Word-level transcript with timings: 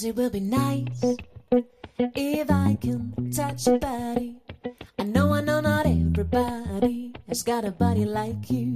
Guess 0.00 0.08
it 0.08 0.16
will 0.16 0.30
be 0.30 0.40
nice 0.40 1.04
if 1.98 2.50
I 2.50 2.78
can 2.80 3.30
touch 3.32 3.66
your 3.66 3.78
body. 3.78 4.36
I 4.98 5.02
know, 5.04 5.32
I 5.34 5.42
know, 5.42 5.60
not 5.60 5.84
everybody 5.86 7.12
has 7.28 7.42
got 7.42 7.64
a 7.64 7.70
body 7.70 8.04
like 8.06 8.50
you, 8.50 8.69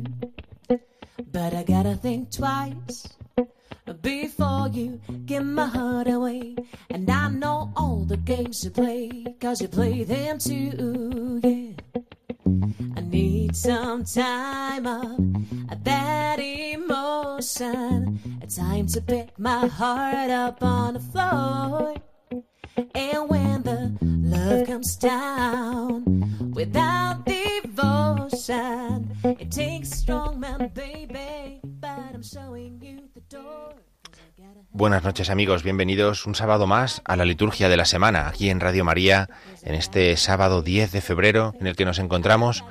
Buenas 34.71 35.03
noches 35.03 35.29
amigos, 35.31 35.65
bienvenidos 35.65 36.27
un 36.27 36.37
sábado 36.37 36.69
más 36.69 37.03
a 37.05 37.17
la 37.17 37.25
liturgia 37.25 37.69
de 37.69 37.77
la 37.77 37.85
semana 37.85 38.29
aquí 38.29 38.51
en 38.51 38.61
Radio 38.61 38.85
María 38.85 39.29
en 39.63 39.75
este 39.75 40.17
sábado 40.17 40.63
10 40.63 40.93
de 40.93 41.01
febrero 41.01 41.55
en 41.59 41.67
el 41.67 41.75
que 41.75 41.85
nos 41.85 41.99
encontramos. 41.99 42.65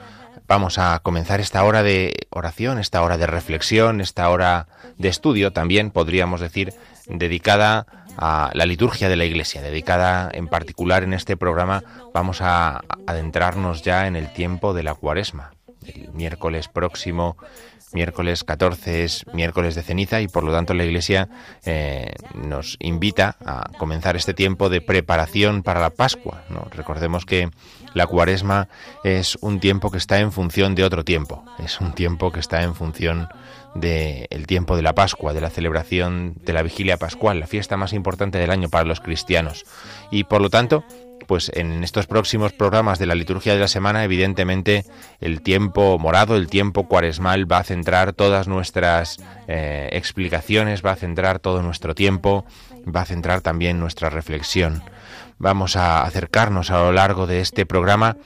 Vamos 0.48 0.78
a 0.78 1.00
comenzar 1.00 1.40
esta 1.40 1.64
hora 1.64 1.84
de 1.84 2.28
oración, 2.30 2.80
esta 2.80 3.02
hora 3.02 3.18
de 3.18 3.28
reflexión, 3.28 4.02
esta 4.02 4.30
hora 4.30 4.68
de 4.98 5.08
estudio 5.08 5.52
también, 5.54 5.92
podríamos 5.92 6.42
decir, 6.42 6.74
dedicada 7.08 7.86
a 8.18 8.52
la 8.54 8.66
liturgia 8.66 9.10
de 9.10 9.16
la 9.16 9.26
Iglesia, 9.26 9.62
dedicada 9.62 10.30
en 10.34 10.48
particular 10.48 11.04
en 11.04 11.14
este 11.14 11.38
programa, 11.38 11.84
vamos 12.14 12.42
a 12.42 12.82
adentrarnos 13.08 13.82
ya 13.82 14.08
en 14.08 14.16
el 14.16 14.32
tiempo 14.34 14.74
de 14.74 14.84
la 14.84 14.94
cuaresma. 14.94 15.52
El 15.86 16.14
miércoles 16.14 16.68
próximo, 16.68 17.36
miércoles 17.94 18.44
14 18.44 19.04
es 19.04 19.26
miércoles 19.34 19.76
de 19.76 19.84
ceniza 19.84 20.22
y 20.22 20.28
por 20.28 20.44
lo 20.44 20.52
tanto 20.52 20.74
la 20.74 20.84
Iglesia 20.84 21.30
eh, 21.66 22.14
nos 22.34 22.78
invita 22.80 23.38
a 23.46 23.70
comenzar 23.78 24.16
este 24.16 24.34
tiempo 24.34 24.70
de 24.70 24.82
preparación 24.82 25.64
para 25.64 25.80
la 25.80 25.90
Pascua. 25.90 26.44
Recordemos 26.72 27.26
que 27.26 27.50
la 27.94 28.08
cuaresma 28.08 28.68
es 29.04 29.38
un 29.42 29.60
tiempo 29.60 29.92
que 29.92 29.98
está 29.98 30.20
en 30.20 30.32
función 30.32 30.76
de 30.76 30.84
otro 30.84 31.04
tiempo, 31.04 31.46
es 31.60 31.80
un 31.80 31.94
tiempo 31.94 32.32
que 32.32 32.40
está 32.40 32.64
en 32.64 32.76
función 32.76 33.28
del 33.76 34.48
tiempo 34.48 34.76
de 34.76 34.82
la 34.82 34.94
Pascua, 34.94 35.34
de 35.34 35.42
la 35.42 35.50
celebración 35.50 36.36
de 36.44 36.54
la 36.54 36.62
vigilia 36.62 36.98
pascual, 36.98 37.40
la 37.40 37.48
fiesta 37.48 37.78
más 37.78 37.94
importante 37.94 38.38
del 38.38 38.52
año 38.52 38.70
para 38.70 38.86
los 38.86 39.00
cristianos. 39.00 39.66
Y 40.12 40.26
por 40.26 40.42
lo 40.42 40.50
tanto, 40.50 40.84
pues 41.28 41.52
en 41.56 41.84
estos 41.84 42.06
próximos 42.08 42.54
programas 42.54 43.00
de 43.00 43.06
la 43.06 43.16
liturgia 43.16 43.54
de 43.54 43.60
la 43.60 43.68
semana, 43.68 44.04
evidentemente 44.04 44.86
el 45.22 45.42
tiempo 45.42 45.98
morado, 45.98 46.36
el 46.36 46.48
tiempo 46.48 46.88
cuaresmal 46.88 47.52
va 47.52 47.60
a 47.60 47.64
centrar 47.64 48.14
todas 48.14 48.48
nuestras 48.48 49.18
eh, 49.48 49.90
explicaciones, 49.94 50.86
va 50.86 50.92
a 50.92 50.98
centrar 50.98 51.40
todo 51.40 51.62
nuestro 51.62 51.96
tiempo, 51.96 52.46
va 52.84 53.02
a 53.02 53.06
centrar 53.06 53.42
también 53.42 53.80
nuestra 53.80 54.10
reflexión 54.10 54.84
vamos 55.44 55.76
a 55.76 56.04
acercarnos 56.04 56.72
a 56.72 56.80
lo 56.80 56.92
largo 56.92 57.28
de 57.28 57.42
este 57.42 57.66
programa, 57.66 58.18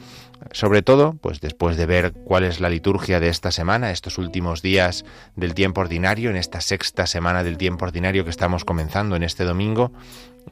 sobre 0.52 0.82
todo, 0.82 1.14
pues 1.22 1.42
después 1.42 1.78
de 1.78 1.86
ver 1.86 2.14
cuál 2.14 2.44
es 2.44 2.60
la 2.60 2.70
liturgia 2.70 3.20
de 3.20 3.30
esta 3.30 3.52
semana, 3.52 3.92
estos 3.92 4.18
últimos 4.18 4.62
días 4.62 5.06
del 5.36 5.54
tiempo 5.54 5.82
ordinario, 5.82 6.30
en 6.30 6.36
esta 6.36 6.62
sexta 6.62 7.08
semana 7.08 7.44
del 7.44 7.58
tiempo 7.58 7.86
ordinario 7.86 8.24
que 8.24 8.30
estamos 8.30 8.66
comenzando 8.66 9.16
en 9.16 9.24
este 9.24 9.44
domingo, 9.44 9.92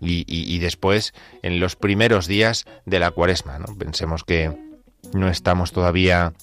y, 0.01 0.59
después 0.59 1.13
en 1.41 1.59
los 1.59 1.75
primeros 1.75 2.27
días 2.27 2.65
de 2.85 2.99
la 2.99 3.11
cuaresma. 3.11 3.59
¿no? 3.59 3.77
Pensemos 3.77 4.23
que 4.23 4.51
no 5.13 5.29
estamos 5.29 5.71
todavía 5.71 6.33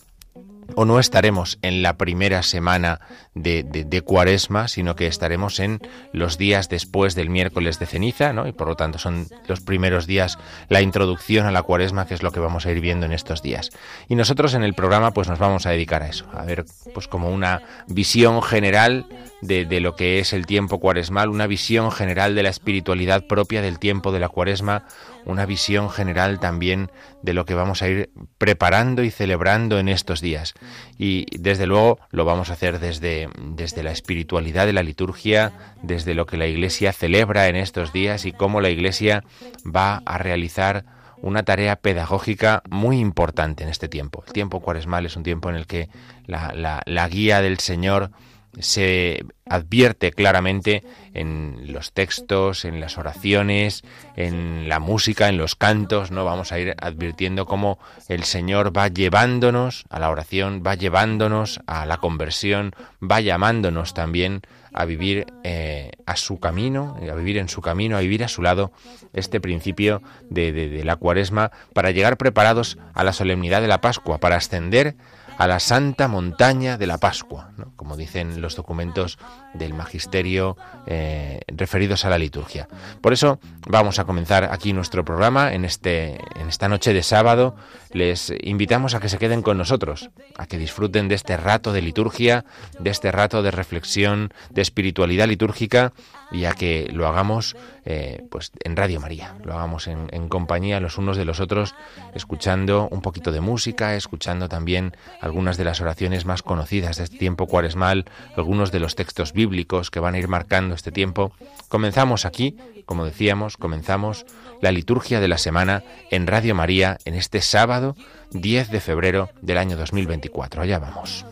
o 0.77 0.85
no 0.85 0.99
estaremos 0.99 1.59
en 1.63 1.83
la 1.83 1.97
primera 1.97 2.43
semana 2.43 3.01
de, 3.35 3.63
de, 3.63 4.03
cuaresma, 4.03 4.69
sino 4.69 4.97
que 4.97 5.07
estaremos 5.07 5.59
en 5.61 5.81
los 6.13 6.39
días 6.39 6.69
después 6.69 7.15
del 7.15 7.31
miércoles 7.31 7.79
de 7.79 7.87
ceniza, 7.87 8.33
¿no? 8.33 8.47
Y 8.47 8.53
por 8.53 8.69
lo 8.69 8.77
tanto 8.77 8.99
son 8.99 9.27
los 9.47 9.61
primeros 9.61 10.07
días 10.07 10.39
la 10.69 10.83
introducción 10.83 11.47
a 11.47 11.53
la 11.53 11.63
cuaresma, 11.63 12.07
que 12.07 12.15
es 12.15 12.23
lo 12.23 12.33
que 12.33 12.41
vamos 12.41 12.67
a 12.67 12.73
ir 12.73 12.81
viendo 12.81 13.07
en 13.07 13.13
estos 13.13 13.43
días. 13.43 13.71
Y 14.09 14.15
nosotros 14.15 14.55
en 14.55 14.63
el 14.63 14.75
programa 14.75 15.13
pues 15.13 15.29
nos 15.29 15.39
vamos 15.39 15.67
a 15.67 15.71
dedicar 15.71 16.03
a 16.03 16.09
eso, 16.09 16.27
a 16.33 16.45
ver 16.45 16.65
pues 16.95 17.09
como 17.09 17.31
una 17.31 17.63
visión 17.87 18.43
general 18.43 19.07
de, 19.43 19.81
lo 19.81 19.97
que 19.97 20.21
es 20.21 20.33
el 20.33 20.47
tiempo 20.47 20.79
cuaresmal, 20.79 21.29
una 21.29 21.49
visión 21.49 21.91
general 21.91 22.37
de 22.37 22.45
la 22.45 22.49
espiritualidad 22.49 23.27
propia 23.27 23.61
del 23.61 23.81
tiempo 23.81 24.13
de 24.13 24.21
la 24.21 24.29
cuaresma, 24.29 24.85
una 25.25 25.47
visión 25.47 25.91
general 25.91 26.39
también 26.39 26.93
de 27.23 27.35
lo 27.35 27.45
que 27.45 27.55
vamos 27.55 27.83
a 27.83 27.89
ir 27.89 28.11
preparando 28.39 29.03
y 29.03 29.11
celebrando 29.11 29.81
en 29.81 29.89
estos 29.89 30.21
días. 30.21 30.55
Y 30.97 31.27
desde 31.37 31.67
luego 31.67 31.99
lo 32.11 32.25
vamos 32.25 32.51
a 32.51 32.53
hacer 32.53 32.79
desde, 32.79 33.29
desde 33.41 33.83
la 33.83 33.91
espiritualidad 33.91 34.65
de 34.65 34.73
la 34.73 34.85
liturgia, 34.85 35.53
desde 35.83 36.15
lo 36.15 36.25
que 36.25 36.37
la 36.37 36.47
Iglesia 36.47 36.93
celebra 36.93 37.49
en 37.49 37.57
estos 37.57 37.93
días 37.93 38.25
y 38.27 38.33
cómo 38.33 38.61
la 38.61 38.71
Iglesia 38.71 39.25
va 39.65 40.03
a 40.07 40.19
realizar 40.19 40.85
una 41.21 41.43
tarea 41.43 41.77
pedagógica 41.77 42.63
muy 42.71 42.99
importante 42.99 43.65
en 43.65 43.71
este 43.71 43.89
tiempo. 43.89 44.23
El 44.25 44.33
tiempo 44.33 44.61
cuaresmal 44.61 45.07
es 45.07 45.17
un 45.17 45.25
tiempo 45.25 45.51
en 45.51 45.57
el 45.57 45.67
que 45.67 45.89
la, 46.27 46.83
la 46.85 47.09
guía 47.09 47.41
del 47.41 47.59
Señor 47.59 48.11
se 48.59 49.25
advierte 49.47 50.13
claramente 50.13 50.83
en 51.15 51.73
los 51.73 51.93
textos, 51.93 52.65
en 52.65 52.81
las 52.81 52.99
oraciones, 52.99 53.83
en 54.17 54.69
la 54.69 54.79
música, 54.79 55.29
en 55.29 55.39
los 55.39 55.57
cantos, 55.57 56.11
¿no? 56.11 56.25
Vamos 56.25 56.53
a 56.53 56.59
ir 56.59 56.75
advirtiendo 56.81 57.47
cómo 57.47 57.79
el 58.09 58.25
Señor 58.25 58.77
va 58.77 58.89
llevándonos 58.89 59.85
a 59.91 59.99
la 59.99 60.11
oración, 60.11 60.63
va 60.67 60.75
llevándonos 60.75 61.61
a 61.67 61.87
la 61.87 61.97
conversión, 61.97 62.73
va 63.03 63.21
llamándonos 63.21 63.95
también 63.95 64.43
a 64.75 64.85
vivir 64.87 65.27
eh, 65.45 65.93
a 66.07 66.17
su 66.17 66.39
camino, 66.39 66.97
a 66.99 67.15
vivir 67.15 67.37
en 67.37 67.49
su 67.49 67.61
camino, 67.61 67.97
a 67.97 68.01
vivir 68.01 68.25
a 68.25 68.29
su 68.29 68.43
lado 68.43 68.73
este 69.13 69.41
principio 69.41 70.03
de, 70.31 70.53
de 70.53 70.85
la 70.85 70.97
cuaresma 70.97 71.53
para 71.75 71.91
llegar 71.91 72.17
preparados 72.17 72.79
a 72.95 73.05
la 73.05 73.13
solemnidad 73.13 73.61
de 73.61 73.69
la 73.69 73.83
Pascua, 73.83 74.19
para 74.19 74.37
ascender 74.37 74.97
a 75.39 75.47
la 75.47 75.61
santa 75.61 76.09
montaña 76.09 76.79
de 76.79 76.87
la 76.87 76.99
Pascua, 76.99 77.51
como 77.77 77.97
dicen 77.97 78.41
los 78.41 78.57
documentos 78.57 79.19
del 79.55 79.75
magisterio 79.75 80.57
eh, 80.87 81.41
referidos 81.49 82.05
a 82.05 82.11
la 82.11 82.19
liturgia. 82.19 82.69
Por 83.01 83.13
eso 83.13 83.39
vamos 83.69 83.99
a 83.99 84.05
comenzar 84.05 84.45
aquí 84.45 84.73
nuestro 84.73 85.05
programa 85.05 85.53
en, 85.53 85.65
este, 85.65 86.21
en 86.41 86.49
esta 86.49 86.69
noche 86.69 86.93
de 86.93 87.03
sábado. 87.03 87.55
Les 87.93 88.33
invitamos 88.43 88.95
a 88.95 89.01
que 89.01 89.09
se 89.09 89.19
queden 89.19 89.43
con 89.43 89.59
nosotros, 89.59 90.11
a 90.37 90.47
que 90.47 90.59
disfruten 90.59 91.09
de 91.09 91.15
este 91.15 91.37
rato 91.37 91.73
de 91.73 91.83
liturgia, 91.83 92.45
de 92.79 92.91
este 92.91 93.13
rato 93.13 93.43
de 93.43 93.51
reflexión, 93.51 94.33
de 94.51 94.63
espiritualidad 94.63 95.29
litúrgica 95.29 95.93
y 96.33 96.45
a 96.45 96.53
que 96.53 96.89
lo 96.93 97.07
hagamos 97.07 97.57
eh, 97.85 98.25
pues 98.31 98.53
en 98.65 98.77
Radio 98.77 99.01
María, 99.01 99.37
lo 99.45 99.55
hagamos 99.55 99.87
en, 99.87 100.09
en, 100.13 100.29
compañía 100.29 100.81
los 100.81 100.99
unos 100.99 101.17
de 101.17 101.25
los 101.25 101.41
otros, 101.41 101.75
escuchando 102.15 102.89
un 102.91 103.03
poquito 103.03 103.33
de 103.33 103.41
música, 103.41 103.97
escuchando 103.97 104.49
también 104.49 104.97
algunas 105.21 105.57
de 105.57 105.65
las 105.65 105.81
oraciones 105.81 106.25
más 106.25 106.43
conocidas 106.43 106.97
de 106.97 107.05
este 107.05 107.19
tiempo 107.19 107.47
cuaresmal, 107.47 108.05
algunos 108.37 108.73
de 108.73 108.81
los 108.81 108.95
textos 108.95 109.33
bíblicos 109.33 109.91
que 109.91 110.01
van 110.01 110.15
a 110.15 110.19
ir 110.19 110.29
marcando 110.29 110.75
este 110.75 110.93
tiempo. 110.93 111.33
Comenzamos 111.69 112.25
aquí, 112.25 112.57
como 112.87 113.05
decíamos, 113.05 113.57
comenzamos 113.57 114.27
la 114.61 114.73
liturgia 114.73 115.21
de 115.21 115.29
la 115.29 115.39
semana 115.39 115.83
en 116.11 116.27
Radio 116.27 116.55
María 116.55 116.99
en 117.05 117.15
este 117.15 117.41
sábado 117.41 117.97
10 118.33 118.71
de 118.71 118.81
febrero 118.81 119.31
del 119.41 119.59
año 119.59 119.77
2024. 119.77 120.63
Allá 120.63 120.79
vamos. 120.79 121.25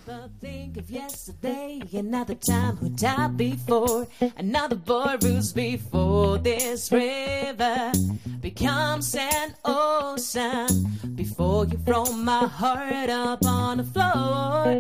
yesterday, 0.91 1.81
another 1.93 2.35
time 2.35 2.77
who 2.77 2.89
died 2.91 3.37
before, 3.37 4.07
another 4.37 4.77
boy 4.77 5.17
rose 5.23 5.53
before 5.53 6.39
this 6.39 6.91
river 6.91 7.93
becomes 8.41 9.15
an 9.15 9.55
ocean 9.65 10.67
before 11.15 11.67
you 11.67 11.79
throw 11.85 12.05
my 12.13 12.47
heart 12.47 13.11
up 13.11 13.45
on 13.45 13.79
the 13.79 13.85
floor. 13.85 14.79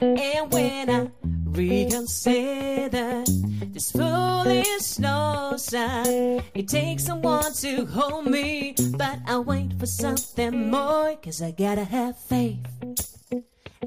And 0.00 0.52
when 0.52 0.90
I 0.90 1.10
reconsider 1.44 3.24
this 3.72 3.92
foolish 3.92 4.98
notion, 4.98 6.42
it 6.54 6.68
takes 6.68 7.04
someone 7.04 7.52
to 7.54 7.86
hold 7.86 8.26
me, 8.26 8.74
but 8.96 9.18
I 9.26 9.38
wait 9.38 9.78
for 9.78 9.86
something 9.86 10.70
more, 10.70 11.16
cause 11.24 11.40
I 11.40 11.52
gotta 11.52 11.84
have 11.84 12.18
faith. 12.18 12.58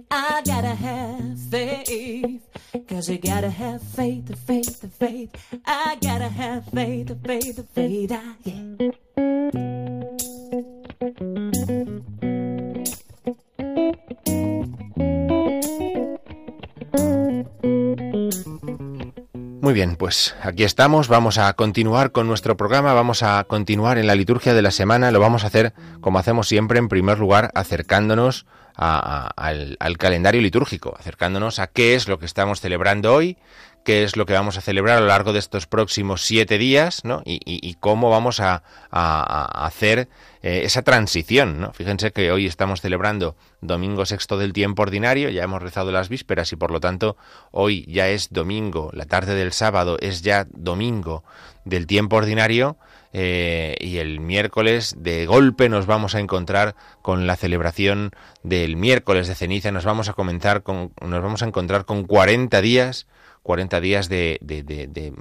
I 0.10 0.42
gotta 0.44 0.74
have 0.74 1.40
faith. 1.52 2.42
Cause 2.88 3.10
you 3.10 3.20
gotta 3.20 3.52
have 3.52 3.84
faith, 3.84 4.26
the 4.26 4.36
faith, 4.36 4.82
the 4.82 4.88
faith. 4.88 5.30
I 5.64 5.98
gotta 6.02 6.30
have 6.30 6.66
faith, 6.66 7.08
the 7.08 7.16
faith, 7.16 7.58
the 7.58 7.64
faith. 7.64 8.12
I, 8.12 8.34
yeah. 8.44 9.97
Bien, 19.78 19.96
pues 19.96 20.36
aquí 20.42 20.64
estamos, 20.64 21.08
vamos 21.08 21.38
a 21.38 21.54
continuar 21.54 22.12
con 22.12 22.26
nuestro 22.26 22.58
programa, 22.58 22.96
vamos 22.96 23.22
a 23.22 23.44
continuar 23.44 24.00
en 24.00 24.08
la 24.08 24.16
liturgia 24.16 24.56
de 24.56 24.64
la 24.64 24.72
semana, 24.72 25.12
lo 25.12 25.20
vamos 25.20 25.44
a 25.44 25.48
hacer 25.48 25.74
como 26.02 26.18
hacemos 26.18 26.48
siempre, 26.48 26.80
en 26.80 26.88
primer 26.88 27.20
lugar, 27.20 27.52
acercándonos 27.54 28.48
al, 28.74 29.78
calendario 30.00 30.42
litúrgico, 30.42 30.96
acercándonos 30.98 31.60
a 31.60 31.68
qué 31.68 31.94
es 31.94 32.08
lo 32.08 32.18
que 32.18 32.26
estamos 32.26 32.60
celebrando 32.60 33.14
hoy, 33.14 33.38
qué 33.88 34.04
es 34.04 34.18
lo 34.18 34.26
que 34.26 34.34
vamos 34.34 34.58
a 34.58 34.62
celebrar 34.62 34.98
a 34.98 35.00
lo 35.00 35.08
largo 35.08 35.32
de 35.32 35.40
estos 35.40 35.66
próximos 35.66 36.22
siete 36.22 36.58
días, 36.58 37.06
¿no? 37.06 37.22
Y, 37.24 37.74
cómo 37.76 38.10
vamos 38.10 38.42
a, 38.42 38.62
hacer 38.92 40.10
eh, 40.42 40.64
esa 40.66 40.82
transición, 40.82 41.62
¿no? 41.62 41.72
Fíjense 41.72 42.12
que 42.12 42.34
hoy 42.34 42.48
estamos 42.48 42.82
celebrando 42.82 43.38
domingo 43.62 44.06
sexto 44.06 44.38
del 44.38 44.52
tiempo 44.52 44.82
ordinario, 44.82 45.30
ya 45.30 45.42
hemos 45.42 45.62
rezado 45.62 45.94
las 45.94 46.10
vísperas 46.10 46.52
y 46.52 46.58
por 46.58 46.72
lo 46.72 46.82
tanto 46.82 47.16
hoy 47.52 47.86
ya 47.88 48.10
es 48.10 48.34
domingo, 48.34 48.90
la 48.92 49.06
tarde 49.06 49.36
del 49.36 49.54
sábado 49.54 49.96
es 50.02 50.22
ya 50.22 50.46
domingo 50.52 51.24
del 51.64 51.88
tiempo 51.88 52.18
ordinario, 52.18 52.76
eh, 53.14 53.78
y 53.80 54.00
el 54.00 54.20
miércoles 54.20 54.96
de 54.98 55.26
golpe 55.28 55.70
nos 55.70 55.86
vamos 55.86 56.14
a 56.14 56.20
encontrar 56.20 56.76
con 57.02 57.26
la 57.26 57.38
celebración 57.38 58.12
del 58.44 58.76
miércoles 58.76 59.30
de 59.30 59.36
ceniza, 59.36 59.72
nos 59.72 59.86
vamos 59.86 60.10
a 60.10 60.14
comenzar 60.14 60.62
con, 60.62 60.92
nos 61.00 61.24
vamos 61.24 61.42
a 61.42 61.46
encontrar 61.46 61.86
con 61.86 62.04
40 62.04 62.62
días, 62.62 63.08
40 63.48 63.80
días 63.80 64.10
de, 64.10 65.14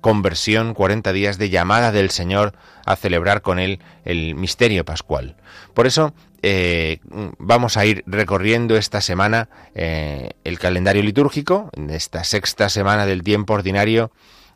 conversión, 0.00 0.74
40 0.74 1.12
días 1.12 1.38
de 1.38 1.50
llamada 1.50 1.90
del 1.90 2.10
Señor 2.10 2.54
a 2.86 2.94
celebrar 2.94 3.42
con 3.42 3.58
Él 3.58 3.80
el 4.04 4.36
misterio 4.36 4.84
pascual. 4.84 5.34
Por 5.74 5.88
eso 5.88 6.14
eh, 6.42 7.00
vamos 7.38 7.76
a 7.76 7.84
ir 7.84 8.04
recorriendo 8.06 8.76
esta 8.76 9.00
semana 9.00 9.48
eh, 9.74 10.30
el 10.44 10.60
calendario 10.60 11.02
litúrgico, 11.02 11.70
en 11.72 11.90
esta 11.90 12.22
sexta 12.22 12.68
semana 12.68 13.06
del 13.06 13.24
tiempo 13.24 13.54
ordinario, 13.54 14.12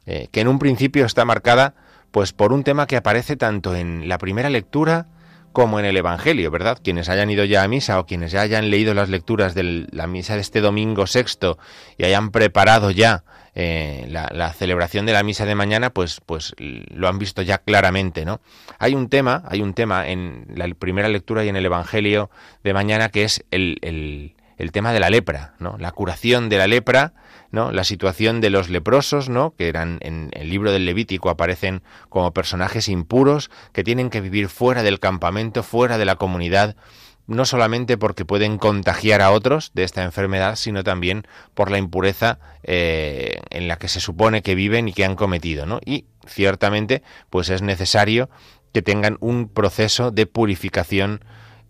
que 0.06 0.40
en 0.40 0.48
un 0.48 0.58
principio 0.58 1.04
está 1.04 1.26
marcada 1.26 1.74
pues 2.12 2.32
por 2.32 2.54
un 2.54 2.64
tema 2.64 2.86
que 2.86 2.96
aparece 2.96 3.36
tanto 3.36 3.74
en 3.74 4.08
la 4.08 4.16
primera 4.16 4.48
lectura 4.48 5.06
como 5.58 5.80
en 5.80 5.86
el 5.86 5.96
Evangelio, 5.96 6.52
¿verdad? 6.52 6.78
Quienes 6.80 7.08
hayan 7.08 7.30
ido 7.30 7.44
ya 7.44 7.64
a 7.64 7.66
misa 7.66 7.98
o 7.98 8.06
quienes 8.06 8.30
ya 8.30 8.42
hayan 8.42 8.70
leído 8.70 8.94
las 8.94 9.08
lecturas 9.08 9.56
de 9.56 9.88
la 9.90 10.06
misa 10.06 10.36
de 10.36 10.40
este 10.40 10.60
domingo 10.60 11.08
sexto 11.08 11.58
y 11.96 12.04
hayan 12.04 12.30
preparado 12.30 12.92
ya 12.92 13.24
eh, 13.56 14.06
la, 14.08 14.52
celebración 14.52 15.04
de 15.04 15.14
la 15.14 15.24
misa 15.24 15.46
de 15.46 15.56
mañana, 15.56 15.90
pues, 15.90 16.20
pues 16.24 16.54
lo 16.58 17.08
han 17.08 17.18
visto 17.18 17.42
ya 17.42 17.58
claramente, 17.58 18.24
¿no? 18.24 18.40
Hay 18.78 18.94
un 18.94 19.08
tema, 19.08 19.42
hay 19.48 19.60
un 19.60 19.74
tema 19.74 20.06
en 20.06 20.46
la 20.54 20.72
primera 20.78 21.08
lectura 21.08 21.44
y 21.44 21.48
en 21.48 21.56
el 21.56 21.66
Evangelio 21.66 22.30
de 22.62 22.72
mañana 22.72 23.08
que 23.08 23.24
es 23.24 23.44
el, 23.50 23.78
el, 23.82 24.36
el 24.58 24.70
tema 24.70 24.92
de 24.92 25.00
la 25.00 25.10
lepra, 25.10 25.54
¿no? 25.58 25.76
La 25.80 25.90
curación 25.90 26.48
de 26.48 26.58
la 26.58 26.68
lepra 26.68 27.14
La 27.50 27.84
situación 27.84 28.40
de 28.40 28.50
los 28.50 28.68
leprosos, 28.68 29.28
¿no? 29.28 29.54
Que 29.56 29.68
eran 29.68 29.98
en 30.02 30.30
el 30.32 30.50
libro 30.50 30.70
del 30.70 30.84
Levítico 30.84 31.30
aparecen 31.30 31.82
como 32.08 32.32
personajes 32.32 32.88
impuros 32.88 33.50
que 33.72 33.84
tienen 33.84 34.10
que 34.10 34.20
vivir 34.20 34.48
fuera 34.48 34.82
del 34.82 35.00
campamento, 35.00 35.62
fuera 35.62 35.96
de 35.96 36.04
la 36.04 36.16
comunidad, 36.16 36.76
no 37.26 37.44
solamente 37.44 37.96
porque 37.96 38.24
pueden 38.24 38.58
contagiar 38.58 39.22
a 39.22 39.30
otros 39.30 39.70
de 39.74 39.84
esta 39.84 40.02
enfermedad, 40.04 40.56
sino 40.56 40.84
también 40.84 41.26
por 41.54 41.70
la 41.70 41.78
impureza 41.78 42.38
eh, 42.64 43.40
en 43.50 43.68
la 43.68 43.76
que 43.76 43.88
se 43.88 44.00
supone 44.00 44.42
que 44.42 44.54
viven 44.54 44.88
y 44.88 44.92
que 44.92 45.04
han 45.04 45.16
cometido, 45.16 45.64
¿no? 45.64 45.80
Y 45.84 46.06
ciertamente, 46.26 47.02
pues 47.30 47.48
es 47.48 47.62
necesario 47.62 48.28
que 48.72 48.82
tengan 48.82 49.16
un 49.20 49.48
proceso 49.48 50.10
de 50.10 50.26
purificación 50.26 51.24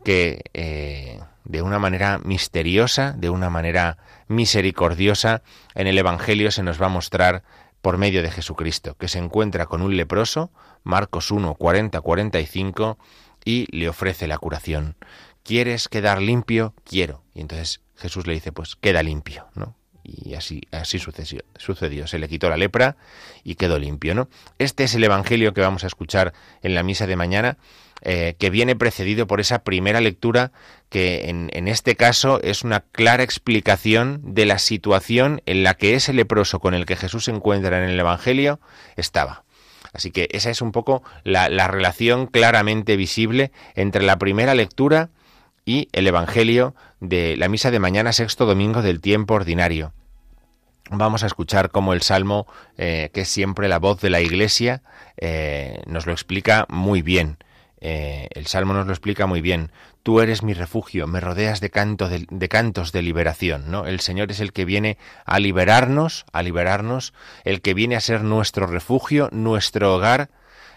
que 0.05 0.43
eh, 0.55 1.21
de 1.49 1.63
una 1.63 1.79
manera 1.79 2.21
misteriosa, 2.23 3.13
de 3.13 3.31
una 3.31 3.51
manera 3.51 3.97
misericordiosa, 4.29 5.43
en 5.75 5.87
el 5.87 5.99
Evangelio 5.99 6.51
se 6.51 6.63
nos 6.63 6.81
va 6.81 6.87
a 6.87 6.91
mostrar 6.91 7.43
por 7.81 7.97
medio 7.97 8.23
de 8.23 8.31
Jesucristo, 8.31 8.97
que 8.97 9.09
se 9.09 9.19
encuentra 9.19 9.67
con 9.67 9.81
un 9.81 9.97
leproso, 9.97 10.51
Marcos 10.85 11.31
1, 11.31 11.55
40, 11.55 12.01
45, 12.01 12.99
y 13.45 13.67
le 13.77 13.89
ofrece 13.89 14.27
la 14.27 14.37
curación. 14.37 14.97
¿Quieres 15.43 15.89
quedar 15.89 16.21
limpio? 16.21 16.75
Quiero. 16.85 17.23
Y 17.35 17.41
entonces 17.41 17.81
Jesús 17.97 18.27
le 18.27 18.35
dice, 18.35 18.53
pues 18.53 18.77
queda 18.77 19.03
limpio, 19.03 19.47
¿no? 19.55 19.75
Y 20.05 20.35
así, 20.35 20.63
así 20.71 20.99
sucedió, 20.99 21.43
sucedió. 21.57 22.07
Se 22.07 22.19
le 22.19 22.29
quitó 22.29 22.51
la 22.51 22.57
lepra 22.57 22.97
y 23.43 23.55
quedó 23.55 23.79
limpio, 23.79 24.15
¿no? 24.15 24.29
Este 24.59 24.85
es 24.85 24.95
el 24.95 25.05
Evangelio 25.05 25.55
que 25.55 25.61
vamos 25.61 25.85
a 25.85 25.87
escuchar 25.87 26.35
en 26.63 26.75
la 26.75 26.83
misa 26.83 27.07
de 27.07 27.17
mañana 27.17 27.59
eh, 28.03 28.37
que 28.39 28.51
viene 28.51 28.77
precedido 28.77 29.27
por 29.27 29.41
esa 29.41 29.65
primera 29.65 30.01
lectura 30.01 30.53
que 30.89 31.29
en, 31.29 31.51
en, 31.53 31.69
este 31.69 31.97
caso 31.97 32.41
es 32.43 32.63
una 32.63 32.81
clara 32.81 33.23
explicación 33.23 34.21
de 34.23 34.47
la 34.47 34.59
situación 34.59 35.43
en 35.47 35.63
la 35.63 35.75
que 35.75 35.95
ese 35.95 36.13
leproso 36.13 36.61
con 36.61 36.75
el 36.75 36.87
que 36.87 36.97
Jesús 36.97 37.25
se 37.25 37.31
encuentra 37.31 37.83
en 37.83 37.91
el 37.91 38.01
Evangelio 38.01 38.61
estaba. 38.97 39.45
Así 39.93 40.11
que 40.11 40.29
esa 40.33 40.51
es 40.51 40.63
un 40.63 40.73
poco 40.73 41.03
la, 41.25 41.49
la 41.49 41.69
relación 41.69 42.27
claramente 42.27 42.97
visible 42.97 43.53
entre 43.75 44.03
la 44.03 44.19
primera 44.19 44.55
lectura 44.55 45.11
y 45.65 45.89
el 45.93 46.07
Evangelio 46.07 46.75
de 47.01 47.37
la 47.37 47.49
misa 47.49 47.71
de 47.71 47.79
mañana 47.79 48.13
sexto 48.13 48.47
domingo 48.47 48.83
del 48.83 49.01
tiempo 49.01 49.35
ordinario. 49.35 49.93
Vamos 50.91 51.23
a 51.23 51.27
escuchar 51.27 51.71
cómo 51.71 51.93
el 51.93 52.01
Salmo, 52.01 52.47
eh, 52.79 53.11
que 53.13 53.23
es 53.23 53.29
siempre 53.29 53.69
la 53.69 53.79
voz 53.79 54.01
de 54.01 54.09
la 54.09 54.21
Iglesia, 54.21 54.83
eh, 55.19 55.83
nos 55.87 56.07
lo 56.07 56.13
explica 56.13 56.65
muy 56.71 57.03
bien. 57.03 57.37
Eh, 57.81 58.29
el 58.33 58.47
Salmo 58.47 58.73
nos 58.75 58.87
lo 58.87 58.93
explica 58.93 59.27
muy 59.27 59.41
bien. 59.41 59.71
Tú 60.03 60.21
eres 60.21 60.43
mi 60.43 60.55
refugio, 60.55 61.07
me 61.07 61.21
rodeas 61.21 61.61
de, 61.61 61.71
canto 61.71 62.09
de, 62.09 62.49
cantos 62.49 62.93
de 62.93 63.03
liberación, 63.03 63.71
¿no? 63.71 63.87
El 63.87 64.01
Señor 64.01 64.31
es 64.31 64.41
el 64.41 64.53
que 64.53 64.65
viene 64.65 64.99
a 65.25 65.39
liberarnos, 65.39 66.25
a 66.33 66.43
liberarnos, 66.43 67.13
el 67.45 67.61
que 67.61 67.75
viene 67.75 67.97
a 67.97 68.01
ser 68.01 68.23
nuestro 68.23 68.67
refugio, 68.67 69.29
nuestro 69.33 69.95
hogar, 69.95 70.31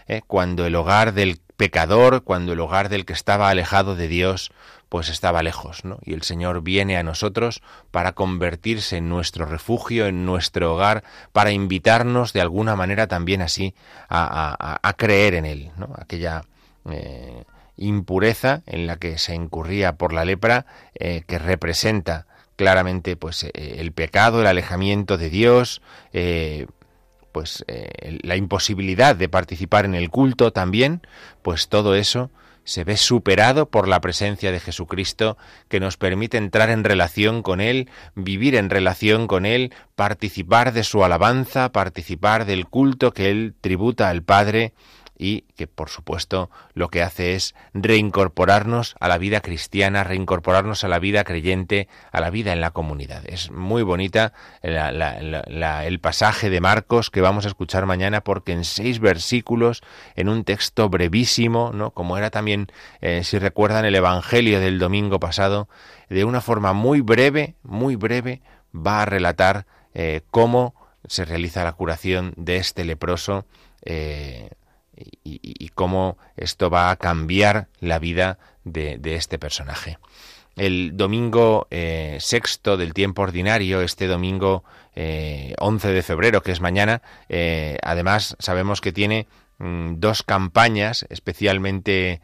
¿eh? 0.06 0.22
cuando 0.26 0.66
el 0.66 0.74
hogar 0.74 1.14
del 1.14 1.40
pecador, 1.56 2.24
cuando 2.24 2.52
el 2.52 2.60
hogar 2.60 2.88
del 2.88 3.04
que 3.04 3.12
estaba 3.12 3.48
alejado 3.48 3.96
de 3.96 4.08
Dios, 4.08 4.52
pues 4.88 5.08
estaba 5.08 5.42
lejos, 5.42 5.86
¿no? 5.86 5.98
Y 6.04 6.12
el 6.12 6.20
Señor 6.20 6.62
viene 6.62 6.98
a 6.98 7.02
nosotros 7.02 7.62
para 7.90 8.12
convertirse 8.12 8.98
en 8.98 9.08
nuestro 9.08 9.46
refugio, 9.46 10.06
en 10.06 10.26
nuestro 10.26 10.74
hogar, 10.74 11.02
para 11.32 11.50
invitarnos 11.50 12.34
de 12.34 12.42
alguna 12.42 12.76
manera 12.76 13.06
también 13.06 13.40
así 13.40 13.74
a, 14.10 14.78
a 14.82 14.92
creer 14.92 15.34
en 15.34 15.46
Él, 15.46 15.70
¿no? 15.78 15.94
Aquella 15.96 16.42
eh, 16.90 17.44
impureza 17.76 18.62
en 18.66 18.86
la 18.86 18.96
que 18.96 19.18
se 19.18 19.34
incurría 19.34 19.96
por 19.96 20.12
la 20.12 20.24
lepra, 20.24 20.66
eh, 20.94 21.22
que 21.26 21.38
representa 21.38 22.26
claramente 22.56 23.16
pues 23.16 23.44
eh, 23.44 23.50
el 23.78 23.92
pecado, 23.92 24.40
el 24.40 24.46
alejamiento 24.46 25.16
de 25.18 25.30
Dios, 25.30 25.82
pues 27.32 27.64
la 28.22 28.36
imposibilidad 28.36 29.16
de 29.16 29.30
participar 29.30 29.86
en 29.86 29.94
el 29.94 30.10
culto 30.10 30.52
también, 30.52 31.00
pues 31.40 31.68
todo 31.68 31.94
eso 31.94 32.30
se 32.64 32.84
ve 32.84 32.96
superado 32.96 33.68
por 33.68 33.88
la 33.88 34.00
presencia 34.00 34.52
de 34.52 34.60
Jesucristo 34.60 35.36
que 35.68 35.80
nos 35.80 35.96
permite 35.96 36.36
entrar 36.36 36.70
en 36.70 36.84
relación 36.84 37.42
con 37.42 37.60
Él, 37.60 37.90
vivir 38.14 38.54
en 38.54 38.70
relación 38.70 39.26
con 39.26 39.46
Él, 39.46 39.72
participar 39.96 40.72
de 40.72 40.84
su 40.84 41.04
alabanza, 41.04 41.72
participar 41.72 42.44
del 42.44 42.66
culto 42.66 43.12
que 43.12 43.30
Él 43.30 43.54
tributa 43.60 44.08
al 44.08 44.22
Padre 44.22 44.74
y 45.22 45.42
que 45.56 45.68
por 45.68 45.88
supuesto 45.88 46.50
lo 46.74 46.88
que 46.88 47.00
hace 47.00 47.36
es 47.36 47.54
reincorporarnos 47.74 48.96
a 48.98 49.06
la 49.06 49.18
vida 49.18 49.40
cristiana, 49.40 50.02
reincorporarnos 50.02 50.82
a 50.82 50.88
la 50.88 50.98
vida 50.98 51.22
creyente, 51.22 51.86
a 52.10 52.20
la 52.20 52.28
vida 52.30 52.52
en 52.52 52.60
la 52.60 52.72
comunidad. 52.72 53.22
Es 53.26 53.52
muy 53.52 53.84
bonita 53.84 54.32
el 54.62 56.00
pasaje 56.00 56.50
de 56.50 56.60
Marcos 56.60 57.08
que 57.10 57.20
vamos 57.20 57.44
a 57.44 57.48
escuchar 57.48 57.86
mañana 57.86 58.22
porque 58.22 58.50
en 58.50 58.64
seis 58.64 58.98
versículos, 58.98 59.82
en 60.16 60.28
un 60.28 60.42
texto 60.42 60.88
brevísimo, 60.88 61.70
¿no? 61.72 61.92
como 61.92 62.18
era 62.18 62.30
también, 62.30 62.66
eh, 63.00 63.22
si 63.22 63.38
recuerdan, 63.38 63.84
el 63.84 63.94
Evangelio 63.94 64.58
del 64.58 64.80
domingo 64.80 65.20
pasado, 65.20 65.68
de 66.10 66.24
una 66.24 66.40
forma 66.40 66.72
muy 66.72 67.00
breve, 67.00 67.54
muy 67.62 67.94
breve, 67.94 68.42
va 68.74 69.02
a 69.02 69.06
relatar 69.06 69.66
eh, 69.94 70.22
cómo 70.32 70.74
se 71.06 71.24
realiza 71.24 71.62
la 71.62 71.74
curación 71.74 72.32
de 72.36 72.56
este 72.56 72.84
leproso 72.84 73.46
eh, 73.84 74.50
y, 75.24 75.68
cómo 75.74 76.18
esto 76.36 76.70
va 76.70 76.90
a 76.90 76.96
cambiar 76.96 77.68
la 77.80 77.98
vida 77.98 78.38
de, 78.64 79.00
este 79.04 79.38
personaje. 79.38 79.98
El 80.56 80.96
domingo 80.96 81.66
eh, 81.70 82.18
sexto 82.20 82.76
del 82.76 82.92
tiempo 82.92 83.22
ordinario, 83.22 83.80
este 83.80 84.06
domingo 84.06 84.64
11 84.94 84.96
eh, 84.96 85.92
de 85.92 86.02
febrero, 86.02 86.42
que 86.42 86.52
es 86.52 86.60
mañana, 86.60 87.00
eh, 87.28 87.78
además 87.82 88.36
sabemos 88.38 88.82
que 88.82 88.92
tiene 88.92 89.26
mm, 89.58 89.94
dos 89.96 90.22
campañas 90.22 91.06
especialmente 91.08 92.20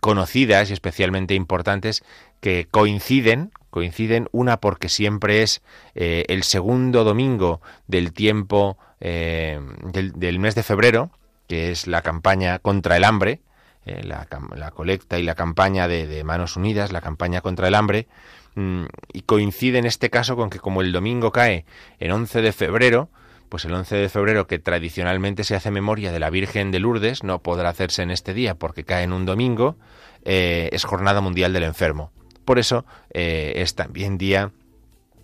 conocidas 0.00 0.70
y 0.70 0.72
especialmente 0.72 1.34
importantes 1.34 2.04
que 2.40 2.68
coinciden 2.70 3.50
coinciden 3.70 4.28
una 4.32 4.60
porque 4.60 4.88
siempre 4.88 5.42
es 5.42 5.62
el 5.94 6.42
segundo 6.42 7.04
domingo 7.04 7.60
del 7.86 8.12
tiempo 8.12 8.78
del, 9.00 10.38
mes 10.38 10.54
de 10.54 10.62
febrero 10.62 11.10
que 11.48 11.70
es 11.72 11.86
la 11.86 12.02
campaña 12.02 12.60
contra 12.60 12.96
el 12.96 13.04
hambre, 13.04 13.40
eh, 13.86 14.02
la, 14.04 14.70
colecta 14.70 15.18
y 15.18 15.22
la 15.22 15.34
campaña 15.34 15.88
de, 15.88 16.22
Manos 16.22 16.56
Unidas, 16.56 16.92
la 16.92 17.00
campaña 17.00 17.40
contra 17.40 17.68
el 17.68 17.74
hambre, 17.74 18.06
mm, 18.54 18.84
y 19.12 19.22
coincide 19.22 19.78
en 19.78 19.86
este 19.86 20.10
caso 20.10 20.36
con 20.36 20.50
que 20.50 20.60
como 20.60 20.82
el 20.82 20.92
domingo 20.92 21.32
cae 21.32 21.64
en 21.98 22.12
11 22.12 22.42
de 22.42 22.52
febrero, 22.52 23.08
pues 23.48 23.64
el 23.64 23.72
11 23.72 23.96
de 23.96 24.08
febrero, 24.10 24.46
que 24.46 24.58
tradicionalmente 24.58 25.42
se 25.42 25.56
hace 25.56 25.70
memoria 25.70 26.12
de 26.12 26.20
la 26.20 26.28
Virgen 26.28 26.70
de 26.70 26.80
Lourdes, 26.80 27.24
no 27.24 27.42
podrá 27.42 27.70
hacerse 27.70 28.02
en 28.02 28.10
este 28.10 28.34
día 28.34 28.54
porque 28.54 28.84
cae 28.84 29.04
en 29.04 29.14
un 29.14 29.24
domingo, 29.24 29.76
eh, 30.24 30.68
es 30.72 30.84
Jornada 30.84 31.22
Mundial 31.22 31.54
del 31.54 31.62
Enfermo. 31.62 32.12
Por 32.44 32.58
eso 32.58 32.84
eh, 33.10 33.54
es 33.56 33.74
también 33.74 34.18
día 34.18 34.52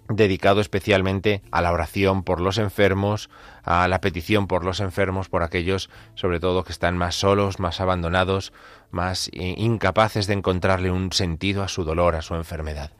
dedicado 0.08 0.61
especialmente 0.61 1.42
a 1.50 1.62
la 1.62 1.73
oración 1.73 2.23
por 2.23 2.40
los 2.40 2.58
enfermos, 2.58 3.30
a 3.62 3.88
la 3.88 4.00
petición 4.00 4.46
por 4.46 4.64
los 4.64 4.80
enfermos, 4.80 5.28
por 5.28 5.42
aquellos 5.42 5.90
sobre 6.14 6.40
todo 6.40 6.64
que 6.64 6.73
están 6.73 6.96
más 6.96 7.14
solos, 7.14 7.58
más 7.58 7.80
abandonados, 7.80 8.52
más 8.90 9.30
incapaces 9.32 10.26
de 10.26 10.34
encontrarle 10.34 10.90
un 10.90 11.12
sentido 11.12 11.62
a 11.62 11.68
su 11.68 11.84
dolor, 11.84 12.16
a 12.16 12.23
su 12.23 12.34
enfermedad. 12.34 12.92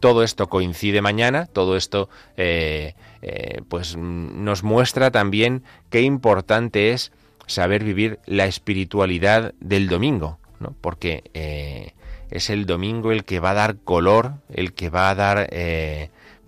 Todo 0.00 0.22
esto 0.22 0.48
coincide 0.48 1.02
mañana, 1.02 1.46
todo 1.46 1.76
esto 1.76 2.08
eh, 2.36 2.94
eh, 3.22 3.62
pues 3.68 3.96
nos 3.96 4.62
muestra 4.62 5.10
también 5.10 5.64
qué 5.90 6.02
importante 6.02 6.92
es 6.92 7.10
saber 7.46 7.82
vivir 7.82 8.20
la 8.26 8.46
espiritualidad 8.46 9.54
del 9.58 9.88
domingo, 9.88 10.38
¿no? 10.60 10.74
porque 10.80 11.24
eh, 11.34 11.94
es 12.30 12.50
el 12.50 12.66
domingo 12.66 13.10
el 13.10 13.24
que 13.24 13.40
va 13.40 13.50
a 13.50 13.54
dar 13.54 13.78
color, 13.78 14.34
el 14.52 14.72
que 14.72 14.90
va 14.90 15.10
a 15.10 15.14
dar 15.16 15.48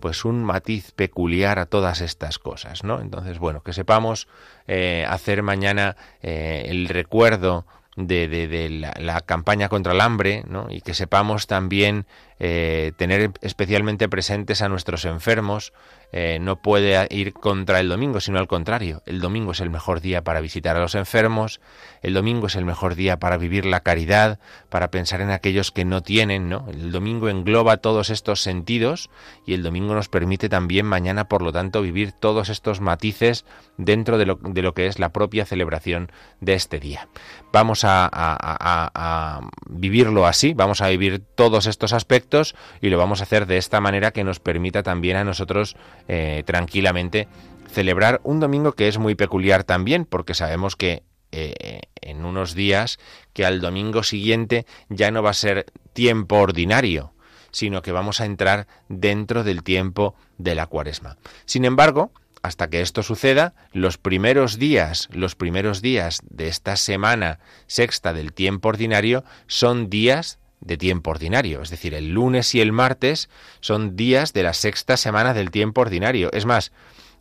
pues 0.01 0.25
un 0.25 0.43
matiz 0.43 0.93
peculiar 0.93 1.59
a 1.59 1.67
todas 1.67 2.01
estas 2.01 2.39
cosas, 2.39 2.85
¿no? 2.85 3.01
Entonces, 3.01 3.39
bueno, 3.39 3.63
que 3.63 3.73
sepamos 3.73 4.29
eh, 4.67 5.07
hacer 5.09 5.43
mañana 5.43 5.97
eh, 6.23 6.65
el 6.69 6.89
recuerdo 6.89 7.67
de, 7.97 8.29
de, 8.29 8.71
la, 8.71 8.95
la, 8.99 9.21
campaña 9.21 9.69
contra 9.69 9.93
el 9.93 10.01
hambre, 10.01 10.45
¿no? 10.47 10.67
Y 10.71 10.81
que 10.81 10.95
sepamos 10.95 11.47
también 11.47 12.07
eh, 12.43 12.93
tener 12.97 13.33
especialmente 13.43 14.09
presentes 14.09 14.63
a 14.63 14.71
nuestros 14.71 15.05
enfermos, 15.05 15.75
eh, 16.11 16.39
no 16.41 16.57
puede 16.57 17.07
ir 17.15 17.35
contra 17.35 17.81
el 17.81 17.91
domingo, 17.91 18.19
sino 18.19 18.39
al 18.39 18.49
contrario. 18.49 19.03
El 19.05 19.21
domingo 19.21 19.53
es 19.53 19.61
el 19.61 19.69
mejor 19.69 20.01
día 20.01 20.25
para 20.25 20.41
visitar 20.41 20.75
a 20.75 20.81
los 20.81 20.95
enfermos, 20.95 21.61
el 22.01 22.15
domingo 22.15 22.47
es 22.47 22.57
el 22.57 22.65
mejor 22.65 22.95
día 22.95 23.19
para 23.19 23.37
vivir 23.37 23.67
la 23.67 23.81
caridad, 23.81 24.39
para 24.71 24.91
pensar 24.91 25.21
en 25.21 25.31
aquellos 25.31 25.71
que 25.71 25.85
no 25.85 26.03
tienen, 26.03 26.49
¿no? 26.49 26.67
El 26.71 26.93
domingo 26.93 27.29
engloba 27.29 27.77
todos 27.77 28.09
estos 28.09 28.41
sentidos 28.41 29.11
y 29.45 29.53
el 29.53 29.63
domingo 29.63 29.95
nos 29.95 30.09
permite 30.09 30.49
también 30.49 30.87
mañana, 30.87 31.29
por 31.29 31.43
lo 31.43 31.53
tanto, 31.53 31.83
vivir 31.83 32.13
todos 32.13 32.49
estos 32.49 32.81
matices 32.81 33.45
dentro 33.77 34.17
de 34.17 34.25
lo, 34.25 34.37
de 34.37 34.63
lo 34.63 34.73
que 34.73 34.87
es 34.87 34.99
la 34.99 35.11
propia 35.11 35.45
celebración 35.45 36.11
de 36.41 36.55
este 36.55 36.81
día. 36.81 37.09
Vamos 37.53 37.85
a, 37.85 38.09
a 38.11 39.41
vivirlo 39.69 40.27
así, 40.27 40.55
vamos 40.55 40.81
a 40.81 40.89
vivir 40.89 41.23
todos 41.35 41.67
estos 41.67 41.93
aspectos 41.93 42.30
y 42.81 42.89
lo 42.89 42.99
vamos 42.99 43.21
a 43.21 43.25
hacer 43.25 43.47
de 43.47 43.59
esta 43.59 43.81
manera 43.81 44.13
que 44.13 44.25
nos 44.25 44.41
permita 44.41 44.83
también 44.83 45.17
a 45.17 45.25
nosotros 45.25 45.77
eh, 46.09 46.43
tranquilamente 46.47 47.29
celebrar 47.71 48.21
un 48.25 48.41
domingo 48.41 48.73
que 48.73 48.89
es 48.89 48.99
muy 48.99 49.15
peculiar 49.15 49.65
también, 49.65 50.05
porque 50.05 50.35
sabemos 50.35 50.77
que 50.77 51.03
eh, 51.33 51.83
en 52.01 52.25
unos 52.25 52.55
días 52.55 52.99
que 53.33 53.45
al 53.45 53.61
domingo 53.61 54.03
siguiente 54.03 54.67
ya 54.89 55.11
no 55.11 55.23
va 55.23 55.31
a 55.31 55.35
ser 55.35 55.67
tiempo 55.93 56.37
ordinario, 56.37 57.13
sino 57.53 57.83
que 57.83 57.93
vamos 57.93 58.21
a 58.21 58.25
entrar 58.25 58.67
dentro 58.89 59.45
del 59.45 59.63
tiempo 59.63 60.15
de 60.39 60.55
la 60.55 60.67
cuaresma. 60.67 61.17
Sin 61.45 61.65
embargo, 61.65 62.13
hasta 62.43 62.69
que 62.69 62.81
esto 62.81 63.03
suceda, 63.03 63.55
los 63.73 63.99
primeros 63.99 64.59
días, 64.59 65.09
los 65.13 65.35
primeros 65.35 65.83
días 65.83 66.21
de 66.29 66.49
esta 66.49 66.77
semana 66.77 67.39
sexta 67.67 68.13
del 68.13 68.33
tiempo 68.33 68.71
ordinario 68.71 69.25
son 69.47 69.91
días 69.91 70.40
de 70.61 70.77
tiempo 70.77 71.11
ordinario. 71.11 71.63
Es 71.63 71.71
decir, 71.71 71.95
el 71.95 72.11
lunes 72.11 72.55
y 72.55 72.61
el 72.61 72.73
martes 72.73 73.29
son 73.61 73.97
días 73.97 74.33
de 74.33 74.43
la 74.43 74.55
sexta 74.55 74.97
semana 74.97 75.35
del 75.35 75.51
tiempo 75.51 75.81
ordinario. 75.81 76.31
Es 76.33 76.47
más, 76.47 76.73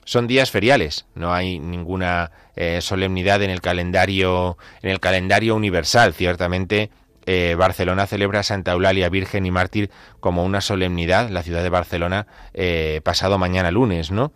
son 0.06 0.28
días 0.28 0.52
feriales. 0.52 1.06
No 1.16 1.34
hay 1.34 1.60
ninguna 1.60 2.32
eh, 2.56 2.80
solemnidad 2.82 3.42
en 3.44 3.50
el 3.50 3.62
calendario 3.62 4.58
en 4.82 4.90
el 4.92 5.00
calendario 5.00 5.56
universal. 5.56 6.14
Ciertamente. 6.14 6.90
Eh, 7.26 7.54
Barcelona 7.56 8.08
celebra 8.08 8.42
Santa 8.42 8.72
Eulalia 8.72 9.08
Virgen 9.10 9.46
y 9.46 9.52
Mártir 9.52 9.92
como 10.20 10.44
una 10.44 10.62
solemnidad, 10.62 11.30
la 11.30 11.44
ciudad 11.44 11.62
de 11.62 11.70
Barcelona, 11.70 12.26
eh, 12.56 13.02
pasado 13.04 13.38
mañana 13.38 13.70
lunes, 13.70 14.10
¿no? 14.10 14.32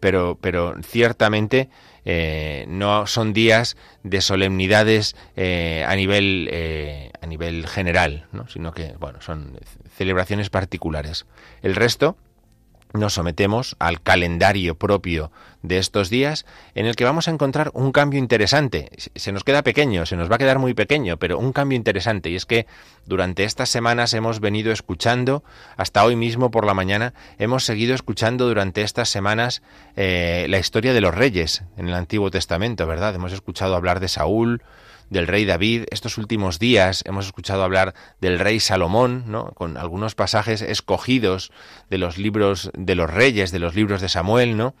Pero, 0.00 0.38
pero 0.40 0.74
ciertamente 0.82 1.68
eh, 2.04 2.64
no 2.68 3.06
son 3.06 3.32
días 3.32 3.76
de 4.02 4.20
solemnidades 4.20 5.16
eh, 5.34 5.84
a 5.86 5.94
nivel 5.96 6.48
eh, 6.52 7.10
a 7.20 7.26
nivel 7.26 7.66
general, 7.66 8.26
¿no? 8.32 8.46
sino 8.48 8.72
que 8.72 8.94
bueno 8.98 9.20
son 9.20 9.58
celebraciones 9.96 10.50
particulares. 10.50 11.26
El 11.62 11.74
resto 11.74 12.16
nos 12.92 13.14
sometemos 13.14 13.76
al 13.78 14.00
calendario 14.00 14.76
propio 14.76 15.30
de 15.62 15.78
estos 15.78 16.10
días 16.10 16.46
en 16.74 16.86
el 16.86 16.96
que 16.96 17.04
vamos 17.04 17.28
a 17.28 17.30
encontrar 17.30 17.70
un 17.74 17.92
cambio 17.92 18.18
interesante. 18.18 18.90
Se 19.14 19.32
nos 19.32 19.44
queda 19.44 19.62
pequeño, 19.62 20.06
se 20.06 20.16
nos 20.16 20.30
va 20.30 20.36
a 20.36 20.38
quedar 20.38 20.58
muy 20.58 20.74
pequeño, 20.74 21.16
pero 21.16 21.38
un 21.38 21.52
cambio 21.52 21.76
interesante. 21.76 22.30
Y 22.30 22.36
es 22.36 22.46
que 22.46 22.66
durante 23.04 23.44
estas 23.44 23.68
semanas 23.68 24.14
hemos 24.14 24.40
venido 24.40 24.72
escuchando, 24.72 25.42
hasta 25.76 26.04
hoy 26.04 26.16
mismo 26.16 26.50
por 26.50 26.66
la 26.66 26.74
mañana, 26.74 27.14
hemos 27.38 27.64
seguido 27.64 27.94
escuchando 27.94 28.46
durante 28.46 28.82
estas 28.82 29.08
semanas 29.08 29.62
eh, 29.96 30.46
la 30.48 30.58
historia 30.58 30.92
de 30.92 31.00
los 31.00 31.14
reyes 31.14 31.62
en 31.76 31.88
el 31.88 31.94
Antiguo 31.94 32.30
Testamento, 32.30 32.86
¿verdad? 32.86 33.14
Hemos 33.14 33.32
escuchado 33.32 33.74
hablar 33.74 34.00
de 34.00 34.08
Saúl, 34.08 34.62
del 35.10 35.26
rey 35.26 35.44
David. 35.44 35.84
Estos 35.90 36.18
últimos 36.18 36.58
días 36.58 37.02
hemos 37.06 37.26
escuchado 37.26 37.62
hablar 37.62 37.94
del 38.20 38.38
rey 38.38 38.60
Salomón, 38.60 39.24
¿no? 39.26 39.52
con 39.54 39.76
algunos 39.76 40.14
pasajes 40.14 40.62
escogidos 40.62 41.52
de 41.90 41.98
los 41.98 42.18
libros 42.18 42.70
de 42.74 42.94
los 42.94 43.10
reyes, 43.10 43.52
de 43.52 43.58
los 43.58 43.74
libros 43.74 44.00
de 44.00 44.08
Samuel, 44.08 44.56
¿no? 44.56 44.74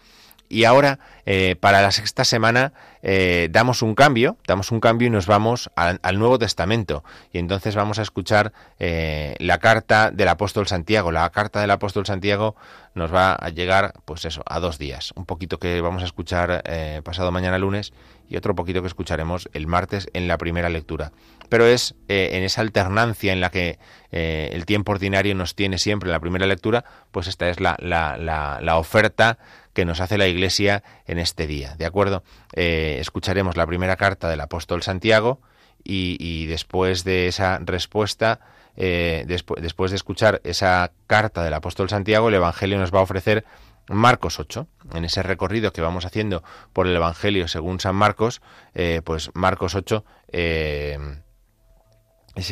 Y 0.48 0.64
ahora, 0.64 1.00
eh, 1.24 1.56
para 1.58 1.82
la 1.82 1.90
sexta 1.90 2.24
semana, 2.24 2.72
eh, 3.02 3.48
damos 3.50 3.82
un 3.82 3.94
cambio, 3.94 4.36
damos 4.46 4.70
un 4.70 4.80
cambio 4.80 5.08
y 5.08 5.10
nos 5.10 5.26
vamos 5.26 5.70
al, 5.74 6.18
Nuevo 6.18 6.38
Testamento. 6.38 7.02
Y 7.32 7.38
entonces 7.38 7.74
vamos 7.74 7.98
a 7.98 8.02
escuchar 8.02 8.52
eh, 8.78 9.34
la 9.38 9.58
carta 9.58 10.10
del 10.12 10.28
apóstol 10.28 10.68
Santiago. 10.68 11.10
La 11.10 11.28
carta 11.30 11.60
del 11.60 11.70
apóstol 11.70 12.06
Santiago 12.06 12.54
nos 12.94 13.12
va 13.12 13.32
a 13.32 13.48
llegar, 13.48 13.94
pues 14.04 14.24
eso, 14.24 14.42
a 14.46 14.60
dos 14.60 14.78
días. 14.78 15.12
Un 15.16 15.26
poquito 15.26 15.58
que 15.58 15.80
vamos 15.80 16.02
a 16.02 16.06
escuchar 16.06 16.62
pasado 17.02 17.32
mañana 17.32 17.58
lunes 17.58 17.92
y 18.28 18.36
otro 18.36 18.54
poquito 18.54 18.80
que 18.82 18.88
escucharemos 18.88 19.48
el 19.52 19.66
martes 19.66 20.08
en 20.12 20.28
la 20.28 20.38
primera 20.38 20.68
lectura. 20.68 21.12
Pero 21.48 21.66
es 21.66 21.94
en 22.08 22.42
esa 22.42 22.60
alternancia 22.60 23.32
en 23.32 23.40
la 23.40 23.50
que 23.50 23.78
el 24.10 24.66
tiempo 24.66 24.92
ordinario 24.92 25.34
nos 25.34 25.54
tiene 25.54 25.78
siempre 25.78 26.08
en 26.08 26.12
la 26.12 26.20
primera 26.20 26.46
lectura, 26.46 26.84
pues 27.12 27.28
esta 27.28 27.48
es 27.48 27.60
la, 27.60 27.76
la, 27.78 28.16
la, 28.16 28.58
la 28.60 28.78
oferta 28.78 29.38
que 29.76 29.84
nos 29.84 30.00
hace 30.00 30.16
la 30.16 30.26
Iglesia 30.26 30.82
en 31.06 31.18
este 31.18 31.46
día. 31.46 31.76
¿De 31.76 31.84
acuerdo? 31.84 32.24
Eh, 32.54 32.96
escucharemos 32.98 33.56
la 33.58 33.66
primera 33.66 33.96
carta 33.96 34.28
del 34.30 34.40
apóstol 34.40 34.82
Santiago 34.82 35.38
y, 35.84 36.46
después 36.46 37.04
de 37.04 37.28
esa 37.28 37.58
respuesta, 37.62 38.40
eh, 38.76 39.24
después 39.26 39.90
de 39.90 39.96
escuchar 39.96 40.40
esa 40.44 40.90
carta 41.06 41.44
del 41.44 41.52
apóstol 41.52 41.90
Santiago, 41.90 42.28
el 42.28 42.34
Evangelio 42.34 42.78
nos 42.78 42.92
va 42.92 43.00
a 43.00 43.02
ofrecer 43.02 43.44
Marcos 43.88 44.38
8. 44.40 44.66
En 44.94 45.04
ese 45.04 45.22
recorrido 45.22 45.72
que 45.72 45.80
vamos 45.80 46.04
haciendo 46.04 46.42
por 46.72 46.86
el 46.86 46.96
Evangelio 46.96 47.48
según 47.48 47.80
San 47.80 47.96
Marcos, 47.96 48.42
eh, 48.74 49.02
pues 49.04 49.30
Marcos 49.34 49.74
8 49.74 50.04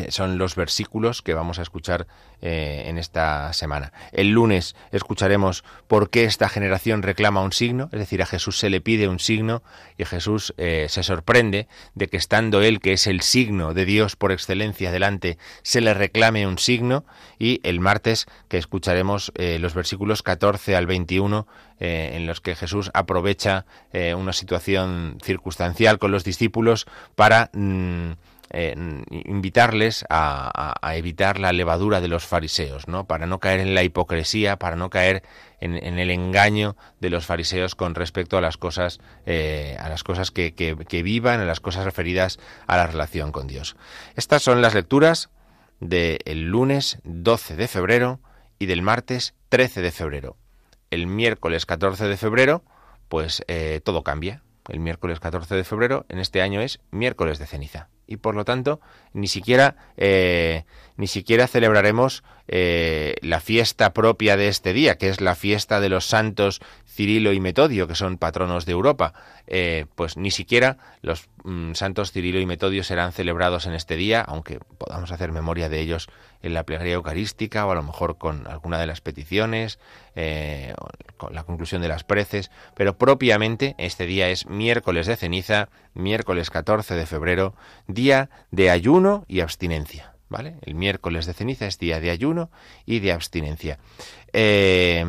son 0.09 0.38
los 0.38 0.57
versículos 0.57 1.23
que 1.23 1.35
vamos 1.35 1.59
a 1.59 1.62
escuchar 1.62 2.07
eh, 2.41 2.85
en 2.87 2.99
esta 2.99 3.53
semana. 3.53 3.93
El 4.12 4.31
lunes 4.31 4.76
escucharemos 4.93 5.64
por 5.88 6.11
qué 6.11 6.25
esta 6.25 6.49
generación 6.49 7.03
reclama 7.03 7.43
un 7.43 7.53
signo, 7.53 7.88
es 7.93 7.99
decir, 7.99 8.23
a 8.23 8.26
Jesús 8.26 8.59
se 8.59 8.71
le 8.71 8.81
pide 8.81 9.09
un 9.09 9.19
signo 9.19 9.62
y 9.99 10.05
Jesús 10.05 10.55
eh, 10.57 10.87
se 10.88 11.03
sorprende 11.03 11.69
de 11.95 12.09
que 12.09 12.17
estando 12.17 12.62
él, 12.62 12.81
que 12.81 12.95
es 12.95 13.07
el 13.07 13.21
signo 13.21 13.75
de 13.75 13.85
Dios 13.85 14.17
por 14.17 14.33
excelencia 14.33 14.91
delante, 14.91 15.38
se 15.62 15.81
le 15.81 15.95
reclame 15.95 16.47
un 16.47 16.59
signo 16.59 17.05
y 17.38 17.61
el 17.62 17.81
martes 17.81 18.26
que 18.49 18.59
escucharemos 18.59 19.33
eh, 19.37 19.59
los 19.59 19.75
versículos 19.75 20.23
14 20.23 20.76
al 20.76 20.87
21 20.87 21.47
en 21.81 22.26
los 22.26 22.41
que 22.41 22.55
Jesús 22.55 22.91
aprovecha 22.95 23.67
una 24.17 24.33
situación 24.33 25.19
circunstancial 25.23 25.99
con 25.99 26.12
los 26.12 26.23
discípulos 26.23 26.87
para... 27.17 27.50
Mm, 27.53 28.12
invitarles 28.52 30.04
a, 30.10 30.74
evitar 30.94 31.38
la 31.38 31.52
levadura 31.52 32.00
de 32.00 32.08
los 32.08 32.26
fariseos, 32.26 32.88
¿no? 32.88 33.06
Para 33.06 33.26
no 33.26 33.40
caer 33.40 33.60
en 33.60 33.74
la 33.74 33.82
hipocresía, 33.82 34.58
para 34.58 34.76
no 34.76 34.90
caer 34.90 35.22
en, 35.60 35.98
el 35.98 36.10
engaño 36.10 36.76
de 37.00 37.10
los 37.10 37.26
fariseos 37.26 37.74
con 37.74 37.94
respecto 37.94 38.36
a 38.36 38.40
las 38.40 38.56
cosas, 38.56 39.00
eh, 39.26 39.76
a 39.80 39.88
las 39.88 40.04
cosas 40.04 40.30
que, 40.30 41.02
vivan, 41.02 41.40
a 41.40 41.44
las 41.44 41.60
cosas 41.60 41.84
referidas 41.84 42.38
a 42.66 42.76
la 42.76 42.86
relación 42.86 43.32
con 43.32 43.46
Dios. 43.46 43.76
Estas 44.14 44.42
son 44.42 44.62
las 44.62 44.74
lecturas 44.74 45.30
del 45.80 46.42
lunes 46.42 46.98
12 47.04 47.56
de 47.56 47.68
febrero 47.68 48.20
y 48.58 48.66
del 48.66 48.82
martes 48.82 49.34
13 49.48 49.80
de 49.80 49.90
febrero. 49.90 50.36
El 50.90 51.06
miércoles 51.06 51.66
14 51.66 52.06
de 52.06 52.16
febrero, 52.16 52.62
pues 53.08 53.42
eh, 53.48 53.80
todo 53.82 54.04
cambia. 54.04 54.42
El 54.68 54.80
miércoles 54.80 55.18
14 55.18 55.56
de 55.56 55.64
febrero 55.64 56.06
en 56.08 56.18
este 56.20 56.40
año 56.40 56.60
es 56.60 56.80
miércoles 56.90 57.38
de 57.38 57.46
ceniza 57.46 57.88
y 58.06 58.16
por 58.16 58.34
lo 58.34 58.44
tanto 58.44 58.80
ni 59.14 59.28
siquiera 59.28 59.76
eh, 59.97 60.64
ni 60.97 61.06
siquiera 61.09 61.49
celebraremos 61.49 62.23
eh, 62.47 63.16
la 63.23 63.40
fiesta 63.40 63.92
propia 63.92 64.37
de 64.37 64.49
este 64.49 64.73
día, 64.73 64.97
que 64.97 65.09
es 65.09 65.21
la 65.21 65.35
fiesta 65.35 65.80
de 65.80 65.88
los 65.88 66.04
santos 66.04 66.61
Cirilo 66.87 67.33
y 67.33 67.40
Metodio, 67.40 67.88
que 67.88 67.97
son 67.97 68.16
patronos 68.16 68.64
de 68.64 68.73
Europa. 68.73 69.12
Eh, 69.47 69.87
pues 69.97 70.16
ni 70.16 70.30
siquiera 70.30 70.76
los 71.02 71.28
mm, 71.42 71.73
santos 71.73 72.12
Cirilo 72.12 72.38
y 72.38 72.47
Metodio 72.47 72.85
serán 72.85 73.12
celebrados 73.12 73.66
en 73.66 73.75
este 73.75 73.97
día, 73.97 74.21
aunque 74.21 74.61
podamos 74.78 75.11
hacer 75.11 75.33
memoria 75.33 75.68
de 75.68 75.80
ellos 75.80 76.09
en 76.42 76.54
la 76.54 76.62
plegaria 76.62 76.94
eucarística 76.94 77.66
o 77.66 77.73
a 77.73 77.75
lo 77.75 77.83
mejor 77.83 78.18
con 78.18 78.47
alguna 78.47 78.78
de 78.78 78.87
las 78.87 79.00
peticiones, 79.00 79.78
con 81.16 81.35
la 81.35 81.44
conclusión 81.44 81.80
de 81.80 81.88
las 81.88 82.04
preces, 82.04 82.50
pero 82.76 82.99
propiamente 82.99 83.75
este 83.78 84.04
día 84.04 84.28
es 84.28 84.47
miércoles 84.47 85.06
de 85.06 85.16
ceniza, 85.16 85.71
miércoles 85.94 86.50
14 86.50 86.94
de 86.97 87.06
febrero, 87.06 87.54
día 87.87 88.28
de 88.50 88.68
ayuno 88.68 89.03
y 89.28 89.40
abstinencia. 89.40 90.12
¿Vale? 90.28 90.56
El 90.62 90.75
miércoles 90.75 91.26
de 91.26 91.34
ceniza 91.34 91.66
es 91.66 91.78
día 91.78 92.00
de 92.00 92.11
ayuno 92.11 92.50
y 92.87 92.99
de 93.00 93.12
abstinencia. 93.12 93.78
Eh, 94.32 95.04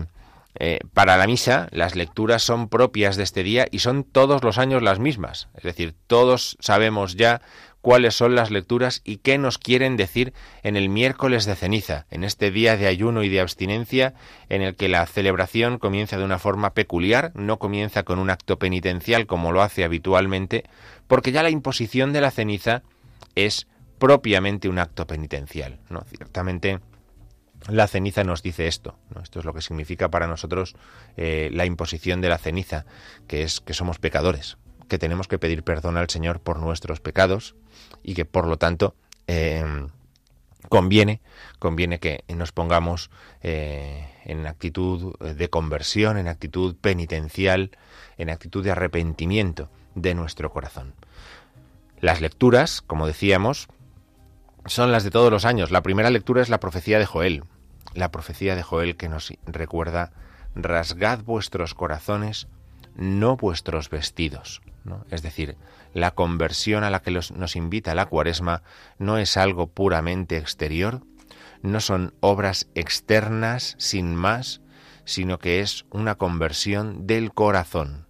eh, 0.58 0.80
para 0.94 1.18
la 1.18 1.28
misa, 1.28 1.68
las 1.72 1.96
lecturas 1.96 2.44
son 2.44 2.70
propias 2.70 3.18
de 3.18 3.24
este 3.24 3.44
día 3.44 3.68
y 3.72 3.80
son 3.80 4.04
todos 4.04 4.44
los 4.44 4.58
años 4.58 4.82
las 4.82 5.00
mismas. 5.00 5.50
Es 5.56 5.64
decir, 5.64 5.96
todos 6.08 6.58
sabemos 6.60 7.16
ya 7.16 7.42
cuáles 7.82 8.16
son 8.16 8.34
las 8.34 8.50
lecturas 8.52 9.02
y 9.04 9.18
qué 9.18 9.38
nos 9.38 9.58
quieren 9.58 9.96
decir 9.98 10.34
en 10.64 10.76
el 10.76 10.90
miércoles 10.90 11.46
de 11.46 11.56
ceniza, 11.56 12.08
en 12.10 12.24
este 12.24 12.50
día 12.50 12.78
de 12.78 12.88
ayuno 12.88 13.22
y 13.22 13.30
de 13.30 13.42
abstinencia, 13.42 14.16
en 14.50 14.62
el 14.64 14.76
que 14.76 14.90
la 14.90 15.06
celebración 15.06 15.78
comienza 15.78 16.18
de 16.18 16.24
una 16.24 16.40
forma 16.40 16.74
peculiar, 16.74 17.32
no 17.36 17.60
comienza 17.60 18.02
con 18.02 18.18
un 18.18 18.32
acto 18.32 18.58
penitencial 18.58 19.28
como 19.28 19.52
lo 19.52 19.62
hace 19.62 19.84
habitualmente, 19.84 20.64
porque 21.08 21.32
ya 21.32 21.44
la 21.44 21.52
imposición 21.52 22.12
de 22.12 22.22
la 22.22 22.32
ceniza 22.32 22.82
es 23.36 23.68
propiamente 23.98 24.70
un 24.70 24.80
acto 24.80 25.08
penitencial. 25.08 25.80
¿no? 25.90 26.04
Ciertamente 26.10 26.80
la 27.68 27.88
ceniza 27.88 28.24
nos 28.24 28.44
dice 28.44 28.68
esto. 28.68 28.98
Esto 29.22 29.40
es 29.40 29.46
lo 29.46 29.54
que 29.54 29.62
significa 29.62 30.10
para 30.10 30.28
nosotros 30.28 30.76
eh, 31.18 31.50
la 31.52 31.66
imposición 31.66 32.22
de 32.22 32.30
la 32.30 32.38
ceniza, 32.38 32.86
que 33.28 33.44
es 33.44 33.60
que 33.62 33.74
somos 33.74 33.98
pecadores, 34.00 34.58
que 34.88 35.00
tenemos 35.00 35.28
que 35.28 35.40
pedir 35.40 35.64
perdón 35.64 35.98
al 35.98 36.10
Señor 36.10 36.40
por 36.40 36.60
nuestros 36.60 37.00
pecados 37.00 37.56
y 38.04 38.14
que 38.14 38.26
por 38.26 38.48
lo 38.48 38.58
tanto 38.58 38.96
em, 39.28 39.90
conviene, 40.70 41.22
conviene 41.58 42.00
que 42.00 42.24
nos 42.28 42.52
pongamos 42.52 43.10
eh, 43.42 44.10
en 44.26 44.46
actitud 44.46 45.18
de 45.18 45.50
conversión, 45.50 46.18
en 46.18 46.28
actitud 46.28 46.76
penitencial, 46.76 47.72
en 48.18 48.30
actitud 48.30 48.64
de 48.64 48.72
arrepentimiento 48.72 49.70
de 49.96 50.14
nuestro 50.14 50.52
corazón. 50.52 50.94
Las 52.00 52.22
lecturas, 52.22 52.82
como 52.82 53.08
decíamos, 53.08 53.68
son 54.66 54.92
las 54.92 55.04
de 55.04 55.12
todos 55.12 55.32
los 55.32 55.46
años. 55.46 55.72
La 55.72 55.84
primera 55.84 56.10
lectura 56.10 56.42
es 56.42 56.50
la 56.50 56.60
profecía 56.60 57.00
de 57.00 57.06
Joel, 57.06 57.44
la 57.94 58.12
profecía 58.12 58.56
de 58.56 58.64
Joel 58.64 58.98
que 58.98 59.10
nos 59.10 59.34
recuerda, 59.46 60.12
rasgad 60.56 61.24
vuestros 61.24 61.74
corazones, 61.74 62.48
no 62.96 63.38
vuestros 63.38 63.90
vestidos. 63.90 64.62
Es 65.10 65.22
decir, 65.22 65.58
la 65.94 66.12
conversión 66.12 66.84
a 66.84 66.90
la 66.90 67.02
que 67.02 67.12
nos 67.12 67.56
invita 67.56 67.96
la 67.96 68.06
cuaresma 68.06 68.62
no 69.00 69.18
es 69.18 69.38
algo 69.38 69.68
puramente 69.68 70.38
exterior, 70.38 71.02
no 71.62 71.80
son 71.80 72.14
obras 72.20 72.68
externas 72.76 73.76
sin 73.80 74.16
más, 74.16 74.62
sino 75.06 75.40
que 75.40 75.62
es 75.62 75.86
una 75.90 76.16
conversión 76.16 77.08
del 77.08 77.34
corazón. 77.34 78.08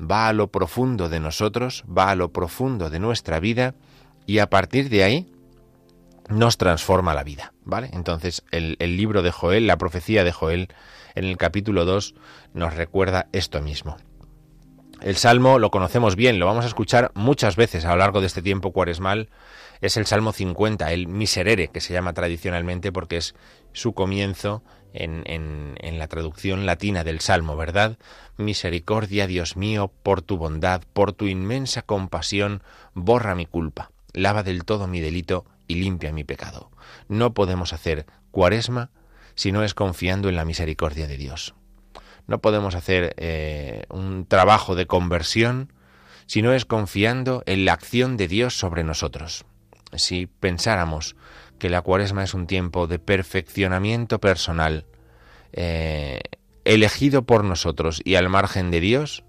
Va 0.00 0.28
a 0.28 0.32
lo 0.32 0.48
profundo 0.48 1.08
de 1.08 1.20
nosotros, 1.20 1.84
va 1.88 2.10
a 2.10 2.14
lo 2.14 2.32
profundo 2.32 2.90
de 2.90 3.00
nuestra 3.00 3.40
vida 3.40 3.74
y 4.26 4.38
a 4.38 4.50
partir 4.50 4.90
de 4.90 5.04
ahí 5.04 5.32
nos 6.28 6.58
transforma 6.58 7.14
la 7.14 7.24
vida, 7.24 7.52
¿vale? 7.64 7.90
Entonces 7.92 8.44
el, 8.50 8.76
libro 8.78 9.22
de 9.22 9.30
Joel, 9.30 9.66
la 9.66 9.78
profecía 9.78 10.24
de 10.24 10.32
Joel, 10.32 10.68
en 11.14 11.24
el 11.24 11.36
capítulo 11.36 11.84
2 11.84 12.14
nos 12.54 12.74
recuerda 12.74 13.28
esto 13.32 13.60
mismo. 13.60 13.96
El 15.00 15.16
Salmo 15.16 15.58
lo 15.58 15.70
conocemos 15.70 16.16
bien, 16.16 16.38
lo 16.38 16.46
vamos 16.46 16.64
a 16.64 16.68
escuchar 16.68 17.12
muchas 17.14 17.56
veces 17.56 17.84
a 17.84 17.90
lo 17.90 17.96
largo 17.96 18.20
de 18.20 18.26
este 18.26 18.42
tiempo 18.42 18.72
cuaresmal. 18.72 19.30
Es 19.80 19.96
el 19.96 20.06
Salmo 20.06 20.32
50, 20.32 20.92
el 20.92 21.06
Miserere, 21.06 21.68
que 21.68 21.80
se 21.80 21.92
llama 21.94 22.12
tradicionalmente 22.12 22.90
porque 22.90 23.18
es 23.18 23.36
su 23.72 23.92
comienzo 23.92 24.64
en, 24.92 25.98
la 25.98 26.08
traducción 26.08 26.66
latina 26.66 27.04
del 27.04 27.20
Salmo, 27.20 27.56
¿verdad? 27.56 27.96
Misericordia, 28.36 29.28
Dios 29.28 29.56
mío, 29.56 29.92
por 30.02 30.20
tu 30.20 30.36
bondad, 30.36 30.82
por 30.92 31.12
tu 31.12 31.26
inmensa 31.26 31.82
compasión, 31.82 32.62
borra 32.94 33.36
mi 33.36 33.46
culpa, 33.46 33.92
lava 34.12 34.42
del 34.42 34.64
todo 34.64 34.88
mi 34.88 35.00
delito 35.00 35.44
y 35.68 35.76
limpia 35.76 36.12
mi 36.12 36.24
pecado. 36.24 36.70
No 37.08 37.34
podemos 37.34 37.72
hacer 37.72 38.06
cuaresma 38.32 38.90
si 39.34 39.52
no 39.52 39.62
es 39.62 39.74
confiando 39.74 40.28
en 40.28 40.36
la 40.36 40.44
misericordia 40.44 41.06
de 41.06 41.16
Dios. 41.16 41.54
No 42.26 42.40
podemos 42.40 42.74
hacer 42.74 43.14
eh, 43.16 43.84
un 43.88 44.26
trabajo 44.26 44.74
de 44.74 44.86
conversión 44.86 45.72
si 46.26 46.42
no 46.42 46.52
es 46.52 46.64
confiando 46.64 47.42
en 47.46 47.64
la 47.64 47.72
acción 47.72 48.16
de 48.16 48.28
Dios 48.28 48.58
sobre 48.58 48.84
nosotros. 48.84 49.46
Si 49.94 50.26
pensáramos 50.26 51.16
que 51.58 51.70
la 51.70 51.80
cuaresma 51.80 52.24
es 52.24 52.34
un 52.34 52.46
tiempo 52.46 52.86
de 52.86 52.98
perfeccionamiento 52.98 54.20
personal, 54.20 54.84
eh, 55.52 56.20
elegido 56.64 57.22
por 57.22 57.44
nosotros 57.44 58.02
y 58.04 58.16
al 58.16 58.28
margen 58.28 58.70
de 58.70 58.80
Dios, 58.80 59.24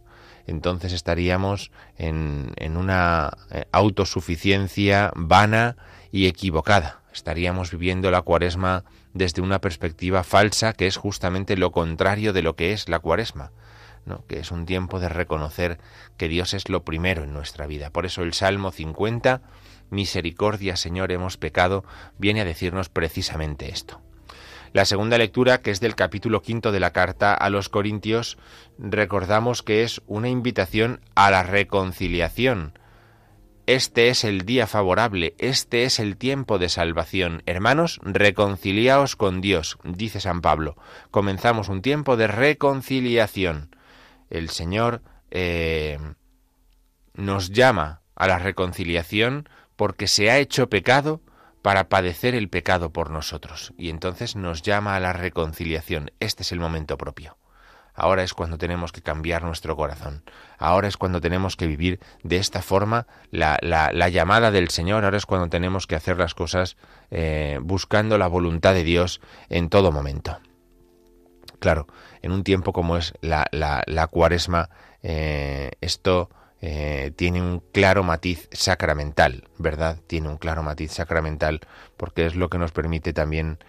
entonces 0.45 0.91
estaríamos 0.91 1.71
en, 1.97 2.51
una 2.75 3.31
eh, 3.51 3.65
autosuficiencia 3.71 5.11
vana 5.15 5.77
y 6.11 6.27
equivocada. 6.27 7.01
Estaríamos 7.13 7.71
viviendo 7.71 8.11
la 8.11 8.21
cuaresma 8.21 8.83
desde 9.13 9.41
una 9.41 9.59
perspectiva 9.59 10.23
falsa 10.23 10.73
que 10.73 10.87
es 10.87 10.97
justamente 10.97 11.57
lo 11.57 11.71
contrario 11.71 12.33
de 12.33 12.41
lo 12.41 12.55
que 12.55 12.73
es 12.73 12.89
la 12.89 12.99
cuaresma, 12.99 13.51
¿no? 14.05 14.25
que 14.27 14.39
es 14.39 14.51
un 14.51 14.65
tiempo 14.65 14.99
de 14.99 15.09
reconocer 15.09 15.79
que 16.17 16.27
Dios 16.27 16.53
es 16.53 16.69
lo 16.69 16.83
primero 16.83 17.23
en 17.23 17.33
nuestra 17.33 17.65
vida. 17.67 17.89
Por 17.89 18.05
eso 18.05 18.21
el 18.21 18.33
Salmo 18.33 18.71
50, 18.71 19.41
Misericordia 19.89 20.75
Señor 20.75 21.11
hemos 21.11 21.37
pecado, 21.37 21.83
viene 22.17 22.41
a 22.41 22.45
decirnos 22.45 22.89
precisamente 22.89 23.69
esto. 23.69 24.01
La 24.71 24.85
segunda 24.85 25.17
lectura, 25.17 25.61
que 25.61 25.71
es 25.71 25.79
del 25.79 25.95
capítulo 25.95 26.43
quinto 26.43 26.71
de 26.71 26.79
la 26.79 26.93
carta 26.93 27.33
a 27.33 27.49
los 27.49 27.69
Corintios, 27.69 28.37
recordamos 28.77 29.63
que 29.63 29.81
es 29.81 30.01
una 30.05 30.29
invitación 30.29 31.01
a 31.15 31.31
la 31.31 31.41
reconciliación, 31.41 32.77
este 33.69 34.09
es 34.09 34.23
el 34.23 34.47
día 34.47 34.65
favorable, 34.65 35.35
este 35.37 35.83
es 35.83 35.99
el 35.99 36.17
tiempo 36.17 36.57
de 36.57 36.69
salvación. 36.69 37.43
Hermanos, 37.45 37.99
reconciliaos 38.01 39.15
con 39.15 39.41
Dios, 39.41 39.77
dice 39.83 40.19
San 40.19 40.41
Pablo. 40.41 40.75
Comenzamos 41.11 41.69
un 41.69 41.83
tiempo 41.83 42.17
de 42.17 42.25
reconciliación. 42.25 43.75
El 44.31 44.49
Señor 44.49 45.03
eh, 45.29 45.99
nos 47.13 47.51
llama 47.51 48.01
a 48.15 48.27
la 48.27 48.39
reconciliación 48.39 49.47
porque 49.75 50.07
se 50.07 50.31
ha 50.31 50.39
hecho 50.39 50.67
pecado 50.67 51.21
para 51.61 51.89
padecer 51.89 52.33
el 52.33 52.49
pecado 52.49 52.91
por 52.91 53.11
nosotros. 53.11 53.73
Y 53.77 53.91
entonces 53.91 54.35
nos 54.35 54.63
llama 54.63 54.95
a 54.95 54.99
la 54.99 55.13
reconciliación. 55.13 56.09
Este 56.19 56.41
es 56.41 56.51
el 56.51 56.59
momento 56.59 56.97
propio. 56.97 57.37
Ahora 57.99 58.23
es 58.23 58.33
cuando 58.33 58.57
tenemos 58.57 58.91
que 58.91 59.01
cambiar 59.01 59.43
nuestro 59.43 59.75
corazón, 59.75 60.23
ahora 60.57 60.87
es 60.87 60.97
cuando 60.97 61.21
tenemos 61.21 61.55
que 61.55 61.67
vivir 61.67 61.99
de 62.23 62.37
esta 62.37 62.61
forma 62.61 63.07
la, 63.31 63.57
la, 63.61 64.09
llamada 64.09 64.51
del 64.51 64.69
Señor, 64.69 65.03
ahora 65.03 65.17
es 65.17 65.25
cuando 65.25 65.49
tenemos 65.49 65.85
que 65.85 65.95
hacer 65.95 66.17
las 66.17 66.33
cosas 66.33 66.77
eh, 67.11 67.59
buscando 67.61 68.17
la 68.17 68.27
voluntad 68.27 68.73
de 68.73 68.83
Dios 68.83 69.21
en 69.49 69.69
todo 69.69 69.91
momento. 69.91 70.39
Claro, 71.59 71.87
en 72.21 72.31
un 72.31 72.43
tiempo 72.43 72.71
como 72.71 72.95
es 72.95 73.13
la, 73.21 73.45
la 73.51 74.07
cuaresma, 74.07 74.69
eh, 75.03 75.71
esto 75.81 76.29
eh, 76.61 77.11
tiene 77.15 77.41
un 77.41 77.61
claro 77.73 78.03
matiz 78.03 78.47
sacramental, 78.53 79.49
¿verdad? 79.57 79.97
Tiene 80.07 80.29
un 80.29 80.37
claro 80.37 80.63
matiz 80.63 80.93
sacramental 80.93 81.59
porque 81.97 82.25
es 82.25 82.35
lo 82.35 82.49
que 82.49 82.57
nos 82.57 82.71
permite 82.71 83.11
también 83.11 83.59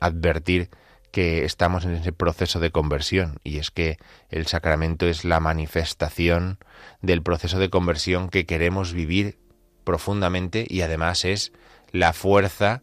advertir 0.00 0.70
que 1.10 1.44
estamos 1.44 1.84
en 1.84 1.92
ese 1.92 2.12
proceso 2.12 2.60
de 2.60 2.70
conversión 2.70 3.38
y 3.44 3.58
es 3.58 3.70
que 3.70 3.98
el 4.28 4.46
sacramento 4.46 5.06
es 5.06 5.24
la 5.24 5.40
manifestación 5.40 6.58
del 7.02 7.22
proceso 7.22 7.58
de 7.58 7.70
conversión 7.70 8.28
que 8.28 8.46
queremos 8.46 8.92
vivir 8.92 9.38
profundamente 9.84 10.66
y 10.68 10.82
además 10.82 11.24
es 11.24 11.52
la 11.92 12.12
fuerza 12.12 12.82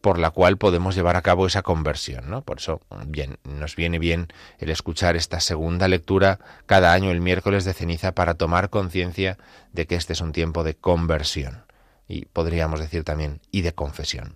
por 0.00 0.18
la 0.18 0.30
cual 0.30 0.56
podemos 0.56 0.94
llevar 0.94 1.16
a 1.16 1.22
cabo 1.22 1.46
esa 1.46 1.62
conversión, 1.62 2.30
¿no? 2.30 2.42
Por 2.42 2.58
eso, 2.58 2.80
bien, 3.06 3.38
nos 3.44 3.76
viene 3.76 3.98
bien 3.98 4.28
el 4.58 4.70
escuchar 4.70 5.14
esta 5.14 5.40
segunda 5.40 5.88
lectura 5.88 6.38
cada 6.66 6.92
año 6.92 7.10
el 7.10 7.20
miércoles 7.20 7.64
de 7.64 7.74
ceniza 7.74 8.12
para 8.12 8.34
tomar 8.34 8.70
conciencia 8.70 9.36
de 9.72 9.86
que 9.86 9.96
este 9.96 10.14
es 10.14 10.20
un 10.22 10.32
tiempo 10.32 10.64
de 10.64 10.74
conversión 10.74 11.64
y 12.08 12.24
podríamos 12.24 12.80
decir 12.80 13.04
también 13.04 13.40
y 13.50 13.60
de 13.60 13.74
confesión. 13.74 14.34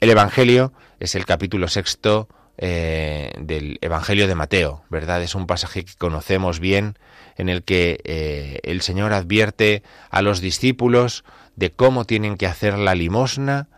El 0.00 0.10
Evangelio 0.10 0.72
es 0.98 1.14
el 1.14 1.24
capítulo 1.24 1.68
sexto 1.68 2.28
eh, 2.58 3.32
del 3.38 3.78
Evangelio 3.80 4.28
de 4.28 4.34
Mateo, 4.34 4.84
¿verdad? 4.90 5.22
Es 5.22 5.34
un 5.34 5.46
pasaje 5.46 5.84
que 5.84 5.94
conocemos 5.96 6.60
bien 6.60 6.98
en 7.36 7.48
el 7.48 7.62
que 7.62 8.00
eh, 8.04 8.60
el 8.62 8.82
Señor 8.82 9.12
advierte 9.12 9.82
a 10.10 10.22
los 10.22 10.40
discípulos 10.40 11.24
de 11.56 11.70
cómo 11.70 12.04
tienen 12.04 12.36
que 12.36 12.46
hacer 12.46 12.78
la 12.78 12.94
limosna, 12.94 13.68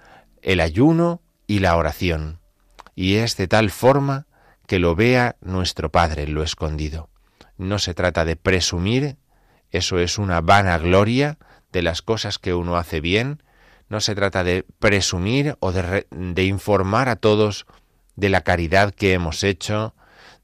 el 0.43 0.61
ayuno 0.61 1.23
y 1.47 1.61
la 1.61 1.77
oración. 1.77 2.41
Y 2.95 3.15
es 3.17 3.37
de 3.37 3.49
tal 3.49 3.71
forma 3.71 4.27
que 4.67 4.79
lo 4.79 4.95
vea 4.95 5.37
nuestro 5.41 5.91
Padre 5.91 6.25
en 6.25 6.35
lo 6.35 6.43
escondido. 6.43 7.09
No 7.57 7.79
se 7.79 7.95
trata 7.95 8.25
de 8.25 8.37
presumir, 8.37 9.17
eso 9.71 9.99
es 9.99 10.19
una 10.19 10.41
vana 10.41 10.79
gloria 10.79 11.39
de 11.73 11.83
las 11.83 12.03
cosas 12.03 12.39
que 12.39 12.55
uno 12.55 12.77
hace 12.77 13.01
bien, 13.01 13.43
no 13.89 14.01
se 14.01 14.15
trata 14.15 14.43
de 14.43 14.65
presumir 14.79 15.57
o 15.61 15.73
de, 15.73 16.07
de 16.11 16.45
informar 16.45 17.09
a 17.09 17.17
todos 17.17 17.67
de 18.17 18.29
la 18.29 18.43
caridad 18.43 18.95
que 18.95 19.13
hemos 19.13 19.45
hecho, 19.45 19.95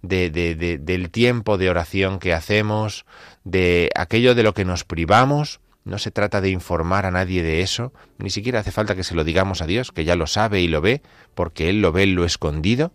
de, 0.02 0.30
de, 0.30 0.78
del 0.78 1.10
tiempo 1.10 1.58
de 1.58 1.70
oración 1.70 2.18
que 2.18 2.32
hacemos, 2.32 3.04
de 3.44 3.90
aquello 3.94 4.34
de 4.34 4.42
lo 4.42 4.54
que 4.54 4.64
nos 4.64 4.84
privamos. 4.84 5.60
No 5.84 5.98
se 5.98 6.10
trata 6.10 6.40
de 6.40 6.50
informar 6.50 7.06
a 7.06 7.10
nadie 7.10 7.42
de 7.42 7.62
eso, 7.62 7.92
ni 8.18 8.30
siquiera 8.30 8.60
hace 8.60 8.70
falta 8.70 8.94
que 8.94 9.02
se 9.02 9.14
lo 9.14 9.24
digamos 9.24 9.62
a 9.62 9.66
Dios, 9.66 9.92
que 9.92 10.04
ya 10.04 10.14
lo 10.14 10.26
sabe 10.26 10.60
y 10.60 10.68
lo 10.68 10.82
ve, 10.82 11.02
porque 11.34 11.70
Él 11.70 11.80
lo 11.80 11.90
ve 11.90 12.02
en 12.02 12.14
lo 12.14 12.24
escondido 12.24 12.92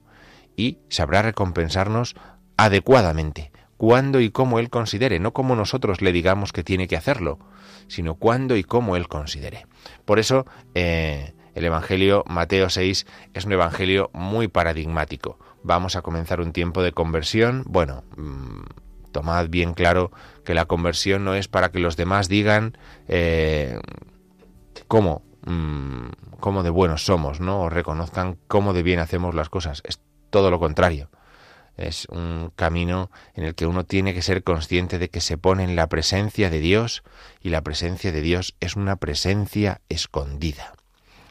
y 0.56 0.78
sabrá 0.90 1.22
recompensarnos 1.22 2.16
adecuadamente, 2.58 3.52
cuando 3.78 4.22
y 4.22 4.30
cómo 4.30 4.60
Él 4.60 4.70
considere, 4.70 5.20
no 5.20 5.34
como 5.34 5.56
nosotros 5.56 6.02
le 6.02 6.12
digamos 6.12 6.54
que 6.54 6.64
tiene 6.64 6.88
que 6.88 6.96
hacerlo, 6.96 7.40
sino 7.88 8.16
cuando 8.16 8.56
y 8.56 8.64
cómo 8.64 8.96
Él 8.96 9.08
considere. 9.08 9.66
Por 10.06 10.20
eso, 10.20 10.46
eh, 10.76 11.34
el 11.56 11.64
Evangelio 11.64 12.24
Mateo 12.28 12.70
6 12.70 13.08
es 13.34 13.46
un 13.46 13.54
Evangelio 13.54 14.12
muy 14.14 14.48
paradigmático. 14.50 15.40
Vamos 15.64 15.96
a 15.96 16.02
comenzar 16.02 16.42
un 16.42 16.52
tiempo 16.52 16.84
de 16.84 16.92
conversión. 16.92 17.64
Bueno, 17.66 18.04
mm, 18.18 18.64
tomad 19.14 19.48
bien 19.50 19.74
claro 19.74 20.12
que 20.44 20.54
la 20.54 20.66
conversión 20.66 21.24
no 21.24 21.34
es 21.34 21.48
para 21.48 21.72
que 21.72 21.80
los 21.80 21.96
demás 21.96 22.28
digan 22.28 22.78
eh, 23.08 23.80
cómo, 24.88 25.24
mm, 25.46 26.10
cómo 26.42 26.62
de 26.62 26.70
buenos 26.70 27.06
somos, 27.06 27.40
¿no? 27.40 27.62
O 27.62 27.70
reconozcan 27.70 28.38
cómo 28.48 28.74
de 28.74 28.84
bien 28.84 29.00
hacemos 29.00 29.34
las 29.34 29.50
cosas. 29.50 29.82
Es 29.86 30.02
todo 30.30 30.52
lo 30.52 30.60
contrario. 30.60 31.10
Es 31.78 32.06
un 32.10 32.52
camino 32.56 33.10
en 33.34 33.46
el 33.46 33.56
que 33.56 33.66
uno 33.66 33.86
tiene 33.86 34.14
que 34.14 34.22
ser 34.22 34.44
consciente 34.44 35.00
de 35.00 35.10
que 35.10 35.22
se 35.22 35.38
pone 35.38 35.64
en 35.64 35.78
la 35.78 35.88
presencia 35.88 36.50
de 36.50 36.60
Dios 36.60 37.04
y 37.42 37.50
la 37.50 37.62
presencia 37.62 38.12
de 38.12 38.22
Dios 38.22 38.56
es 38.60 38.76
una 38.76 38.98
presencia 38.98 39.82
escondida. 39.88 40.74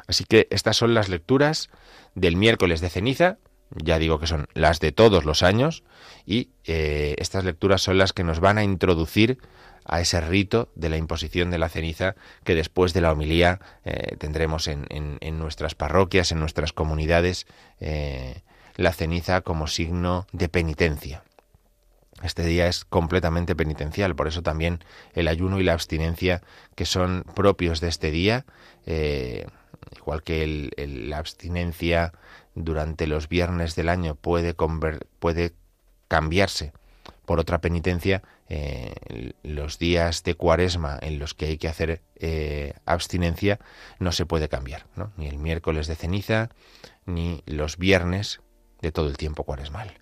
Así 0.07 0.25
que 0.25 0.49
estas 0.51 0.77
son 0.77 0.95
las 0.95 1.09
lecturas 1.09 1.71
del 2.15 2.37
miércoles 2.37 2.81
de 2.81 2.91
ceniza, 2.91 3.39
ya 3.71 3.99
digo 3.99 4.19
que 4.19 4.27
son 4.27 4.47
las 4.55 4.81
de 4.81 4.93
todos 4.93 5.25
los 5.25 5.43
años, 5.43 5.83
y 6.27 6.51
eh, 6.65 7.15
estas 7.19 7.45
lecturas 7.45 7.83
son 7.83 7.99
las 7.99 8.13
que 8.13 8.25
nos 8.25 8.41
van 8.41 8.59
a 8.59 8.65
introducir 8.65 9.39
a 9.85 10.01
ese 10.01 10.21
rito 10.21 10.71
de 10.75 10.89
la 10.89 10.97
imposición 10.97 11.51
de 11.51 11.59
la 11.59 11.69
ceniza 11.69 12.15
que 12.45 12.55
después 12.55 12.95
de 12.95 13.01
la 13.01 13.13
homilía 13.13 13.61
eh, 13.85 14.17
tendremos 14.17 14.67
en, 14.69 14.87
nuestras 15.39 15.75
parroquias, 15.75 16.33
en 16.33 16.41
nuestras 16.41 16.73
comunidades, 16.73 17.47
eh, 17.81 18.43
la 18.77 18.93
ceniza 18.93 19.43
como 19.43 19.67
signo 19.67 20.27
de 20.33 20.49
penitencia. 20.49 21.23
Este 22.23 22.45
día 22.45 22.69
es 22.69 22.87
completamente 22.87 23.55
penitencial, 23.55 24.17
por 24.17 24.29
eso 24.29 24.43
también 24.43 24.83
el 25.13 25.29
ayuno 25.29 25.61
y 25.61 25.65
la 25.65 25.75
abstinencia 25.75 26.41
que 26.75 26.87
son 26.87 27.25
propios 27.35 27.81
de 27.81 27.89
este 27.89 28.11
día, 28.11 28.47
igual 29.97 30.23
que 30.23 30.71
la 30.77 31.19
abstinencia 31.19 32.13
durante 32.55 33.07
los 33.07 33.29
viernes 33.29 33.75
del 33.75 33.89
año 33.89 34.15
puede, 34.15 34.55
cambiarse 36.09 36.73
por 37.25 37.41
otra 37.41 37.61
penitencia, 37.61 38.23
eh, 38.49 39.33
los 39.43 39.79
días 39.79 40.23
de 40.23 40.35
cuaresma 40.35 40.99
en 41.01 41.19
los 41.19 41.35
que 41.35 41.47
hay 41.47 41.59
que 41.59 41.69
hacer 41.69 42.03
eh, 42.17 42.75
abstinencia 42.85 43.59
no 43.99 44.13
se 44.13 44.27
puede 44.27 44.49
cambiar, 44.49 44.87
ni 45.17 45.27
el 45.27 45.39
miércoles 45.39 45.87
de 45.87 45.97
ceniza, 45.97 46.51
ni 47.07 47.43
los 47.47 47.79
viernes 47.79 48.41
de 48.83 48.93
todo 48.93 49.09
el 49.09 49.17
tiempo 49.17 49.45
cuaresmal. 49.45 49.95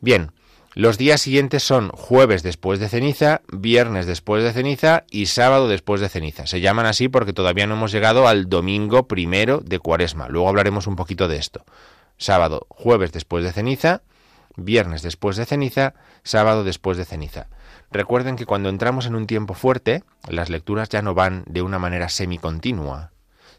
Bien, 0.00 0.32
los 0.78 0.96
días 0.96 1.20
siguientes 1.20 1.64
son 1.64 1.88
jueves 1.88 2.44
después 2.44 2.78
de 2.78 2.88
ceniza, 2.88 3.42
viernes 3.50 4.06
después 4.06 4.44
de 4.44 4.52
ceniza 4.52 5.02
y 5.10 5.26
sábado 5.26 5.66
después 5.66 6.00
de 6.00 6.08
ceniza. 6.08 6.46
Se 6.46 6.60
llaman 6.60 6.86
así 6.86 7.08
porque 7.08 7.32
todavía 7.32 7.66
no 7.66 7.74
hemos 7.74 7.90
llegado 7.90 8.28
al 8.28 8.48
domingo 8.48 9.08
primero 9.08 9.58
de 9.58 9.80
cuaresma. 9.80 10.28
Luego 10.28 10.48
hablaremos 10.48 10.86
un 10.86 10.94
poquito 10.94 11.26
de 11.26 11.36
esto. 11.36 11.64
Sábado, 12.16 12.68
jueves 12.68 13.10
después 13.10 13.42
de 13.42 13.50
ceniza, 13.50 14.02
viernes 14.54 15.02
después 15.02 15.36
de 15.36 15.46
ceniza, 15.46 15.94
sábado 16.22 16.62
después 16.62 16.96
de 16.96 17.04
ceniza. 17.04 17.48
Recuerden 17.90 18.36
que 18.36 18.46
cuando 18.46 18.68
entramos 18.68 19.06
en 19.06 19.16
un 19.16 19.26
tiempo 19.26 19.54
fuerte, 19.54 20.04
las 20.28 20.48
lecturas 20.48 20.88
ya 20.90 21.02
no 21.02 21.12
van 21.12 21.42
de 21.48 21.62
una 21.62 21.80
manera 21.80 22.08
semicontinua, 22.08 23.10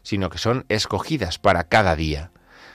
sino 0.02 0.30
que 0.30 0.38
son 0.38 0.64
escogidas 0.70 1.38
para 1.38 1.64
cada 1.64 1.96
día. 1.96 2.30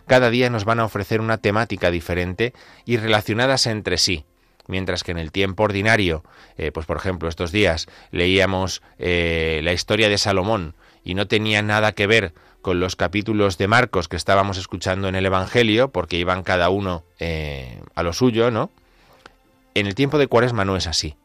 Cada 0.06 0.30
día 0.30 0.52
nos 0.52 0.66
van 0.66 0.80
a 0.80 0.86
ofrecer 0.86 1.20
una 1.20 1.40
temática 1.40 1.90
diferente 1.90 2.54
y 2.86 2.98
relacionadas 2.98 3.66
entre 3.66 3.98
sí 3.98 4.24
mientras 4.68 5.04
que 5.04 5.12
en 5.12 5.18
el 5.18 5.32
tiempo 5.32 5.64
ordinario, 5.64 6.24
eh, 6.58 6.72
pues 6.72 6.86
por 6.86 6.98
ejemplo 6.98 7.30
estos 7.30 7.52
días 7.52 7.88
leíamos 8.12 8.82
eh, 9.00 9.62
la 9.64 9.74
historia 9.74 10.10
de 10.10 10.18
Salomón 10.18 10.76
y 11.04 11.14
no 11.16 11.28
tenía 11.28 11.62
nada 11.62 11.92
que 11.94 12.08
ver 12.08 12.34
con 12.62 12.80
los 12.80 12.96
capítulos 12.96 13.60
de 13.60 13.68
Marcos 13.68 14.08
que 14.08 14.16
estábamos 14.16 14.58
escuchando 14.58 15.08
en 15.08 15.14
el 15.14 15.28
Evangelio, 15.28 15.92
porque 15.92 16.18
iban 16.18 16.42
cada 16.42 16.70
uno 16.70 17.04
eh, 17.20 17.80
a 17.94 18.02
lo 18.02 18.12
suyo, 18.12 18.50
¿no? 18.50 18.72
En 19.76 19.86
el 19.86 19.94
tiempo 19.94 20.18
de 20.18 20.26
Cuaresma 20.26 20.66
no 20.66 20.76
es 20.76 20.88
así. 20.88 21.16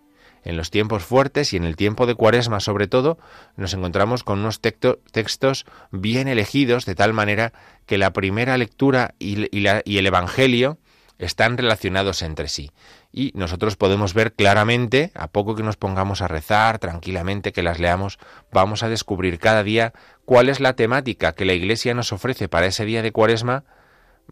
En 0.44 0.59
los 0.59 0.70
tiempos 0.70 1.03
fuertes 1.03 1.55
y 1.55 1.57
en 1.57 1.64
el 1.64 1.76
tiempo 1.76 2.05
de 2.07 2.14
Cuaresma 2.14 2.61
sobre 2.61 2.88
todo, 2.88 3.18
nos 3.57 3.72
encontramos 3.72 4.22
con 4.22 4.40
unos 4.40 4.61
textos 4.61 5.64
bien 5.90 6.29
elegidos 6.29 6.85
de 6.85 6.94
tal 6.94 7.14
manera 7.14 7.55
que 7.87 7.96
la 7.96 8.12
primera 8.12 8.59
lectura 8.59 9.14
y 9.18 9.48
el 9.66 10.07
Evangelio 10.07 10.79
están 11.20 11.59
relacionados 11.59 12.22
entre 12.22 12.48
sí. 12.48 12.72
Y 13.12 13.33
nosotros 13.35 13.76
podemos 13.76 14.14
ver 14.14 14.33
claramente, 14.33 15.12
a 15.14 15.28
poco 15.28 15.54
que 15.54 15.62
nos 15.62 15.76
pongamos 15.76 16.22
a 16.22 16.28
rezar 16.28 16.78
tranquilamente, 16.78 17.52
que 17.52 17.62
las 17.62 17.78
leamos, 17.78 18.18
vamos 18.50 18.83
a 18.83 18.88
descubrir 18.88 19.38
cada 19.38 19.62
día 19.62 19.92
cuál 20.24 20.48
es 20.48 20.61
la 20.61 20.74
temática 20.74 21.33
que 21.33 21.44
la 21.44 21.52
Iglesia 21.52 21.92
nos 21.94 22.12
ofrece 22.12 22.48
para 22.48 22.66
ese 22.66 22.87
día 22.87 23.02
de 23.02 23.12
Cuaresma, 23.12 23.64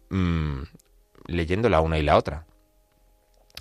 mmm, 0.09 0.63
leyendo 1.27 1.69
la 1.69 1.81
una 1.81 1.99
y 1.99 2.03
la 2.03 2.17
otra. 2.17 2.47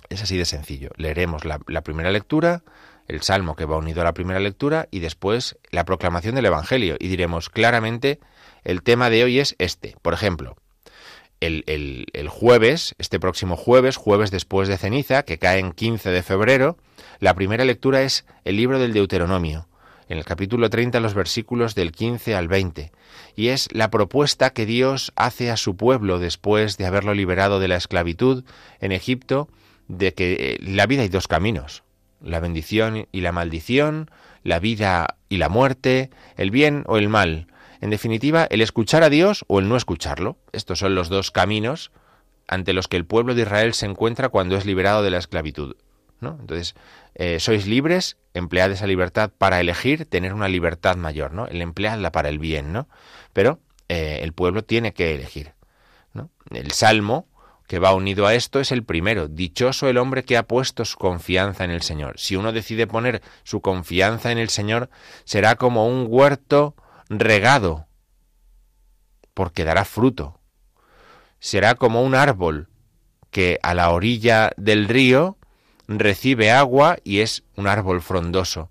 Es 0.08 0.22
así 0.22 0.38
de 0.38 0.46
sencillo. 0.46 0.90
Leeremos 0.96 1.44
la, 1.44 1.60
la 1.66 1.82
primera 1.82 2.10
lectura, 2.10 2.62
el 3.08 3.20
salmo 3.20 3.56
que 3.56 3.66
va 3.66 3.76
unido 3.76 4.00
a 4.00 4.04
la 4.04 4.14
primera 4.14 4.40
lectura 4.40 4.88
y 4.90 5.00
después 5.00 5.58
la 5.70 5.84
proclamación 5.84 6.34
del 6.34 6.46
Evangelio. 6.46 6.96
Y 6.98 7.08
diremos 7.08 7.50
claramente, 7.50 8.20
el 8.64 8.82
tema 8.82 9.10
de 9.10 9.24
hoy 9.24 9.38
es 9.38 9.54
este. 9.58 9.96
Por 10.00 10.14
ejemplo, 10.14 10.56
el, 11.40 12.28
jueves, 12.28 12.94
este 12.98 13.20
próximo 13.20 13.56
jueves, 13.56 13.96
jueves 13.96 14.30
después 14.30 14.68
de 14.68 14.78
ceniza, 14.78 15.22
que 15.24 15.38
cae 15.38 15.60
en 15.60 15.72
15 15.72 16.10
de 16.10 16.22
febrero, 16.22 16.76
la 17.20 17.34
primera 17.34 17.64
lectura 17.64 18.02
es 18.02 18.24
el 18.44 18.56
libro 18.56 18.78
del 18.78 18.92
Deuteronomio, 18.92 19.68
en 20.08 20.18
el 20.18 20.24
capítulo 20.24 20.70
30, 20.70 21.00
los 21.00 21.14
versículos 21.14 21.74
del 21.74 21.92
15 21.92 22.34
al 22.34 22.48
20, 22.48 22.92
y 23.36 23.48
es 23.48 23.68
la 23.72 23.90
propuesta 23.90 24.50
que 24.50 24.66
Dios 24.66 25.12
hace 25.16 25.50
a 25.50 25.56
su 25.56 25.76
pueblo 25.76 26.18
después 26.18 26.76
de 26.76 26.86
haberlo 26.86 27.14
liberado 27.14 27.60
de 27.60 27.68
la 27.68 27.76
esclavitud 27.76 28.44
en 28.80 28.92
Egipto, 28.92 29.48
de 29.86 30.14
que 30.14 30.58
en 30.60 30.76
la 30.76 30.86
vida 30.86 31.02
hay 31.02 31.08
dos 31.08 31.28
caminos, 31.28 31.82
la 32.22 32.40
bendición 32.40 33.06
y 33.12 33.20
la 33.20 33.32
maldición, 33.32 34.10
la 34.42 34.58
vida 34.58 35.16
y 35.28 35.36
la 35.36 35.48
muerte, 35.48 36.10
el 36.36 36.50
bien 36.50 36.84
o 36.86 36.98
el 36.98 37.08
mal. 37.08 37.46
En 37.80 37.90
definitiva, 37.90 38.46
el 38.50 38.60
escuchar 38.60 39.02
a 39.02 39.10
Dios 39.10 39.44
o 39.48 39.60
el 39.60 39.68
no 39.68 39.76
escucharlo. 39.76 40.36
Estos 40.52 40.80
son 40.80 40.94
los 40.94 41.08
dos 41.08 41.30
caminos 41.30 41.90
ante 42.46 42.72
los 42.72 42.88
que 42.88 42.96
el 42.96 43.04
pueblo 43.04 43.34
de 43.34 43.42
Israel 43.42 43.74
se 43.74 43.86
encuentra 43.86 44.30
cuando 44.30 44.56
es 44.56 44.66
liberado 44.66 45.02
de 45.02 45.10
la 45.10 45.18
esclavitud. 45.18 45.76
¿no? 46.20 46.36
Entonces, 46.40 46.74
eh, 47.14 47.38
sois 47.40 47.66
libres, 47.66 48.16
emplead 48.34 48.72
esa 48.72 48.86
libertad 48.86 49.30
para 49.36 49.60
elegir 49.60 50.06
tener 50.06 50.34
una 50.34 50.48
libertad 50.48 50.96
mayor, 50.96 51.32
¿no? 51.32 51.46
El 51.46 51.62
empleadla 51.62 52.10
para 52.10 52.28
el 52.28 52.38
bien, 52.38 52.72
¿no? 52.72 52.88
Pero 53.32 53.60
eh, 53.88 54.20
el 54.22 54.32
pueblo 54.32 54.64
tiene 54.64 54.92
que 54.92 55.14
elegir. 55.14 55.52
El 56.50 56.72
salmo 56.72 57.26
que 57.66 57.78
va 57.78 57.94
unido 57.94 58.26
a 58.26 58.34
esto 58.34 58.60
es 58.60 58.72
el 58.72 58.82
primero. 58.82 59.28
Dichoso 59.28 59.88
el 59.88 59.98
hombre 59.98 60.24
que 60.24 60.38
ha 60.38 60.44
puesto 60.44 60.86
su 60.86 60.96
confianza 60.96 61.64
en 61.64 61.70
el 61.70 61.82
Señor. 61.82 62.18
Si 62.18 62.34
uno 62.34 62.52
decide 62.52 62.86
poner 62.86 63.20
su 63.44 63.60
confianza 63.60 64.32
en 64.32 64.38
el 64.38 64.48
Señor, 64.48 64.88
será 65.24 65.56
como 65.56 65.86
un 65.86 66.06
huerto 66.08 66.74
regado, 67.08 67.86
porque 69.34 69.64
dará 69.64 69.84
fruto. 69.84 70.40
Será 71.40 71.74
como 71.74 72.02
un 72.02 72.14
árbol 72.14 72.68
que 73.30 73.58
a 73.62 73.74
la 73.74 73.90
orilla 73.90 74.52
del 74.56 74.88
río 74.88 75.38
recibe 75.86 76.50
agua 76.50 76.98
y 77.04 77.20
es 77.20 77.44
un 77.56 77.66
árbol 77.66 78.02
frondoso. 78.02 78.70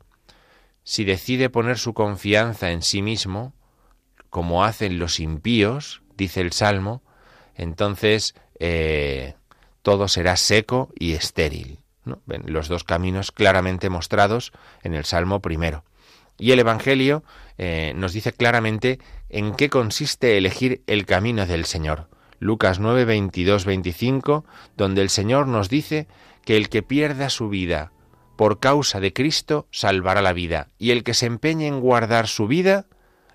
Si 0.83 1.03
decide 1.03 1.49
poner 1.49 1.77
su 1.77 1.93
confianza 1.93 2.71
en 2.71 2.81
sí 2.81 3.01
mismo, 3.01 3.53
como 4.29 4.63
hacen 4.63 4.99
los 4.99 5.19
impíos, 5.19 6.01
dice 6.15 6.41
el 6.41 6.53
Salmo, 6.53 7.01
entonces 7.55 8.35
eh, 8.59 9.35
todo 9.81 10.07
será 10.07 10.37
seco 10.37 10.89
y 10.97 11.13
estéril. 11.13 11.79
los 12.27 12.67
dos 12.67 12.83
caminos 12.83 13.31
claramente 13.31 13.89
mostrados 13.89 14.53
en 14.83 14.93
el 14.93 15.05
Salmo 15.05 15.41
primero. 15.41 15.83
Y 16.37 16.51
el 16.51 16.59
Evangelio 16.59 17.23
eh, 17.57 17.93
nos 17.95 18.13
dice 18.13 18.31
claramente 18.33 18.99
en 19.29 19.55
qué 19.55 19.69
consiste 19.69 20.37
elegir 20.37 20.83
el 20.87 21.05
camino 21.05 21.45
del 21.45 21.65
Señor. 21.65 22.09
Lucas 22.39 22.79
9, 22.79 23.05
22, 23.05 23.65
25, 23.65 24.45
donde 24.75 25.01
el 25.01 25.09
Señor 25.09 25.47
nos 25.47 25.69
dice 25.69 26.07
que 26.45 26.55
el 26.55 26.69
que 26.69 26.83
pierda 26.83 27.29
su 27.29 27.49
vida 27.49 27.91
por 28.35 28.59
causa 28.59 28.99
de 28.99 29.11
Cristo 29.11 29.67
salvará 29.71 30.21
la 30.21 30.31
vida, 30.31 30.69
y 30.77 30.91
el 30.91 31.03
que 31.03 31.15
se 31.15 31.25
empeñe 31.25 31.67
en 31.67 31.81
guardar 31.81 32.27
su 32.27 32.47
vida 32.47 32.85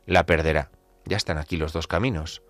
la 0.06 0.24
perderá. 0.24 0.70
Ya 1.04 1.16
están 1.16 1.38
aquí 1.38 1.56
los 1.56 1.72
dos 1.72 1.88
caminos. 1.88 2.42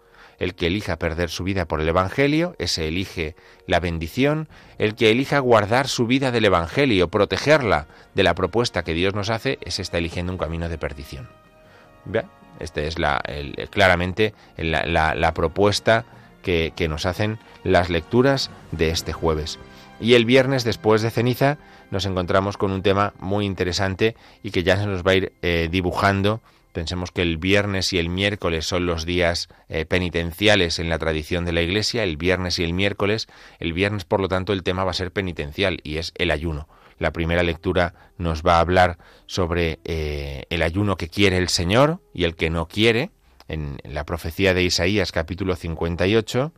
El 0.42 0.56
que 0.56 0.66
elija 0.66 0.98
perder 0.98 1.30
su 1.30 1.44
vida 1.44 1.66
por 1.66 1.80
el 1.80 1.88
Evangelio, 1.88 2.56
ese 2.58 2.88
elige 2.88 3.36
la 3.68 3.78
bendición. 3.78 4.48
El 4.76 4.96
que 4.96 5.12
elija 5.12 5.38
guardar 5.38 5.86
su 5.86 6.08
vida 6.08 6.32
del 6.32 6.44
Evangelio, 6.44 7.06
protegerla 7.06 7.86
de 8.16 8.24
la 8.24 8.34
propuesta 8.34 8.82
que 8.82 8.92
Dios 8.92 9.14
nos 9.14 9.30
hace, 9.30 9.60
ese 9.60 9.82
está 9.82 9.98
eligiendo 9.98 10.32
un 10.32 10.38
camino 10.38 10.68
de 10.68 10.78
perdición. 10.78 11.28
¿Ve? 12.06 12.24
Esta 12.58 12.80
es 12.80 12.98
la, 12.98 13.22
claramente 13.70 14.34
la, 14.56 15.32
propuesta 15.32 16.06
que, 16.42 16.74
nos 16.88 17.06
hacen 17.06 17.38
las 17.62 17.88
lecturas 17.88 18.50
de 18.72 18.90
este 18.90 19.12
jueves. 19.12 19.60
Y 20.00 20.14
el 20.14 20.24
viernes, 20.24 20.64
después 20.64 21.02
de 21.02 21.12
ceniza, 21.12 21.58
nos 21.92 22.04
encontramos 22.04 22.56
con 22.56 22.72
un 22.72 22.82
tema 22.82 23.14
muy 23.20 23.46
interesante 23.46 24.16
y 24.42 24.50
que 24.50 24.64
ya 24.64 24.76
se 24.76 24.86
nos 24.86 25.04
va 25.06 25.12
a 25.12 25.14
ir 25.14 25.32
eh, 25.42 25.68
dibujando 25.70 26.40
Pensemos 26.72 27.10
que 27.10 27.22
el 27.22 27.36
viernes 27.36 27.92
y 27.92 27.98
el 27.98 28.08
miércoles 28.08 28.66
son 28.66 28.86
los 28.86 29.04
días 29.04 29.48
eh, 29.68 29.84
penitenciales 29.84 30.78
en 30.78 30.88
la 30.88 30.98
tradición 30.98 31.44
de 31.44 31.52
la 31.52 31.60
Iglesia, 31.60 32.02
el 32.02 32.16
viernes 32.16 32.58
y 32.58 32.64
el 32.64 32.72
miércoles. 32.72 33.28
El 33.58 33.74
viernes, 33.74 34.04
por 34.04 34.20
lo 34.20 34.28
tanto, 34.28 34.54
el 34.54 34.62
tema 34.62 34.84
va 34.84 34.92
a 34.92 34.94
ser 34.94 35.12
penitencial 35.12 35.80
y 35.84 35.98
es 35.98 36.12
el 36.16 36.30
ayuno. 36.30 36.68
La 36.98 37.12
primera 37.12 37.42
lectura 37.42 37.94
nos 38.16 38.42
va 38.42 38.56
a 38.56 38.60
hablar 38.60 38.96
sobre 39.26 39.80
eh, 39.84 40.44
el 40.48 40.62
ayuno 40.62 40.96
que 40.96 41.08
quiere 41.08 41.36
el 41.36 41.48
Señor 41.48 42.00
y 42.14 42.24
el 42.24 42.36
que 42.36 42.48
no 42.48 42.68
quiere, 42.68 43.10
en, 43.48 43.78
la 43.84 44.04
profecía 44.04 44.54
de 44.54 44.62
Isaías 44.62 45.12
capítulo 45.12 45.56
58, 45.56 46.52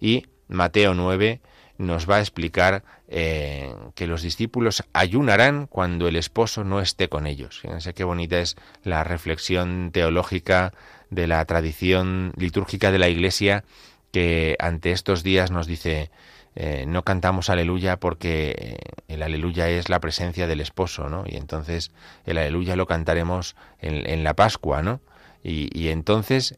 y 0.00 0.26
Mateo 0.48 0.94
9 0.94 1.40
nos 1.78 2.08
va 2.08 2.16
a 2.16 2.20
explicar 2.20 2.84
eh, 3.08 3.74
que 3.94 4.06
los 4.06 4.22
discípulos 4.22 4.84
ayunarán 4.92 5.66
cuando 5.66 6.08
el 6.08 6.16
esposo 6.16 6.64
no 6.64 6.80
esté 6.80 7.08
con 7.08 7.26
ellos. 7.26 7.60
Fíjense 7.60 7.94
qué 7.94 8.04
bonita 8.04 8.38
es 8.38 8.56
la 8.82 9.04
reflexión 9.04 9.90
teológica 9.92 10.72
de 11.10 11.26
la 11.26 11.44
tradición 11.44 12.32
litúrgica 12.36 12.90
de 12.90 12.98
la 12.98 13.08
Iglesia 13.08 13.64
que 14.12 14.56
ante 14.58 14.92
estos 14.92 15.22
días 15.22 15.50
nos 15.50 15.66
dice 15.66 16.10
eh, 16.58 16.84
no 16.86 17.04
cantamos 17.04 17.50
aleluya 17.50 18.00
porque 18.00 18.54
eh, 18.56 18.78
el 19.08 19.22
aleluya 19.22 19.68
es 19.68 19.90
la 19.90 20.00
presencia 20.00 20.46
del 20.46 20.60
esposo, 20.60 21.10
¿no? 21.10 21.24
Y 21.26 21.36
entonces 21.36 21.92
el 22.24 22.38
aleluya 22.38 22.76
lo 22.76 22.86
cantaremos 22.86 23.56
en, 23.78 24.24
la 24.24 24.34
Pascua, 24.34 24.82
¿no? 24.82 25.00
Y, 25.42 25.88
entonces 25.90 26.56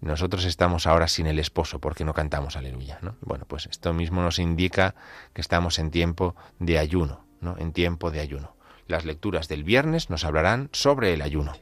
nosotros 0.00 0.44
estamos 0.44 0.86
ahora 0.86 1.08
sin 1.08 1.26
el 1.26 1.38
esposo 1.38 1.78
porque 1.78 2.04
no 2.04 2.14
cantamos 2.14 2.56
aleluya. 2.56 2.98
¿no? 3.02 3.16
Bueno, 3.20 3.44
pues 3.46 3.66
esto 3.66 3.92
mismo 3.92 4.22
nos 4.22 4.38
indica 4.38 4.94
que 5.32 5.40
estamos 5.40 5.78
en 5.78 5.90
tiempo 5.90 6.34
de 6.58 6.78
ayuno, 6.78 7.24
¿no? 7.40 7.56
en 7.58 7.72
tiempo 7.72 8.10
de 8.10 8.20
ayuno. 8.20 8.54
Las 8.86 9.04
lecturas 9.04 9.48
del 9.48 9.62
viernes 9.62 10.10
nos 10.10 10.24
hablarán 10.24 10.68
sobre 10.72 11.12
el 11.14 11.22
ayuno. 11.22 11.52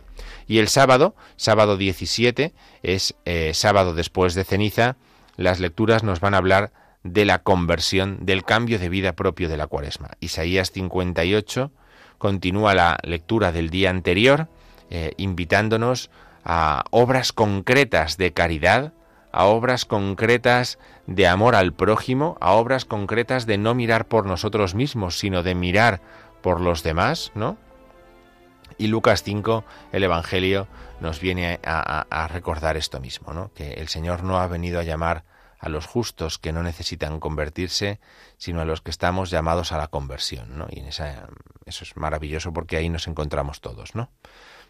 Y 0.47 0.59
el 0.59 0.69
sábado, 0.69 1.15
sábado 1.37 1.77
17, 1.77 2.55
es 2.83 3.15
eh, 3.25 3.53
sábado 3.55 3.95
después 3.95 4.35
de 4.35 4.45
ceniza, 4.45 4.97
las 5.37 5.61
lecturas 5.61 6.03
nos 6.03 6.21
van 6.21 6.35
a 6.35 6.39
hablar 6.39 6.73
de 7.05 7.25
la 7.25 7.43
conversión, 7.43 8.19
del 8.25 8.45
cambio 8.45 8.79
de 8.79 8.89
vida 8.89 9.13
propio 9.13 9.49
de 9.49 9.57
la 9.57 9.67
cuaresma. 9.67 10.11
Isaías 10.21 10.73
58 10.73 11.71
continúa 12.19 12.75
la 12.75 12.99
lectura 13.03 13.53
del 13.53 13.71
día 13.71 13.91
anterior, 13.91 14.49
eh, 14.91 15.13
invitándonos 15.17 16.11
a 16.45 16.85
obras 16.91 17.33
concretas 17.33 18.17
de 18.17 18.33
caridad, 18.33 18.93
a 19.33 19.45
obras 19.45 19.85
concretas 19.85 20.79
de 21.07 21.27
amor 21.27 21.55
al 21.55 21.73
prójimo, 21.73 22.37
a 22.41 22.53
obras 22.53 22.85
concretas 22.85 23.47
de 23.47 23.59
no 23.59 23.75
mirar 23.75 24.07
por 24.07 24.27
nosotros 24.27 24.75
mismos, 24.75 25.19
sino 25.19 25.43
de 25.43 25.55
mirar 25.55 26.01
por 26.43 26.61
los 26.61 26.83
demás, 26.83 27.33
¿no? 27.35 27.57
Y 28.79 28.87
Lucas 28.87 29.23
5, 29.23 29.65
el 29.93 30.05
Evangelio, 30.05 30.69
nos 31.01 31.21
viene 31.21 31.61
a, 31.65 32.29
recordar 32.31 32.77
esto 32.77 33.01
mismo, 33.01 33.33
¿no? 33.33 33.53
Que 33.53 33.75
el 33.75 33.89
Señor 33.89 34.23
no 34.23 34.39
ha 34.39 34.47
venido 34.47 34.79
a 34.81 34.85
llamar 34.85 35.25
a 35.59 35.69
los 35.69 35.87
justos 35.87 36.39
que 36.39 36.53
no 36.53 36.63
necesitan 36.63 37.19
convertirse, 37.19 38.01
sino 38.37 38.61
a 38.61 38.65
los 38.65 38.81
que 38.81 38.91
estamos 38.91 39.31
llamados 39.31 39.73
a 39.73 39.79
la 39.79 39.89
conversión, 39.89 40.57
¿no? 40.57 40.67
Y 40.71 40.81
en 40.81 40.87
eso 40.87 41.05
es 41.67 41.97
maravilloso 41.97 42.53
porque 42.53 42.77
ahí 42.77 42.89
nos 42.89 43.09
encontramos 43.09 43.61
todos, 43.61 43.95
¿no? 43.95 44.11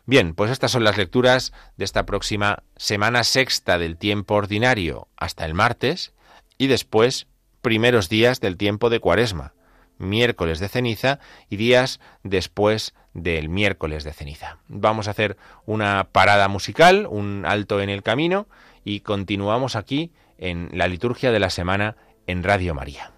Bien, 0.08 0.32
pues 0.32 0.50
estas 0.50 0.70
son 0.70 0.84
las 0.84 0.96
lecturas 0.96 1.52
de 1.76 1.84
esta 1.84 2.06
próxima 2.06 2.62
semana 2.78 3.24
sexta 3.24 3.76
del 3.76 3.98
tiempo 3.98 4.36
ordinario 4.36 5.06
hasta 5.18 5.44
el 5.44 5.52
martes 5.52 6.14
y 6.56 6.68
después 6.68 7.26
primeros 7.60 8.08
días 8.08 8.40
del 8.40 8.56
tiempo 8.56 8.88
de 8.88 9.00
cuaresma, 9.00 9.52
miércoles 9.98 10.60
de 10.60 10.70
ceniza 10.70 11.18
y 11.50 11.56
días 11.56 12.00
después 12.22 12.94
del 13.12 13.50
miércoles 13.50 14.02
de 14.02 14.14
ceniza. 14.14 14.60
Vamos 14.68 15.08
a 15.08 15.10
hacer 15.10 15.36
una 15.66 16.08
parada 16.10 16.48
musical, 16.48 17.06
un 17.10 17.44
alto 17.44 17.82
en 17.82 17.90
el 17.90 18.02
camino 18.02 18.48
y 18.84 19.00
continuamos 19.00 19.76
aquí 19.76 20.12
en 20.38 20.70
la 20.72 20.88
liturgia 20.88 21.32
de 21.32 21.40
la 21.40 21.50
semana 21.50 21.96
en 22.26 22.44
Radio 22.44 22.74
María. 22.74 23.12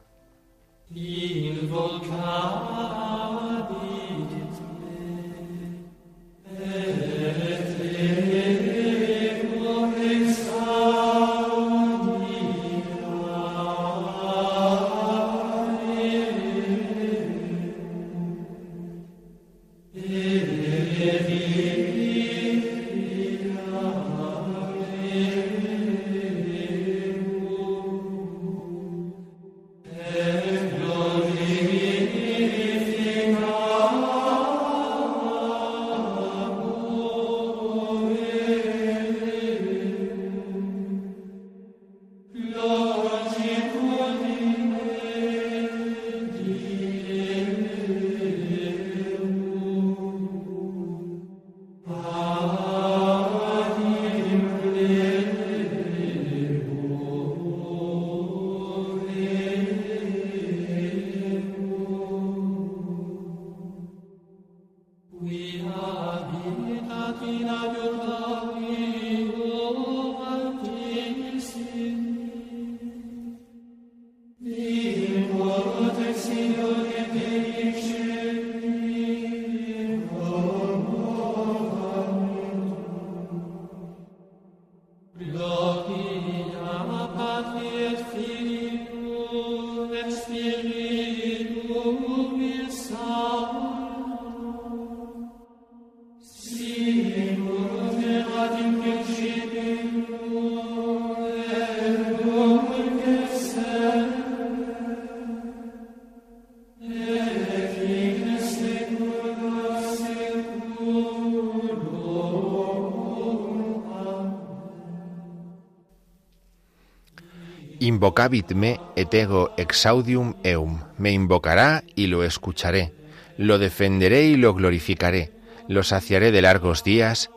Invocavit 118.00 118.52
me 118.54 118.80
et 118.96 119.12
ego 119.12 119.52
exaudium 119.58 120.32
eum. 120.42 120.78
Me 120.96 121.12
invocará 121.12 121.84
y 121.94 122.06
lo 122.06 122.24
escucharé. 122.24 122.94
Lo 123.36 123.58
defenderé 123.58 124.24
y 124.24 124.36
lo 124.36 124.54
glorificaré. 124.54 125.32
Lo 125.68 125.82
saciaré 125.82 126.32
de 126.32 126.40
largos 126.40 126.82
días, 126.82 127.30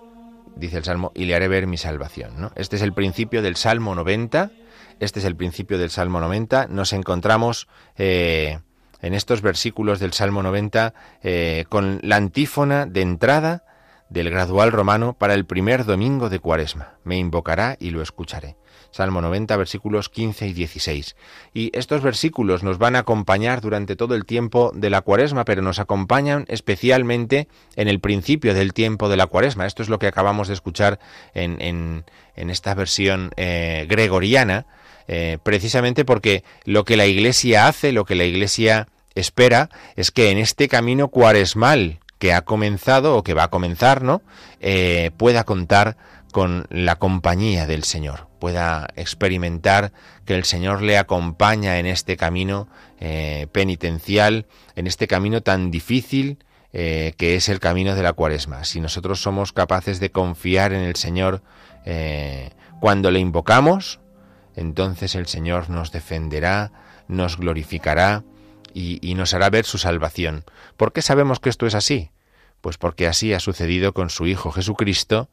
dice 0.55 0.77
el 0.77 0.85
Salmo, 0.85 1.11
y 1.15 1.25
le 1.25 1.35
haré 1.35 1.49
ver 1.49 1.67
mi 1.67 1.75
salvación. 1.75 2.39
¿no? 2.39 2.53
Este 2.55 2.77
es 2.77 2.81
el 2.81 2.93
principio 2.93 3.41
del 3.41 3.57
Salmo 3.57 3.93
90. 3.93 4.51
Este 5.01 5.19
es 5.19 5.25
el 5.25 5.35
principio 5.35 5.77
del 5.77 5.89
Salmo 5.89 6.21
90. 6.21 6.67
Nos 6.67 6.93
encontramos 6.93 7.67
eh, 7.97 8.59
en 9.01 9.13
estos 9.15 9.41
versículos 9.41 9.99
del 9.99 10.13
Salmo 10.13 10.43
90 10.43 10.93
eh, 11.23 11.65
con 11.67 11.99
la 12.03 12.15
antífona 12.15 12.85
de 12.85 13.01
entrada 13.01 13.65
del 14.09 14.29
gradual 14.29 14.71
romano 14.71 15.13
para 15.13 15.33
el 15.33 15.45
primer 15.45 15.85
domingo 15.85 16.29
de 16.29 16.39
Cuaresma. 16.39 16.97
Me 17.03 17.17
invocará 17.17 17.77
y 17.79 17.89
lo 17.89 18.01
escucharé. 18.01 18.55
Salmo 18.93 19.21
90, 19.21 19.57
versículos 19.57 20.07
15 20.09 20.47
y 20.47 20.53
16. 20.53 21.15
Y 21.53 21.71
estos 21.77 22.01
versículos 22.03 22.61
nos 22.61 22.77
van 22.77 22.95
a 22.95 22.99
acompañar 22.99 23.59
durante 23.59 23.95
todo 23.95 24.13
el 24.13 24.25
tiempo 24.25 24.71
de 24.75 24.91
la 24.91 25.01
cuaresma, 25.01 25.45
pero 25.45 25.63
nos 25.63 25.79
acompañan 25.79 26.45
especialmente 26.47 27.47
en 27.75 27.87
el 27.87 27.99
principio 27.99 28.53
del 28.53 28.73
tiempo 28.73 29.09
de 29.09 29.17
la 29.17 29.25
cuaresma. 29.25 29.65
Esto 29.65 29.81
es 29.81 29.89
lo 29.89 29.97
que 29.97 30.07
acabamos 30.07 30.47
de 30.47 30.53
escuchar 30.53 30.99
en, 31.33 32.03
esta 32.35 32.75
versión 32.75 33.31
eh, 33.35 33.87
gregoriana, 33.89 34.67
eh, 35.07 35.39
precisamente 35.41 36.05
porque 36.05 36.43
lo 36.63 36.85
que 36.85 36.95
la 36.95 37.07
Iglesia 37.07 37.67
hace, 37.67 37.93
lo 37.93 38.05
que 38.05 38.15
la 38.15 38.25
Iglesia 38.25 38.89
espera, 39.15 39.69
es 39.95 40.11
que 40.11 40.29
en 40.29 40.37
este 40.37 40.67
camino 40.67 41.07
cuaresmal 41.07 41.99
que 42.23 42.31
ha 42.31 42.45
comenzado 42.45 43.17
o 43.17 43.23
que 43.23 43.33
va 43.33 43.43
a 43.43 43.47
comenzar, 43.49 44.01
¿no? 44.01 44.21
Eh, 44.61 45.11
pueda 45.17 45.43
contar 45.43 45.97
con 46.31 46.65
la 46.69 46.95
compañía 46.95 47.67
del 47.67 47.83
Señor, 47.83 48.29
pueda 48.39 48.87
experimentar 48.95 49.91
que 50.23 50.33
el 50.33 50.45
Señor 50.45 50.83
le 50.83 50.97
acompaña 50.97 51.79
en 51.79 51.85
este 51.85 52.15
camino 52.15 52.69
eh, 53.01 53.47
penitencial, 53.51 54.45
en 54.77 54.87
este 54.87 55.05
camino 55.05 55.41
tan 55.41 55.69
difícil 55.69 56.37
eh, 56.71 57.13
que 57.17 57.35
es 57.35 57.49
el 57.49 57.59
camino 57.59 57.93
de 57.93 58.03
la 58.03 58.13
cuaresma. 58.13 58.63
Si 58.63 58.79
nosotros 58.79 59.21
somos 59.21 59.51
capaces 59.51 59.99
de 59.99 60.09
confiar 60.09 60.71
en 60.71 60.83
el 60.83 60.95
Señor 60.95 61.43
cuando 62.79 63.11
le 63.11 63.19
invocamos, 63.19 63.99
entonces 64.55 65.15
el 65.15 65.27
Señor 65.27 65.69
nos 65.69 65.91
defenderá, 65.91 66.71
nos 67.09 67.35
glorificará 67.35 68.23
y, 68.73 69.13
nos 69.15 69.33
hará 69.33 69.49
ver 69.49 69.65
su 69.65 69.77
salvación. 69.77 70.43
¿Por 70.77 70.93
qué 70.93 71.01
sabemos 71.01 71.39
que 71.39 71.49
esto 71.49 71.65
es 71.65 71.75
así? 71.75 72.11
Pues 72.61 72.77
porque 72.77 73.07
así 73.07 73.33
ha 73.33 73.39
sucedido 73.39 73.93
con 73.93 74.09
su 74.09 74.25
Hijo 74.25 74.51
Jesucristo, 74.51 75.29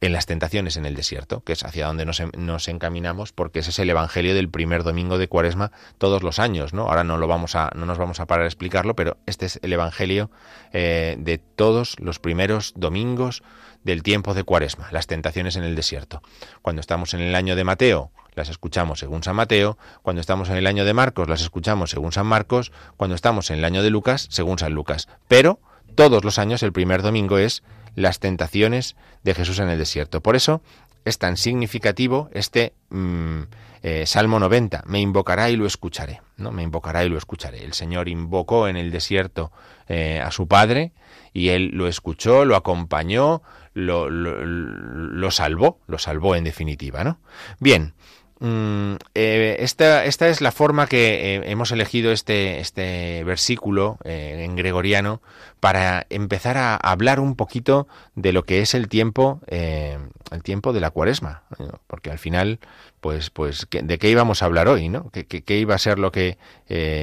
en 0.00 0.12
las 0.12 0.26
tentaciones 0.26 0.76
en 0.76 0.86
el 0.86 0.94
desierto, 0.94 1.42
que 1.42 1.52
es 1.52 1.64
hacia 1.64 1.86
donde 1.86 2.06
nos, 2.06 2.68
encaminamos, 2.68 3.32
porque 3.32 3.60
ese 3.60 3.70
es 3.70 3.78
el 3.80 3.90
evangelio 3.90 4.34
del 4.34 4.48
primer 4.48 4.84
domingo 4.84 5.18
de 5.18 5.28
Cuaresma 5.28 5.72
todos 5.98 6.22
los 6.22 6.38
años, 6.38 6.72
¿no? 6.72 6.82
Ahora 6.82 7.02
no 7.02 7.16
lo 7.16 7.26
vamos 7.26 7.56
a, 7.56 7.70
no 7.74 7.84
nos 7.84 7.98
vamos 7.98 8.20
a 8.20 8.26
parar 8.26 8.44
a 8.44 8.46
explicarlo, 8.46 8.94
pero 8.94 9.16
este 9.26 9.46
es 9.46 9.58
el 9.62 9.72
evangelio 9.72 10.30
eh, 10.72 11.16
de 11.18 11.38
todos 11.38 11.96
los 11.98 12.20
primeros 12.20 12.74
domingos 12.76 13.42
del 13.82 14.02
tiempo 14.02 14.34
de 14.34 14.44
Cuaresma, 14.44 14.88
las 14.92 15.08
tentaciones 15.08 15.56
en 15.56 15.64
el 15.64 15.74
desierto. 15.74 16.22
Cuando 16.62 16.80
estamos 16.80 17.14
en 17.14 17.20
el 17.20 17.34
año 17.34 17.56
de 17.56 17.64
Mateo, 17.64 18.12
las 18.38 18.48
escuchamos 18.48 19.00
según 19.00 19.22
San 19.22 19.36
Mateo, 19.36 19.76
cuando 20.02 20.20
estamos 20.20 20.48
en 20.48 20.56
el 20.56 20.66
año 20.66 20.84
de 20.84 20.94
Marcos, 20.94 21.28
las 21.28 21.42
escuchamos 21.42 21.90
según 21.90 22.12
San 22.12 22.26
Marcos, 22.26 22.72
cuando 22.96 23.14
estamos 23.14 23.50
en 23.50 23.58
el 23.58 23.64
año 23.64 23.82
de 23.82 23.90
Lucas, 23.90 24.28
según 24.30 24.58
San 24.58 24.72
Lucas. 24.72 25.08
Pero 25.26 25.60
todos 25.94 26.24
los 26.24 26.38
años 26.38 26.62
el 26.62 26.72
primer 26.72 27.02
domingo 27.02 27.36
es 27.38 27.62
las 27.96 28.20
tentaciones 28.20 28.96
de 29.24 29.34
Jesús 29.34 29.58
en 29.58 29.68
el 29.68 29.78
desierto. 29.78 30.22
Por 30.22 30.36
eso 30.36 30.62
es 31.04 31.18
tan 31.18 31.36
significativo 31.36 32.30
este 32.32 32.74
mm, 32.90 33.40
eh, 33.82 34.06
Salmo 34.06 34.38
90, 34.38 34.84
me 34.86 35.00
invocará 35.00 35.50
y 35.50 35.56
lo 35.56 35.66
escucharé, 35.66 36.20
¿no? 36.36 36.52
Me 36.52 36.62
invocará 36.62 37.04
y 37.04 37.08
lo 37.08 37.18
escucharé. 37.18 37.64
El 37.64 37.74
Señor 37.74 38.08
invocó 38.08 38.68
en 38.68 38.76
el 38.76 38.90
desierto 38.90 39.50
eh, 39.88 40.20
a 40.24 40.30
su 40.30 40.46
Padre 40.46 40.92
y 41.32 41.48
él 41.48 41.70
lo 41.74 41.88
escuchó, 41.88 42.44
lo 42.44 42.54
acompañó, 42.54 43.42
lo, 43.74 44.10
lo, 44.10 44.44
lo 44.44 45.30
salvó, 45.30 45.80
lo 45.86 45.98
salvó 45.98 46.34
en 46.34 46.44
definitiva, 46.44 47.04
¿no? 47.04 47.18
Bien, 47.60 47.94
Mm, 48.40 48.94
eh, 49.16 49.56
esta, 49.60 50.04
esta, 50.04 50.28
es 50.28 50.40
la 50.40 50.52
forma 50.52 50.86
que 50.86 51.34
eh, 51.36 51.42
hemos 51.46 51.72
elegido 51.72 52.12
este, 52.12 52.60
este 52.60 53.24
versículo 53.24 53.98
eh, 54.04 54.44
en 54.44 54.54
gregoriano 54.54 55.20
para 55.58 56.06
empezar 56.08 56.56
a 56.56 56.76
hablar 56.76 57.18
un 57.18 57.34
poquito 57.34 57.88
de 58.14 58.32
lo 58.32 58.44
que 58.44 58.60
es 58.60 58.74
el 58.74 58.88
tiempo, 58.88 59.40
el 59.50 60.42
tiempo 60.44 60.72
de 60.72 60.78
la 60.78 60.92
cuaresma, 60.92 61.42
porque 61.88 62.12
al 62.12 62.18
final, 62.20 62.60
pues, 63.00 63.30
pues, 63.30 63.66
¿de 63.68 63.98
qué 63.98 64.08
íbamos 64.08 64.40
a 64.40 64.46
hablar 64.46 64.68
hoy, 64.68 64.88
no? 64.88 65.10
¿Qué, 65.10 65.26
qué, 65.26 65.58
iba 65.58 65.74
a 65.74 65.78
ser 65.78 65.98
lo 65.98 66.12
que 66.12 66.38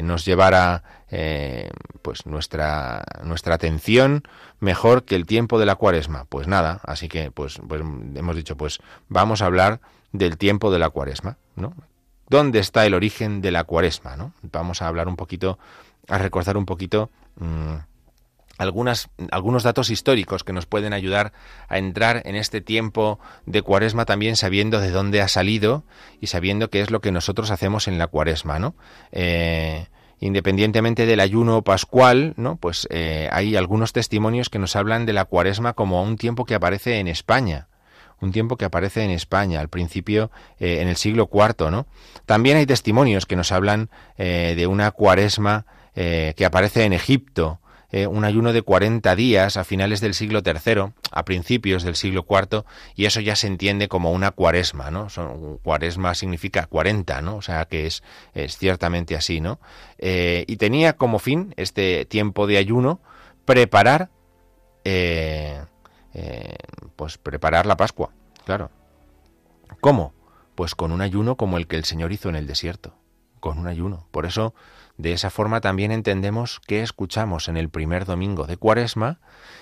nos 0.06 0.24
llevara, 0.24 0.84
pues, 2.02 2.26
nuestra, 2.26 3.04
nuestra 3.26 3.56
atención 3.56 4.24
mejor 4.62 5.04
que 5.04 5.17
el 5.17 5.26
tiempo 5.26 5.60
de 5.60 5.65
la 5.65 5.76
cuaresma? 5.76 6.24
Pues 6.30 6.48
nada, 6.48 6.80
así 6.86 7.10
que, 7.10 7.32
pues, 7.32 7.60
pues 7.67 7.82
hemos 7.82 8.38
dicho, 8.38 8.56
pues, 8.56 8.80
vamos 9.10 9.41
a 9.41 9.48
hablar 9.48 9.82
del 10.17 10.38
tiempo 10.38 10.71
de 10.71 10.80
la 10.80 10.89
cuaresma, 10.89 11.38
¿no? 11.56 11.73
¿Dónde 12.28 12.60
está 12.60 12.86
el 12.86 12.93
origen 12.93 13.41
de 13.41 13.51
la 13.51 13.63
cuaresma, 13.63 14.15
no? 14.15 14.34
Vamos 14.41 14.82
a 14.82 14.88
hablar 14.88 15.08
un 15.08 15.15
poquito, 15.15 15.60
a 16.08 16.17
recordar 16.17 16.58
un 16.58 16.65
poquito 16.65 17.12
mmm, 17.38 17.75
algunas, 18.58 19.10
algunos 19.32 19.63
datos 19.63 19.89
históricos 19.89 20.43
que 20.43 20.54
nos 20.54 20.65
pueden 20.65 20.93
ayudar 20.93 21.34
a 21.67 21.78
entrar 21.78 22.21
en 22.25 22.36
este 22.36 22.62
tiempo 22.62 23.19
de 23.45 23.62
cuaresma 23.62 24.06
también 24.06 24.36
sabiendo 24.36 24.80
de 24.80 24.91
dónde 24.91 25.21
ha 25.21 25.28
salido 25.28 25.84
y 26.21 26.28
sabiendo 26.28 26.69
qué 26.69 26.82
es 26.82 26.89
lo 26.89 27.01
que 27.01 27.12
nosotros 27.12 27.51
hacemos 27.51 27.88
en 27.88 27.97
la 27.97 28.08
cuaresma, 28.08 28.60
¿no? 28.60 28.75
Eh, 29.12 29.88
independientemente 30.19 31.06
del 31.06 31.19
ayuno 31.19 31.63
pascual, 31.63 32.34
¿no? 32.38 32.56
Pues 32.56 32.88
eh, 32.89 33.28
hay 33.32 33.56
algunos 33.56 33.91
testimonios 33.91 34.49
que 34.49 34.60
nos 34.60 34.75
hablan 34.75 35.06
de 35.06 35.13
la 35.13 35.25
cuaresma 35.25 35.73
como 35.73 36.01
un 36.01 36.17
tiempo 36.17 36.45
que 36.45 36.56
aparece 36.56 36.99
en 36.99 37.08
España, 37.08 37.67
un 38.21 38.32
tiempo 38.32 38.58
que 38.58 38.65
aparece 38.65 39.04
en 39.04 39.12
España 39.12 39.60
al 39.60 39.69
principio 39.69 40.32
eh, 40.60 40.82
en 40.82 40.88
el 40.88 40.95
siglo 40.95 41.30
IV, 41.32 41.71
¿no? 41.71 41.88
También 42.25 42.58
hay 42.58 42.65
testimonios 42.65 43.25
que 43.25 43.36
nos 43.36 43.51
hablan 43.51 43.89
eh, 44.17 44.54
de 44.56 44.67
una 44.67 44.91
cuaresma 44.91 45.65
eh, 45.95 46.34
que 46.36 46.45
aparece 46.45 46.84
en 46.84 46.93
Egipto, 46.93 47.60
un 48.10 48.25
ayuno 48.25 48.51
de 48.51 48.62
40 48.62 49.15
días 49.15 49.56
a 49.56 49.63
finales 49.63 50.01
del 50.01 50.13
siglo 50.13 50.41
III, 50.45 50.91
a 51.12 51.23
principios 51.23 51.82
del 51.84 51.95
siglo 51.95 52.25
IV, 52.30 52.65
y 52.93 53.06
eso 53.06 53.21
ya 53.21 53.38
se 53.38 53.47
entiende 53.47 53.88
como 53.88 54.12
una 54.12 54.32
cuaresma, 54.32 54.91
¿no? 54.91 55.08
Son, 55.08 55.60
cuaresma 55.60 56.13
significa 56.13 56.65
40, 56.65 57.21
¿no? 57.21 57.38
O 57.38 57.41
sea 57.41 57.63
que 57.63 57.86
es, 57.86 58.04
ciertamente 58.49 59.15
así, 59.15 59.39
¿no? 59.39 59.62
y 59.98 60.58
tenía 60.58 60.98
como 60.98 61.19
fin 61.19 61.54
este 61.56 62.04
tiempo 62.04 62.48
de 62.48 62.58
ayuno 62.58 63.00
preparar 63.46 64.10
pues 66.95 67.17
preparar 67.17 67.65
la 67.65 67.77
Pascua, 67.77 68.11
claro. 68.45 68.69
¿Cómo? 69.81 70.13
Pues 70.55 70.75
con 70.75 70.91
un 70.91 71.01
ayuno 71.01 71.35
como 71.35 71.57
el 71.57 71.67
que 71.67 71.75
el 71.75 71.85
Señor 71.85 72.11
hizo 72.11 72.29
en 72.29 72.35
el 72.35 72.47
desierto, 72.47 72.95
con 73.39 73.57
un 73.57 73.67
ayuno. 73.67 74.07
Por 74.11 74.25
eso, 74.25 74.53
de 74.97 75.13
esa 75.13 75.29
forma 75.29 75.61
también 75.61 75.91
entendemos 75.91 76.61
qué 76.65 76.81
escuchamos 76.81 77.49
en 77.49 77.57
el 77.57 77.69
primer 77.69 78.05
domingo 78.05 78.47
de 78.47 78.57
Cuaresma 78.57 79.19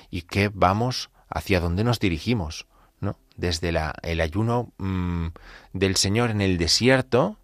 y 0.09 0.23
qué 0.23 0.51
vamos, 0.53 1.09
hacia 1.29 1.59
dónde 1.59 1.83
nos 1.83 1.99
dirigimos, 1.99 2.67
¿no? 2.99 3.17
Desde 3.35 3.69
el 4.03 4.21
ayuno 4.21 4.71
mmm, 4.77 5.27
del 5.73 5.95
Señor 5.95 6.29
en 6.29 6.41
el 6.41 6.59
desierto, 6.59 7.37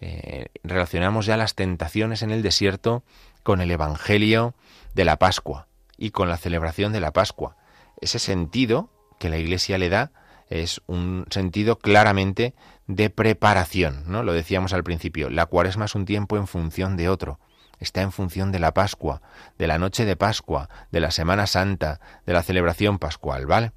eh, 0.00 0.46
relacionamos 0.62 1.26
ya 1.26 1.36
las 1.36 1.54
tentaciones 1.56 2.22
en 2.22 2.30
el 2.30 2.42
desierto 2.42 3.02
con 3.42 3.60
el 3.60 3.70
Evangelio 3.72 4.54
de 4.94 5.04
la 5.04 5.16
Pascua 5.16 5.66
y 5.96 6.10
con 6.10 6.28
la 6.28 6.36
celebración 6.36 6.92
de 6.92 7.00
la 7.00 7.12
Pascua 7.12 7.56
ese 8.02 8.18
sentido 8.18 8.90
que 9.18 9.30
la 9.30 9.38
Iglesia 9.38 9.78
le 9.78 9.88
da 9.88 10.12
es 10.50 10.82
un 10.86 11.24
sentido 11.30 11.78
claramente 11.78 12.54
de 12.86 13.08
preparación, 13.08 14.04
¿no? 14.06 14.22
Lo 14.22 14.34
decíamos 14.34 14.74
al 14.74 14.84
principio, 14.84 15.30
la 15.30 15.46
cuaresma 15.46 15.86
es 15.86 15.94
un 15.94 16.04
tiempo 16.04 16.36
en 16.36 16.46
función 16.46 16.96
de 16.98 17.08
otro, 17.08 17.40
está 17.78 18.02
en 18.02 18.12
función 18.12 18.52
de 18.52 18.58
la 18.58 18.74
Pascua, 18.74 19.22
de 19.56 19.66
la 19.66 19.78
noche 19.78 20.04
de 20.04 20.16
Pascua, 20.16 20.68
de 20.90 21.00
la 21.00 21.10
Semana 21.10 21.46
Santa, 21.46 22.00
de 22.26 22.34
la 22.34 22.42
celebración 22.42 22.98
pascual, 22.98 23.46
¿vale? 23.46 23.72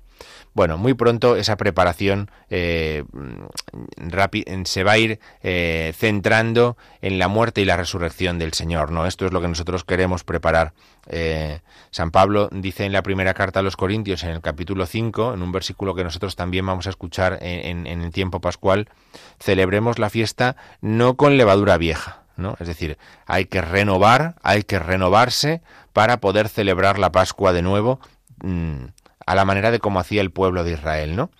Bueno, 0.55 0.77
muy 0.77 0.93
pronto 0.93 1.35
esa 1.35 1.57
preparación 1.57 2.31
eh, 2.49 3.03
se 4.63 4.83
va 4.85 4.93
a 4.93 4.97
ir 4.97 5.19
eh, 5.43 5.93
centrando 5.97 6.77
en 7.01 7.19
la 7.19 7.27
muerte 7.27 7.59
y 7.59 7.65
la 7.65 7.75
resurrección 7.75 8.39
del 8.39 8.53
Señor, 8.53 8.89
¿no? 8.89 9.05
Esto 9.05 9.25
es 9.25 9.33
lo 9.33 9.41
que 9.41 9.49
nosotros 9.49 9.83
queremos 9.83 10.23
preparar. 10.23 10.71
Eh, 11.07 11.59
San 11.91 12.09
Pablo 12.11 12.47
dice 12.53 12.85
en 12.85 12.93
la 12.93 13.03
primera 13.03 13.33
carta 13.33 13.59
a 13.59 13.63
los 13.63 13.75
Corintios, 13.75 14.23
en 14.23 14.29
el 14.29 14.39
capítulo 14.39 14.85
5, 14.85 15.33
en 15.33 15.41
un 15.41 15.51
versículo 15.51 15.93
que 15.93 16.05
nosotros 16.05 16.37
también 16.37 16.65
vamos 16.65 16.87
a 16.87 16.91
escuchar 16.91 17.37
en, 17.41 17.85
el 17.85 18.11
tiempo 18.11 18.39
pascual, 18.39 18.87
celebremos 19.41 19.99
la 19.99 20.09
fiesta 20.09 20.55
no 20.79 21.17
con 21.17 21.35
levadura 21.35 21.77
vieja, 21.77 22.23
¿no? 22.37 22.55
Es 22.61 22.67
decir, 22.67 22.97
hay 23.25 23.43
que 23.43 23.59
renovar, 23.59 24.35
hay 24.41 24.63
que 24.63 24.79
renovarse 24.79 25.61
para 25.91 26.21
poder 26.21 26.47
celebrar 26.47 26.97
la 26.97 27.11
Pascua 27.11 27.51
de 27.51 27.61
nuevo 27.61 27.99
mm, 28.41 28.85
a 29.25 29.35
la 29.35 29.45
manera 29.45 29.71
de 29.71 29.79
como 29.79 29.99
hacía 29.99 30.21
el 30.21 30.31
pueblo 30.31 30.63
de 30.63 30.73
Israel, 30.73 31.15
¿no? 31.15 31.31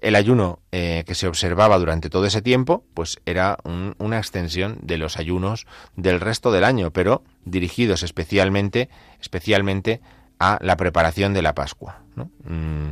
El 0.00 0.14
ayuno 0.14 0.60
eh, 0.70 1.02
que 1.06 1.14
se 1.14 1.26
observaba 1.26 1.76
durante 1.78 2.08
todo 2.08 2.24
ese 2.24 2.40
tiempo, 2.40 2.84
pues 2.94 3.18
era 3.26 3.58
una 3.64 4.18
extensión 4.18 4.78
de 4.80 4.96
los 4.96 5.16
ayunos 5.16 5.66
del 5.96 6.20
resto 6.20 6.52
del 6.52 6.64
año, 6.64 6.92
pero 6.92 7.22
dirigidos 7.44 8.04
especialmente, 8.04 8.88
especialmente 9.20 10.00
a 10.38 10.58
la 10.62 10.76
preparación 10.76 11.34
de 11.34 11.42
la 11.42 11.54
Pascua. 11.54 12.02
Mm, 12.44 12.90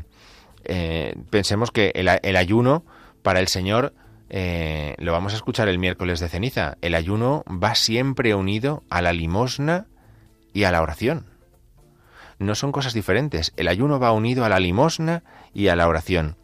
eh, 0.64 1.14
pensemos 1.30 1.70
que 1.70 1.92
el, 1.94 2.36
ayuno 2.36 2.84
para 3.22 3.38
el 3.38 3.46
Señor 3.46 3.94
eh, 4.28 4.96
lo 4.98 5.12
vamos 5.12 5.32
a 5.32 5.36
escuchar 5.36 5.68
el 5.68 5.78
miércoles 5.78 6.18
de 6.18 6.28
ceniza. 6.28 6.76
El 6.80 6.96
ayuno 6.96 7.44
va 7.46 7.76
siempre 7.76 8.34
unido 8.34 8.82
a 8.90 9.00
la 9.00 9.12
limosna 9.12 9.86
y 10.52 10.64
a 10.64 10.72
la 10.72 10.82
oración 10.82 11.35
no 12.38 12.54
son 12.54 12.72
cosas 12.72 12.94
diferentes. 12.94 13.52
El 13.56 13.68
ayuno 13.68 13.98
va 13.98 14.12
unido 14.12 14.44
a 14.44 14.48
la 14.48 14.60
limosna 14.60 15.22
y 15.54 15.68
a 15.68 15.76
la 15.76 15.88
oración. 15.88 16.36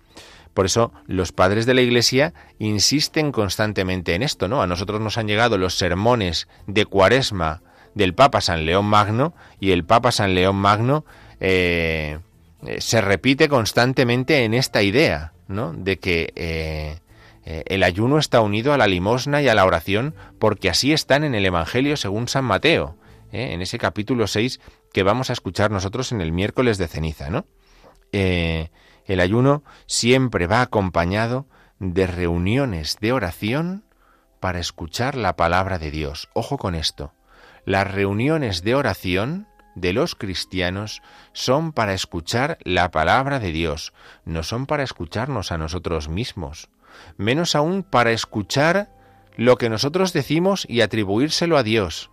Por 0.55 0.66
eso 0.66 0.93
los 1.07 1.32
padres 1.32 1.66
de 1.66 1.74
la 1.74 1.80
Iglesia 1.80 2.34
insisten 2.59 3.32
constantemente 3.32 4.14
en 4.14 4.22
esto, 4.22 4.49
¿no? 4.49 4.62
A 4.62 4.66
nosotros 4.66 5.01
nos 5.01 5.16
han 5.16 5.26
llegado 5.26 5.57
los 5.57 5.76
sermones 5.76 6.47
de 6.66 6.84
Cuaresma 6.84 7.62
del 7.95 8.14
Papa 8.14 8.40
San 8.40 8.66
León 8.66 8.86
Magno 8.86 9.34
y 9.61 9.70
el 9.70 9.84
Papa 9.84 10.12
San 10.12 10.34
León 10.34 10.57
Magno 10.57 11.05
eh, 11.40 12.18
eh, 12.66 12.80
se 12.80 13.01
repite 13.01 13.49
constantemente 13.49 14.45
en 14.45 14.55
esta 14.55 14.82
idea, 14.82 15.32
¿no? 15.49 15.72
De 15.72 15.99
que 15.99 16.32
eh, 16.36 16.99
el 17.45 17.82
ayuno 17.82 18.18
está 18.18 18.40
unido 18.40 18.72
a 18.72 18.78
la 18.78 18.86
limosna 18.86 19.43
y 19.43 19.49
a 19.49 19.55
la 19.55 19.64
oración 19.64 20.14
porque 20.38 20.70
así 20.70 20.93
están 20.93 21.24
en 21.24 21.34
el 21.34 21.45
Evangelio 21.45 21.97
según 21.97 22.28
San 22.28 22.45
Mateo, 22.45 22.95
en 23.32 23.62
ese 23.62 23.78
capítulo 23.78 24.26
6 24.26 24.61
que 24.93 25.03
vamos 25.03 25.30
a 25.30 25.32
escuchar 25.32 25.70
nosotros 25.70 26.12
en 26.12 26.20
el 26.20 26.32
miércoles 26.32 26.78
de 26.78 26.88
ceniza, 26.88 27.30
¿no? 27.30 27.47
Eh, 28.12 28.70
el 29.07 29.20
ayuno 29.20 29.64
siempre 29.86 30.47
va 30.47 30.61
acompañado 30.61 31.47
de 31.78 32.07
reuniones 32.07 32.99
de 33.01 33.12
oración 33.12 33.84
para 34.38 34.61
escuchar 34.61 35.16
la 35.16 35.34
palabra 35.34 35.78
de 35.78 35.90
Dios. 35.90 36.28
Ojo 36.34 36.59
con 36.59 36.74
esto. 36.74 37.12
Las 37.64 37.90
reuniones 37.90 38.62
de 38.62 38.74
oración 38.74 39.49
de 39.74 39.93
los 39.93 40.14
cristianos 40.14 41.03
son 41.32 41.72
para 41.72 41.95
escuchar 41.95 42.59
la 42.62 42.90
palabra 42.90 43.40
de 43.40 43.53
Dios, 43.53 43.95
no 44.24 44.43
son 44.43 44.66
para 44.66 44.82
escucharnos 44.82 45.51
a 45.51 45.59
nosotros 45.59 46.09
mismos, 46.09 46.68
menos 47.16 47.55
aún 47.55 47.82
para 47.82 48.12
escuchar 48.12 48.90
lo 49.36 49.57
que 49.57 49.70
nosotros 49.70 50.12
decimos 50.12 50.66
y 50.68 50.82
atribuírselo 50.82 51.57
a 51.57 51.62
Dios 51.62 52.11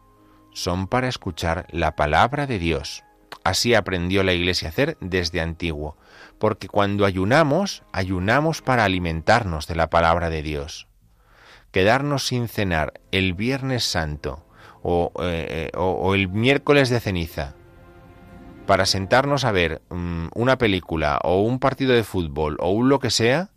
son 0.61 0.87
para 0.87 1.07
escuchar 1.07 1.65
la 1.71 1.95
palabra 1.95 2.45
de 2.45 2.59
Dios. 2.59 3.03
Así 3.43 3.73
aprendió 3.73 4.23
la 4.23 4.33
Iglesia 4.33 4.67
a 4.67 4.71
hacer 4.71 4.97
desde 4.99 5.41
antiguo, 5.41 5.97
porque 6.37 6.67
cuando 6.67 7.05
ayunamos, 7.05 7.83
ayunamos 7.91 8.61
para 8.61 8.83
alimentarnos 8.83 9.67
de 9.67 9.75
la 9.75 9.89
palabra 9.89 10.29
de 10.29 10.41
Dios. 10.41 10.87
Quedarnos 11.71 12.27
sin 12.27 12.47
cenar 12.47 12.93
el 13.11 13.33
Viernes 13.33 13.83
Santo 13.83 14.45
o, 14.81 15.11
eh, 15.21 15.71
el 16.13 16.27
miércoles 16.29 16.89
de 16.89 16.99
ceniza 16.99 17.55
para 18.65 18.85
sentarnos 18.85 19.45
a 19.45 19.51
ver 19.51 19.81
mm, 19.89 20.27
una 20.35 20.57
película 20.57 21.19
o 21.23 21.41
un 21.41 21.59
partido 21.59 21.93
de 21.93 22.03
fútbol 22.03 22.57
o 22.59 22.69
un 22.71 22.89
lo 22.89 22.99
que 22.99 23.09
sea, 23.09 23.49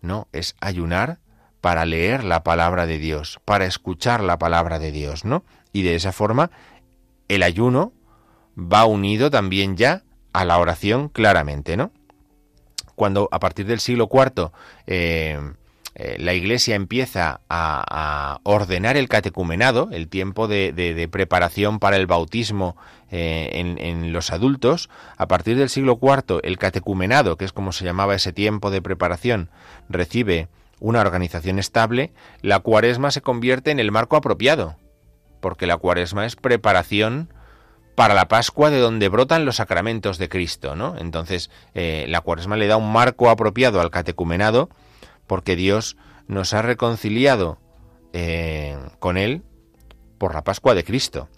no, 0.00 0.28
es 0.32 0.54
ayunar 0.60 1.18
para 1.60 1.84
leer 1.84 2.24
la 2.24 2.42
palabra 2.42 2.86
de 2.86 2.98
Dios, 2.98 3.40
para 3.44 3.66
escuchar 3.66 4.22
la 4.22 4.38
palabra 4.38 4.78
de 4.78 4.92
Dios, 4.92 5.24
¿no? 5.24 5.44
Y 5.72 5.82
de 5.82 5.94
esa 5.94 6.12
forma 6.12 6.50
el 7.28 7.42
ayuno 7.42 7.92
va 8.58 8.84
unido 8.84 9.30
también 9.30 9.76
ya 9.76 10.02
a 10.32 10.44
la 10.44 10.58
oración 10.58 11.08
claramente, 11.08 11.76
¿no? 11.76 11.92
Cuando 12.94 13.28
a 13.32 13.38
partir 13.38 13.66
del 13.66 13.80
siglo 13.80 14.08
IV 14.12 14.50
eh, 14.86 15.38
eh, 15.94 16.16
la 16.18 16.34
Iglesia 16.34 16.74
empieza 16.74 17.40
a, 17.48 18.40
ordenar 18.42 18.96
el 18.96 19.08
catecumenado, 19.08 19.88
el 19.92 20.08
tiempo 20.08 20.48
de, 20.48 21.08
preparación 21.10 21.78
para 21.78 21.96
el 21.96 22.06
bautismo 22.06 22.76
eh, 23.10 23.50
en, 23.54 23.78
en, 23.78 24.12
los 24.12 24.30
adultos, 24.30 24.90
a 25.16 25.26
partir 25.26 25.56
del 25.56 25.68
siglo 25.68 25.98
IV 26.00 26.40
el 26.42 26.58
catecumenado, 26.58 27.36
que 27.36 27.44
es 27.44 27.52
como 27.52 27.72
se 27.72 27.84
llamaba 27.84 28.14
ese 28.14 28.32
tiempo 28.32 28.70
de 28.70 28.82
preparación, 28.82 29.50
recibe 29.88 30.48
una 30.78 31.00
organización 31.00 31.58
estable, 31.58 32.12
la 32.42 32.60
cuaresma 32.60 33.10
se 33.10 33.20
convierte 33.20 33.70
en 33.70 33.80
el 33.80 33.92
marco 33.92 34.16
apropiado 34.16 34.76
porque 35.40 35.66
la 35.66 35.76
cuaresma 35.76 36.26
es 36.26 36.36
preparación 36.36 37.32
para 37.94 38.14
la 38.14 38.28
Pascua 38.28 38.70
de 38.70 38.78
donde 38.78 39.08
brotan 39.08 39.44
los 39.44 39.56
sacramentos 39.56 40.18
de 40.18 40.28
Cristo, 40.28 40.76
¿no? 40.76 40.96
Entonces, 40.96 41.50
eh, 41.74 42.06
la 42.08 42.20
cuaresma 42.20 42.56
le 42.56 42.66
da 42.66 42.76
un 42.76 42.92
marco 42.92 43.28
apropiado 43.28 43.80
al 43.80 43.90
catecumenado, 43.90 44.70
porque 45.26 45.56
Dios 45.56 45.96
nos 46.26 46.54
ha 46.54 46.62
reconciliado 46.62 47.58
eh, 48.12 48.78
con 49.00 49.16
Él 49.16 49.42
por 50.18 50.34
la 50.34 50.44
Pascua 50.44 50.74
de 50.74 50.84
Cristo. 50.84 51.28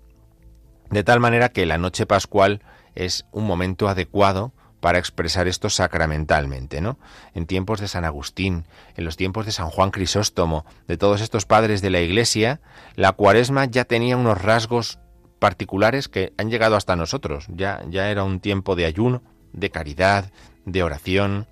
De 0.90 1.04
tal 1.04 1.20
manera 1.20 1.48
que 1.48 1.66
la 1.66 1.78
noche 1.78 2.06
pascual 2.06 2.62
es 2.94 3.26
un 3.32 3.46
momento 3.46 3.88
adecuado 3.88 4.52
para 4.82 4.98
expresar 4.98 5.46
esto 5.46 5.70
sacramentalmente, 5.70 6.80
¿no? 6.80 6.98
En 7.34 7.46
tiempos 7.46 7.80
de 7.80 7.86
San 7.86 8.04
Agustín, 8.04 8.66
en 8.96 9.04
los 9.04 9.16
tiempos 9.16 9.46
de 9.46 9.52
San 9.52 9.70
Juan 9.70 9.92
Crisóstomo, 9.92 10.66
de 10.88 10.96
todos 10.96 11.20
estos 11.20 11.46
padres 11.46 11.82
de 11.82 11.90
la 11.90 12.00
Iglesia, 12.00 12.60
la 12.96 13.12
Cuaresma 13.12 13.66
ya 13.66 13.84
tenía 13.84 14.16
unos 14.16 14.42
rasgos 14.42 14.98
particulares 15.38 16.08
que 16.08 16.32
han 16.36 16.50
llegado 16.50 16.74
hasta 16.74 16.96
nosotros. 16.96 17.46
Ya 17.48 17.84
ya 17.90 18.10
era 18.10 18.24
un 18.24 18.40
tiempo 18.40 18.74
de 18.74 18.86
ayuno, 18.86 19.22
de 19.52 19.70
caridad, 19.70 20.32
de 20.64 20.82
oración, 20.82 21.46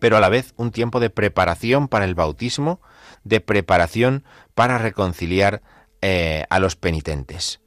pero 0.00 0.16
a 0.16 0.20
la 0.20 0.30
vez 0.30 0.52
un 0.56 0.72
tiempo 0.72 0.98
de 0.98 1.10
preparación 1.10 1.86
para 1.86 2.06
el 2.06 2.16
bautismo, 2.16 2.80
de 3.22 3.40
preparación 3.40 4.24
para 4.56 4.78
reconciliar 4.78 5.62
eh, 6.02 6.44
a 6.50 6.58
los 6.58 6.74
penitentes. 6.74 7.60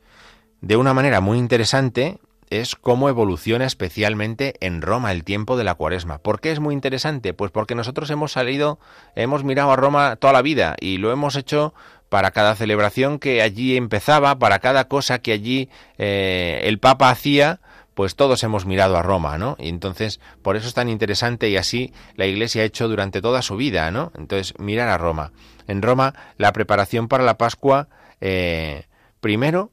De 0.59 0.75
una 0.75 0.93
manera 0.93 1.21
muy 1.21 1.37
interesante, 1.37 2.19
es 2.61 2.75
cómo 2.75 3.09
evoluciona 3.09 3.65
especialmente 3.65 4.55
en 4.59 4.81
Roma 4.81 5.11
el 5.11 5.23
tiempo 5.23 5.57
de 5.57 5.63
la 5.63 5.75
cuaresma. 5.75 6.19
¿Por 6.19 6.39
qué 6.39 6.51
es 6.51 6.59
muy 6.59 6.73
interesante? 6.73 7.33
Pues 7.33 7.51
porque 7.51 7.75
nosotros 7.75 8.09
hemos 8.09 8.31
salido, 8.31 8.79
hemos 9.15 9.43
mirado 9.43 9.71
a 9.71 9.75
Roma 9.75 10.15
toda 10.17 10.33
la 10.33 10.41
vida 10.41 10.75
y 10.79 10.97
lo 10.97 11.11
hemos 11.11 11.35
hecho 11.35 11.73
para 12.09 12.31
cada 12.31 12.55
celebración 12.55 13.17
que 13.17 13.41
allí 13.41 13.75
empezaba, 13.75 14.37
para 14.37 14.59
cada 14.59 14.87
cosa 14.87 15.19
que 15.19 15.31
allí 15.31 15.69
eh, 15.97 16.61
el 16.65 16.77
Papa 16.77 17.09
hacía, 17.09 17.59
pues 17.95 18.15
todos 18.15 18.43
hemos 18.43 18.65
mirado 18.67 18.97
a 18.97 19.01
Roma, 19.01 19.37
¿no? 19.39 19.55
Y 19.59 19.69
entonces, 19.69 20.19
por 20.41 20.55
eso 20.55 20.67
es 20.67 20.75
tan 20.75 20.89
interesante 20.89 21.49
y 21.49 21.57
así 21.57 21.91
la 22.15 22.27
Iglesia 22.27 22.61
ha 22.61 22.65
hecho 22.65 22.87
durante 22.87 23.21
toda 23.21 23.41
su 23.41 23.55
vida, 23.55 23.89
¿no? 23.89 24.11
Entonces, 24.15 24.53
mirar 24.59 24.89
a 24.89 24.97
Roma. 24.97 25.31
En 25.67 25.81
Roma, 25.81 26.13
la 26.37 26.53
preparación 26.53 27.07
para 27.07 27.23
la 27.23 27.37
Pascua, 27.37 27.87
eh, 28.21 28.85
primero, 29.19 29.71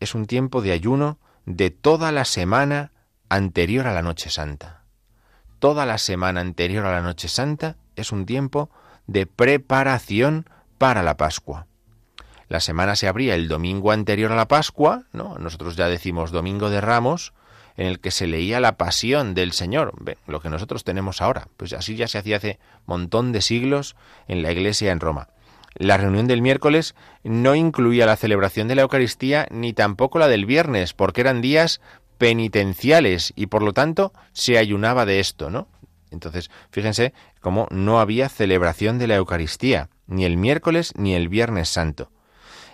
es 0.00 0.14
un 0.14 0.26
tiempo 0.26 0.62
de 0.62 0.72
ayuno, 0.72 1.18
de 1.46 1.70
toda 1.70 2.12
la 2.12 2.24
semana 2.24 2.92
anterior 3.28 3.86
a 3.86 3.92
la 3.92 4.02
Noche 4.02 4.30
Santa. 4.30 4.84
Toda 5.58 5.86
la 5.86 5.98
semana 5.98 6.40
anterior 6.40 6.84
a 6.86 6.92
la 6.92 7.02
Noche 7.02 7.28
Santa 7.28 7.76
es 7.96 8.12
un 8.12 8.26
tiempo 8.26 8.70
de 9.06 9.26
preparación 9.26 10.48
para 10.78 11.02
la 11.02 11.16
Pascua. 11.16 11.66
La 12.48 12.60
semana 12.60 12.96
se 12.96 13.08
abría 13.08 13.34
el 13.34 13.48
domingo 13.48 13.92
anterior 13.92 14.32
a 14.32 14.36
la 14.36 14.48
Pascua, 14.48 15.04
¿no? 15.12 15.38
Nosotros 15.38 15.76
ya 15.76 15.88
decimos 15.88 16.30
Domingo 16.32 16.68
de 16.68 16.80
Ramos, 16.80 17.32
en 17.76 17.86
el 17.86 18.00
que 18.00 18.10
se 18.10 18.26
leía 18.26 18.60
la 18.60 18.76
pasión 18.76 19.34
del 19.34 19.52
Señor, 19.52 19.94
lo 20.26 20.40
que 20.40 20.50
nosotros 20.50 20.84
tenemos 20.84 21.22
ahora. 21.22 21.48
Pues 21.56 21.72
así 21.72 21.96
ya 21.96 22.08
se 22.08 22.18
hacía 22.18 22.36
hace 22.36 22.58
montón 22.84 23.32
de 23.32 23.40
siglos 23.40 23.96
en 24.28 24.42
la 24.42 24.52
iglesia 24.52 24.92
en 24.92 25.00
Roma. 25.00 25.28
La 25.74 25.96
reunión 25.96 26.26
del 26.26 26.42
miércoles 26.42 26.94
no 27.24 27.54
incluía 27.54 28.06
la 28.06 28.16
celebración 28.16 28.68
de 28.68 28.74
la 28.74 28.82
Eucaristía 28.82 29.46
ni 29.50 29.72
tampoco 29.72 30.18
la 30.18 30.28
del 30.28 30.46
viernes, 30.46 30.92
porque 30.92 31.22
eran 31.22 31.40
días 31.40 31.80
penitenciales 32.18 33.32
y 33.36 33.46
por 33.46 33.62
lo 33.62 33.72
tanto 33.72 34.12
se 34.32 34.58
ayunaba 34.58 35.06
de 35.06 35.20
esto, 35.20 35.50
¿no? 35.50 35.68
Entonces, 36.10 36.50
fíjense 36.70 37.14
cómo 37.40 37.66
no 37.70 37.98
había 37.98 38.28
celebración 38.28 38.98
de 38.98 39.06
la 39.06 39.16
Eucaristía, 39.16 39.88
ni 40.06 40.24
el 40.24 40.36
miércoles 40.36 40.92
ni 40.96 41.14
el 41.14 41.28
viernes 41.28 41.68
santo. 41.68 42.10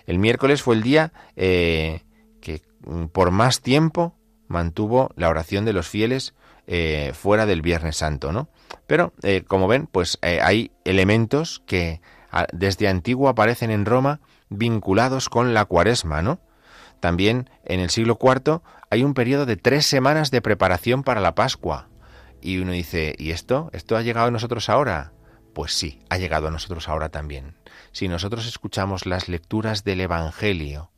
El 0.07 0.19
miércoles 0.19 0.63
fue 0.63 0.75
el 0.75 0.83
día 0.83 1.13
eh, 1.37 2.01
que 2.41 2.63
mm, 2.87 3.07
por 3.07 3.31
más 3.31 3.61
tiempo 3.61 4.17
mantuvo 4.49 5.13
la 5.17 5.29
oración 5.29 5.67
de 5.67 5.75
los 5.75 5.87
fieles 5.87 6.35
eh, 6.67 7.13
fuera 7.15 7.45
del 7.45 7.63
Viernes 7.63 7.97
Santo, 7.97 8.33
¿no? 8.33 8.49
Pero, 8.87 9.13
eh, 9.23 9.45
como 9.47 9.69
ven, 9.69 9.87
pues 9.87 10.19
hay 10.23 10.71
elementos 10.85 11.63
que 11.67 12.01
desde 12.53 12.89
antiguo 12.89 13.29
aparecen 13.29 13.71
en 13.71 13.87
Roma 13.87 14.21
vinculados 14.49 15.29
con 15.29 15.55
la 15.55 15.65
cuaresma, 15.65 16.23
¿no? 16.23 16.41
También 17.01 17.49
en 17.65 17.81
el 17.81 17.91
siglo 17.91 18.19
IV 18.21 18.61
hay 18.91 19.05
un 19.05 19.15
periodo 19.15 19.47
de 19.47 19.57
tres 19.57 19.87
semanas 19.87 20.31
de 20.31 20.43
preparación 20.43 21.03
para 21.03 21.21
la 21.21 21.35
Pascua. 21.35 21.89
Y 22.41 22.59
uno 22.59 22.73
dice, 22.73 23.15
¿y 23.19 23.31
esto? 23.31 23.71
¿Esto 23.73 23.97
ha 23.97 24.03
llegado 24.03 24.29
a 24.29 24.33
nosotros 24.33 24.69
ahora? 24.69 25.13
Pues 25.55 25.73
sí, 25.73 26.01
ha 26.09 26.19
llegado 26.19 26.49
a 26.49 26.51
nosotros 26.51 26.89
ahora 26.89 27.09
también. 27.09 27.57
Si 27.93 28.09
nosotros 28.09 28.47
escuchamos 28.47 29.07
las 29.07 29.29
lecturas 29.29 29.85
del 29.85 30.01
Evangelio 30.01 30.91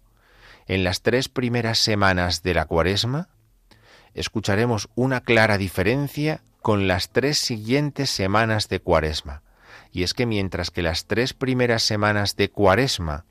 en 0.66 0.84
las 0.84 1.02
tres 1.02 1.28
primeras 1.28 1.78
semanas 1.78 2.42
de 2.42 2.54
la 2.54 2.66
Cuaresma, 2.66 3.28
escucharemos 4.14 4.88
una 4.94 5.20
clara 5.20 5.58
diferencia 5.58 6.42
con 6.62 6.88
las 6.88 7.10
tres 7.10 7.38
siguientes 7.38 8.10
semanas 8.10 8.68
de 8.68 8.80
Cuaresma. 8.80 9.42
Y 9.92 10.02
es 10.02 10.14
que 10.14 10.26
mientras 10.26 10.70
que 10.70 10.82
las 10.82 11.06
tres 11.06 11.34
primeras 11.34 11.82
semanas 11.82 12.36
de 12.36 12.50
Cuaresma 12.50 13.24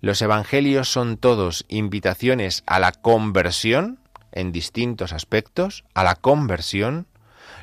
los 0.00 0.22
evangelios 0.22 0.90
son 0.90 1.18
todos 1.18 1.66
invitaciones 1.68 2.62
a 2.66 2.78
la 2.78 2.92
conversión 2.92 4.00
en 4.32 4.50
distintos 4.50 5.12
aspectos, 5.12 5.84
a 5.94 6.04
la 6.04 6.14
conversión. 6.14 7.06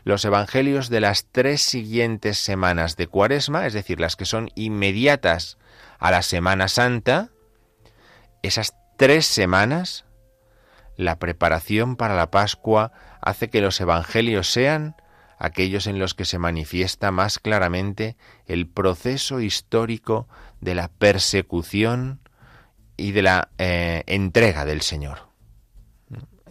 Los 0.04 0.24
evangelios 0.24 0.90
de 0.90 1.02
las 1.02 1.26
tres 1.32 1.64
siguientes 1.64 2.38
semanas 2.38 2.96
de 2.96 3.08
Cuaresma, 3.08 3.66
es 3.66 3.74
decir, 3.74 4.00
las 4.00 4.16
que 4.16 4.26
son 4.26 4.52
inmediatas 4.54 5.58
a 5.98 6.12
la 6.12 6.22
Semana 6.22 6.68
Santa, 6.68 7.30
esas 8.44 8.74
tres 8.98 9.26
semanas, 9.26 10.06
la 10.96 11.18
preparación 11.18 11.96
para 11.96 12.16
la 12.16 12.30
Pascua 12.30 12.92
hace 13.20 13.50
que 13.50 13.62
los 13.62 13.82
evangelios 13.82 14.52
sean 14.52 14.96
aquellos 15.38 15.88
en 15.88 16.00
los 16.00 16.14
que 16.14 16.26
se 16.26 16.40
manifiesta 16.40 17.12
más 17.12 17.40
claramente 17.40 18.18
el 18.46 18.68
proceso 18.68 19.40
histórico 19.40 20.28
de 20.62 20.76
la 20.76 20.88
persecución 20.88 22.20
y 22.98 23.12
de 23.12 23.22
la 23.22 23.50
eh, 23.58 24.04
entrega 24.08 24.66
del 24.66 24.82
Señor. 24.82 25.28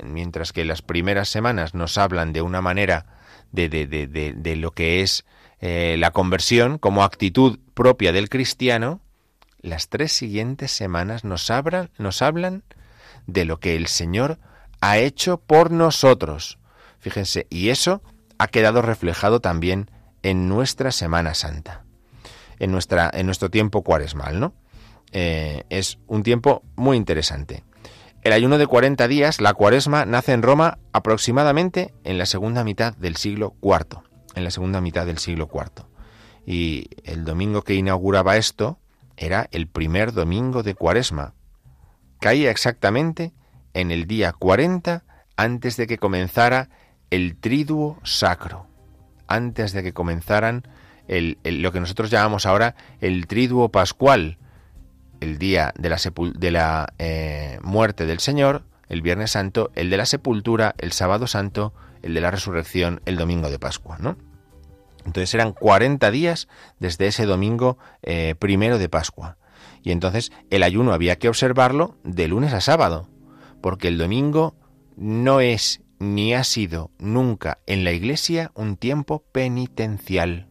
Mientras 0.05 0.53
que 0.53 0.64
las 0.64 0.82
primeras 0.82 1.28
semanas 1.28 1.74
nos 1.74 1.99
hablan 1.99 2.32
de 2.32 2.43
una 2.43 2.61
manera 2.61 3.07
de, 3.51 3.68
de, 3.68 3.87
de, 3.87 4.57
lo 4.57 4.72
que 4.72 5.03
es 5.03 5.24
eh, 5.61 5.97
la 5.99 6.11
conversión 6.11 6.78
como 6.78 7.03
actitud 7.03 7.59
propia 7.74 8.12
del 8.12 8.28
cristiano, 8.28 9.01
las 9.61 9.89
tres 9.89 10.12
siguientes 10.12 10.70
semanas 10.70 11.24
nos, 11.24 11.51
nos 11.99 12.22
hablan 12.22 12.62
de 13.26 13.45
lo 13.45 13.59
que 13.59 13.74
el 13.74 13.87
Señor 13.87 14.39
ha 14.80 14.99
hecho 14.99 15.39
por 15.39 15.70
nosotros. 15.70 16.59
Fíjense, 16.99 17.47
y 17.51 17.70
eso 17.70 18.03
ha 18.39 18.49
quedado 18.49 18.82
reflejado 18.82 19.41
también 19.41 19.91
en 20.22 20.49
nuestra 20.49 20.93
Semana 20.93 21.34
Santa, 21.34 21.84
en, 22.59 22.72
nuestra, 22.72 23.11
en 23.12 23.26
nuestro 23.26 23.51
tiempo 23.51 23.82
cuaresmal, 23.82 24.41
¿no? 24.41 24.55
Eh, 25.12 25.64
es 25.70 25.99
un 26.07 26.22
tiempo 26.22 26.62
muy 26.74 26.97
interesante. 26.97 27.64
El 28.22 28.32
ayuno 28.32 28.59
de 28.59 28.66
40 28.66 29.07
días, 29.07 29.41
la 29.41 29.55
cuaresma, 29.55 30.05
nace 30.05 30.32
en 30.32 30.43
Roma 30.43 30.78
aproximadamente 30.93 31.95
en 32.03 32.18
la 32.18 32.26
segunda 32.26 32.64
mitad 32.64 32.95
del 32.97 33.16
siglo 33.16 33.55
IV. 33.62 34.01
En 34.34 34.43
la 34.43 34.51
segunda 34.51 34.80
mitad 34.80 35.07
del 35.07 35.18
siglo 35.18 35.49
IV. 35.53 35.87
Y 36.45 36.89
el 37.05 37.24
domingo 37.24 37.62
que 37.62 37.74
inauguraba 37.74 38.37
esto 38.37 38.80
era 39.16 39.49
el 39.53 39.68
primer 39.68 40.12
domingo 40.12 40.62
de 40.62 40.74
cuaresma. 40.74 41.34
Caía 42.18 42.51
exactamente 42.51 43.32
en 43.74 43.91
el 43.91 44.07
día 44.07 44.32
40 44.32 45.05
antes 45.37 45.76
de 45.76 45.87
que 45.87 45.99
comenzara 45.99 46.68
el 47.11 47.37
triduo 47.37 47.99
sacro. 48.03 48.67
Antes 49.29 49.73
de 49.73 49.83
que 49.83 49.93
comenzaran 49.93 50.67
lo 51.09 51.73
que 51.73 51.81
nosotros 51.81 52.11
llamamos 52.11 52.47
ahora 52.47 52.75
el 53.01 53.27
triduo 53.27 53.71
pascual, 53.71 54.39
el 55.21 55.39
día 55.39 55.73
de 55.79 55.89
la, 55.89 55.99
de 56.35 56.51
la 56.51 56.93
eh, 56.99 57.59
muerte 57.63 58.07
del 58.07 58.19
Señor, 58.19 58.65
el 58.89 59.03
Viernes 59.03 59.33
Santo, 59.33 59.71
el 59.75 59.91
de 59.91 59.97
la 59.97 60.07
sepultura, 60.07 60.75
el 60.79 60.93
Sábado 60.93 61.27
Santo, 61.27 61.73
el 62.03 62.15
de 62.15 62.21
la 62.21 62.31
resurrección, 62.31 63.01
el 63.05 63.17
domingo 63.17 63.51
de 63.51 63.59
Pascua, 63.59 63.99
¿no? 63.99 64.17
Entonces 65.05 65.33
eran 65.35 65.53
40 65.53 66.11
días 66.11 66.49
desde 66.81 67.07
ese 67.07 67.27
domingo 67.27 67.79
eh, 68.03 68.35
primero 68.39 68.79
de 68.79 68.89
Pascua. 68.89 69.39
Y 69.83 69.93
entonces 69.93 70.33
el 70.51 70.65
ayuno 70.65 70.93
había 70.93 71.17
que 71.17 71.29
observarlo 71.29 71.97
de 72.03 72.27
lunes 72.27 72.53
a 72.53 72.61
sábado, 72.61 73.09
porque 73.61 73.87
el 73.89 73.99
domingo 73.99 74.57
no 74.97 75.41
es 75.41 75.81
ni 75.99 76.35
ha 76.35 76.45
sido 76.45 76.91
nunca 76.99 77.59
en 77.67 77.85
la 77.85 77.93
Iglesia 77.93 78.51
un 78.55 78.77
tiempo 78.77 79.25
penitencial. 79.33 80.49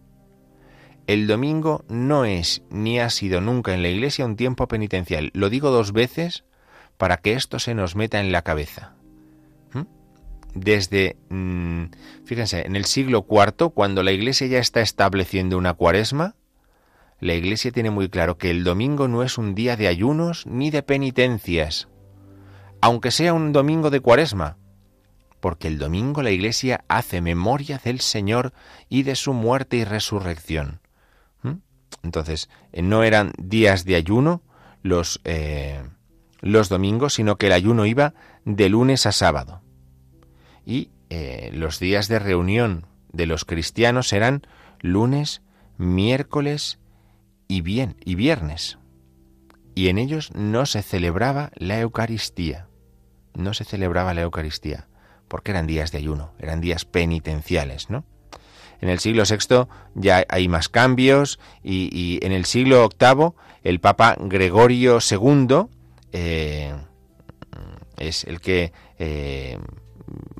El 1.07 1.27
domingo 1.27 1.85
no 1.87 2.25
es 2.25 2.63
ni 2.69 2.99
ha 2.99 3.09
sido 3.09 3.41
nunca 3.41 3.73
en 3.73 3.83
la 3.83 3.89
Iglesia 3.89 4.25
un 4.25 4.35
tiempo 4.35 4.67
penitencial. 4.67 5.31
Lo 5.33 5.49
digo 5.49 5.69
dos 5.69 5.91
veces 5.91 6.45
para 6.97 7.17
que 7.17 7.33
esto 7.33 7.59
se 7.59 7.75
nos 7.75 7.95
meta 7.95 8.19
en 8.19 8.31
la 8.31 8.41
cabeza. 8.41 8.95
¿Mm? 9.73 9.83
Desde, 10.55 11.17
mm, 11.29 11.85
fíjense, 12.25 12.65
en 12.65 12.75
el 12.75 12.85
siglo 12.85 13.25
IV, 13.29 13.71
cuando 13.73 14.01
la 14.01 14.13
Iglesia 14.13 14.47
ya 14.47 14.59
está 14.59 14.81
estableciendo 14.81 15.57
una 15.57 15.73
cuaresma, 15.73 16.35
la 17.19 17.33
Iglesia 17.33 17.71
tiene 17.71 17.91
muy 17.91 18.09
claro 18.09 18.37
que 18.37 18.49
el 18.49 18.63
domingo 18.63 19.07
no 19.07 19.23
es 19.23 19.37
un 19.37 19.53
día 19.55 19.77
de 19.77 19.87
ayunos 19.87 20.45
ni 20.47 20.71
de 20.71 20.83
penitencias, 20.83 21.87
aunque 22.81 23.11
sea 23.11 23.33
un 23.33 23.53
domingo 23.53 23.89
de 23.89 23.99
cuaresma, 23.99 24.57
porque 25.45 25.67
el 25.67 25.77
domingo 25.77 26.23
la 26.23 26.31
Iglesia 26.31 26.85
hace 26.87 27.21
memoria 27.21 27.77
del 27.77 27.99
Señor 27.99 28.51
y 28.89 29.03
de 29.03 29.13
su 29.13 29.31
muerte 29.31 29.77
y 29.77 29.83
resurrección. 29.83 30.81
Entonces, 32.01 32.49
eh, 32.71 32.81
no 32.81 33.03
eran 33.03 33.31
días 33.37 33.85
de 33.85 33.95
ayuno 33.95 34.41
los, 34.81 35.21
eh, 35.23 35.83
los 36.41 36.67
domingos, 36.67 37.13
sino 37.13 37.35
que 37.35 37.45
el 37.45 37.53
ayuno 37.53 37.85
iba 37.85 38.15
de 38.43 38.69
lunes 38.69 39.05
a 39.05 39.11
sábado. 39.11 39.61
Y 40.65 40.89
eh, 41.11 41.51
los 41.53 41.77
días 41.77 42.07
de 42.07 42.17
reunión 42.17 42.87
de 43.13 43.27
los 43.27 43.45
cristianos 43.45 44.13
eran 44.13 44.47
lunes, 44.81 45.43
miércoles 45.77 46.79
y, 47.47 47.61
bien, 47.61 47.97
y 48.03 48.15
viernes. 48.15 48.79
Y 49.75 49.89
en 49.89 49.99
ellos 49.99 50.31
no 50.33 50.65
se 50.65 50.81
celebraba 50.81 51.51
la 51.53 51.79
Eucaristía. 51.79 52.67
No 53.35 53.53
se 53.53 53.63
celebraba 53.63 54.15
la 54.15 54.23
Eucaristía, 54.23 54.87
porque 55.35 55.51
eran 55.51 55.67
días 55.67 55.91
de 55.91 55.97
ayuno, 55.97 56.31
eran 56.39 56.61
días 56.61 56.85
penitenciales, 56.85 57.89
¿no? 57.89 58.05
En 58.79 58.87
el 58.87 58.99
siglo 58.99 59.23
VI 59.29 59.67
ya 59.93 60.23
hay 60.29 60.47
más 60.47 60.69
cambios 60.69 61.41
y, 61.61 62.19
en 62.21 62.31
el 62.31 62.45
siglo 62.45 62.87
VIII 62.97 63.33
el 63.65 63.81
Papa 63.81 64.15
Gregorio 64.17 64.99
II 65.01 65.65
eh, 66.13 66.73
es 67.97 68.23
el 68.23 68.39
que 68.39 68.71
eh, 68.97 69.59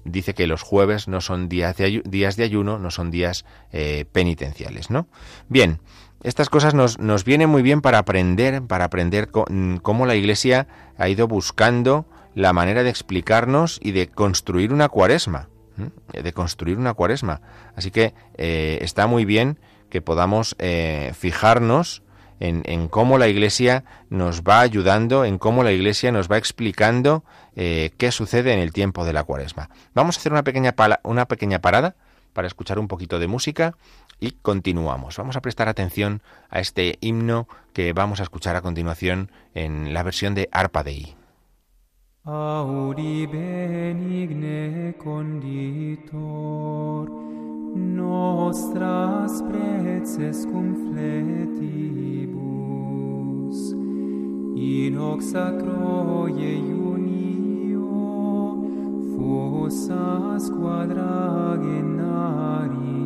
dice 0.06 0.34
que 0.34 0.48
los 0.48 0.62
jueves 0.62 1.10
no 1.10 1.20
son 1.20 1.50
días 1.50 1.76
de, 1.76 2.44
ayuno, 2.46 2.80
no 2.80 2.90
son 2.90 3.12
días 3.12 3.44
eh, 3.74 4.06
penitenciales, 4.14 4.92
¿no? 4.92 5.10
Bien, 5.50 5.82
estas 6.24 6.48
cosas 6.48 6.74
nos, 6.74 7.00
nos, 7.00 7.26
vienen 7.26 7.50
muy 7.50 7.64
bien 7.64 7.82
para 7.82 7.98
aprender, 7.98 8.64
para 8.64 8.86
aprender 8.86 9.30
cómo 9.30 10.06
la 10.06 10.16
Iglesia 10.16 10.68
ha 10.98 11.10
ido 11.10 11.28
buscando 11.28 12.06
la 12.36 12.54
manera 12.54 12.84
de 12.84 12.92
explicarnos 12.92 13.80
y 13.82 13.92
de 13.92 14.08
construir 14.08 14.72
una 14.72 14.90
cuaresma 14.90 15.50
de 16.14 16.34
construir 16.34 16.78
una 16.78 16.94
cuaresma. 16.94 17.42
Así 17.76 17.92
que 17.92 18.14
eh, 18.38 18.80
está 18.82 19.08
muy 19.08 19.26
bien 19.26 19.60
que 19.90 20.02
podamos 20.02 20.56
eh, 20.60 21.14
fijarnos 21.18 22.02
en, 22.40 22.90
cómo 22.90 23.18
la 23.18 23.28
Iglesia 23.28 23.86
nos 24.10 24.44
va 24.44 24.60
ayudando, 24.60 25.24
en 25.24 25.38
cómo 25.38 25.64
la 25.64 25.72
Iglesia 25.72 26.12
nos 26.12 26.30
va 26.30 26.38
explicando 26.38 27.24
eh, 27.56 27.92
qué 27.98 28.12
sucede 28.12 28.54
en 28.54 28.60
el 28.60 28.74
tiempo 28.74 29.06
de 29.06 29.14
la 29.14 29.24
cuaresma. 29.24 29.70
Vamos 29.94 30.18
a 30.18 30.20
hacer 30.20 30.32
una 30.32 30.44
pequeña, 30.44 30.76
una 31.04 31.26
pequeña 31.28 31.60
parada 31.60 31.96
para 32.34 32.48
escuchar 32.48 32.78
un 32.78 32.90
poquito 32.90 33.20
de 33.20 33.28
música 33.28 33.76
y 34.20 34.32
continuamos. 34.32 35.16
Vamos 35.18 35.38
a 35.38 35.42
prestar 35.42 35.70
atención 35.70 36.22
a 36.50 36.60
este 36.60 36.98
himno 37.00 37.48
que 37.74 37.94
vamos 37.94 38.20
a 38.20 38.24
escuchar 38.24 38.56
a 38.58 38.62
continuación 38.62 39.32
en 39.54 39.94
la 39.94 40.04
versión 40.04 40.36
de 40.36 40.50
Arpa 40.52 40.84
Dei. 40.84 41.16
Audi 42.28 43.28
benigne 43.28 44.96
conditor, 44.98 47.08
nostras 47.76 49.44
preces 49.44 50.44
cum 50.46 50.74
fletibus, 50.90 52.34
in 54.58 54.98
hoc 54.98 55.22
sacroie 55.22 56.58
unio, 56.90 57.94
fossas 59.14 60.50
quadragenarium, 60.50 63.05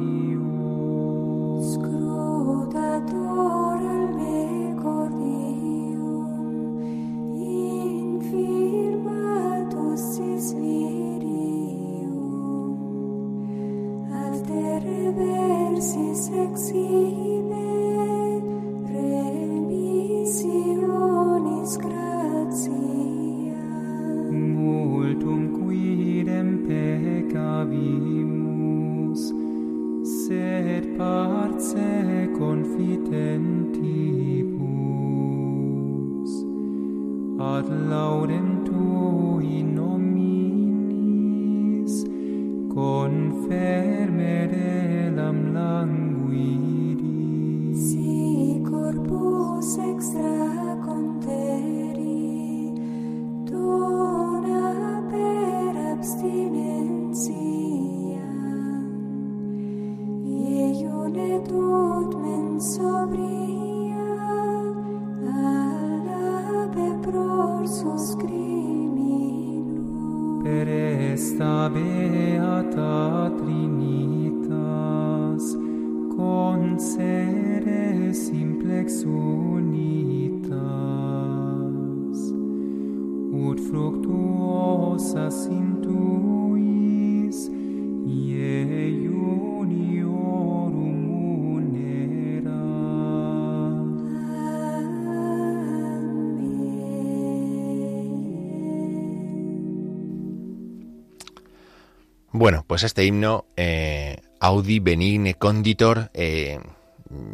Bueno, 102.40 102.64
pues 102.66 102.84
este 102.84 103.04
himno, 103.04 103.44
eh, 103.58 104.22
Audi 104.40 104.80
Benigne 104.80 105.34
Conditor, 105.34 106.10
eh, 106.14 106.62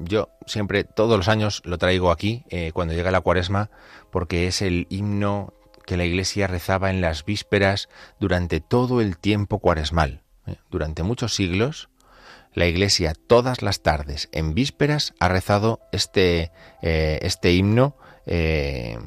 yo 0.04 0.30
siempre, 0.48 0.84
todos 0.84 1.16
los 1.16 1.28
años 1.28 1.62
lo 1.64 1.78
traigo 1.78 2.10
aquí, 2.10 2.44
eh, 2.50 2.72
cuando 2.74 2.96
llega 2.96 3.12
la 3.12 3.22
cuaresma, 3.22 3.70
porque 4.10 4.48
es 4.48 4.64
el 4.64 4.88
himno 4.90 5.54
que 5.86 5.96
la 5.96 6.06
iglesia 6.06 6.48
rezaba 6.48 6.90
en 6.90 7.02
las 7.02 7.24
vísperas 7.24 7.88
durante 8.20 8.62
todo 8.62 9.00
el 9.00 9.20
tiempo 9.20 9.60
cuaresmal. 9.60 10.24
Durante 10.72 11.04
muchos 11.04 11.36
siglos, 11.36 11.90
la 12.56 12.66
iglesia 12.66 13.14
todas 13.14 13.62
las 13.62 13.84
tardes, 13.84 14.28
en 14.32 14.56
vísperas, 14.56 15.14
ha 15.20 15.28
rezado 15.28 15.82
este, 15.92 16.52
este 16.82 17.54
himno 17.54 17.96
de 18.26 18.98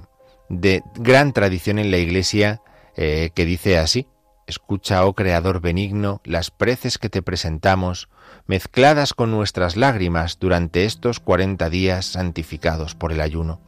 gran 0.94 1.32
tradición 1.32 1.80
en 1.80 1.90
la 1.90 1.98
iglesia 1.98 2.62
que 2.94 3.44
dice 3.44 3.78
así, 3.78 4.06
Escucha, 4.48 5.04
oh 5.04 5.12
Creador 5.12 5.60
benigno, 5.60 6.22
las 6.24 6.50
preces 6.50 6.96
que 6.96 7.10
te 7.10 7.20
presentamos, 7.20 8.08
mezcladas 8.46 9.12
con 9.12 9.30
nuestras 9.30 9.76
lágrimas 9.76 10.38
durante 10.40 10.86
estos 10.86 11.20
cuarenta 11.20 11.68
días 11.68 12.06
santificados 12.06 12.94
por 12.94 13.12
el 13.12 13.20
ayuno. 13.20 13.60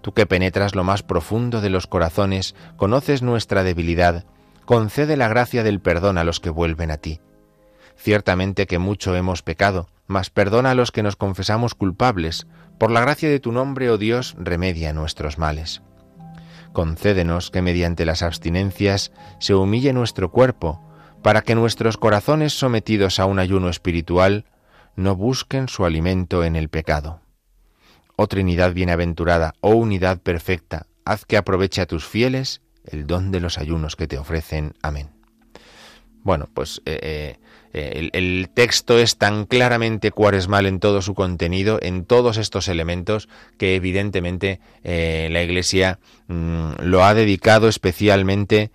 Tú 0.00 0.14
que 0.14 0.24
penetras 0.24 0.74
lo 0.74 0.84
más 0.84 1.02
profundo 1.02 1.60
de 1.60 1.68
los 1.68 1.86
corazones, 1.86 2.54
conoces 2.78 3.20
nuestra 3.20 3.62
debilidad, 3.62 4.24
concede 4.64 5.18
la 5.18 5.28
gracia 5.28 5.62
del 5.62 5.80
perdón 5.80 6.16
a 6.16 6.24
los 6.24 6.40
que 6.40 6.48
vuelven 6.48 6.90
a 6.90 6.96
ti. 6.96 7.20
Ciertamente 7.94 8.66
que 8.66 8.78
mucho 8.78 9.14
hemos 9.16 9.42
pecado, 9.42 9.90
mas 10.06 10.30
perdona 10.30 10.70
a 10.70 10.74
los 10.74 10.92
que 10.92 11.02
nos 11.02 11.16
confesamos 11.16 11.74
culpables. 11.74 12.46
Por 12.78 12.90
la 12.90 13.02
gracia 13.02 13.28
de 13.28 13.38
tu 13.38 13.52
nombre, 13.52 13.90
oh 13.90 13.98
Dios, 13.98 14.34
remedia 14.38 14.94
nuestros 14.94 15.36
males. 15.36 15.82
Concédenos 16.76 17.50
que 17.50 17.62
mediante 17.62 18.04
las 18.04 18.22
abstinencias 18.22 19.10
se 19.38 19.54
humille 19.54 19.94
nuestro 19.94 20.30
cuerpo, 20.30 20.86
para 21.22 21.40
que 21.40 21.54
nuestros 21.54 21.96
corazones 21.96 22.52
sometidos 22.52 23.18
a 23.18 23.24
un 23.24 23.38
ayuno 23.38 23.70
espiritual 23.70 24.44
no 24.94 25.16
busquen 25.16 25.68
su 25.68 25.86
alimento 25.86 26.44
en 26.44 26.54
el 26.54 26.68
pecado. 26.68 27.22
Oh 28.16 28.26
Trinidad 28.26 28.74
bienaventurada, 28.74 29.54
oh 29.62 29.74
unidad 29.74 30.20
perfecta, 30.20 30.86
haz 31.06 31.24
que 31.24 31.38
aproveche 31.38 31.80
a 31.80 31.86
tus 31.86 32.04
fieles 32.04 32.60
el 32.84 33.06
don 33.06 33.30
de 33.30 33.40
los 33.40 33.56
ayunos 33.56 33.96
que 33.96 34.06
te 34.06 34.18
ofrecen. 34.18 34.74
Amén. 34.82 35.08
Bueno, 36.24 36.46
pues 36.52 36.82
eh, 36.84 37.00
eh, 37.02 37.40
el, 37.76 38.10
el, 38.12 38.48
texto 38.52 38.98
es 38.98 39.18
tan 39.18 39.44
claramente 39.44 40.10
cuaresmal 40.10 40.66
en 40.66 40.80
todo 40.80 41.02
su 41.02 41.14
contenido, 41.14 41.78
en 41.82 42.04
todos 42.04 42.38
estos 42.38 42.68
elementos, 42.68 43.28
que 43.58 43.74
evidentemente 43.74 44.60
eh, 44.82 45.28
la 45.30 45.42
Iglesia 45.42 45.98
mmm, 46.28 46.72
lo 46.80 47.04
ha 47.04 47.14
dedicado 47.14 47.68
especialmente 47.68 48.70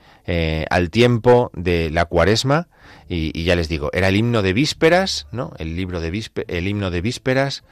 al 0.69 0.91
tiempo 0.91 1.51
de 1.53 1.89
la 1.89 2.05
cuaresma. 2.05 2.69
Y, 3.09 3.43
ya 3.43 3.57
les 3.57 3.67
digo, 3.67 3.89
era 3.91 4.07
el 4.07 4.15
himno 4.15 4.41
de 4.41 4.53
vísperas, 4.53 5.27
¿no? 5.33 5.51
El 5.57 5.75
libro 5.75 5.99
de 5.99 6.09
víspe, 6.09 6.45
el 6.47 6.69
himno 6.69 6.89
de 6.91 7.01
vísperas 7.01 7.65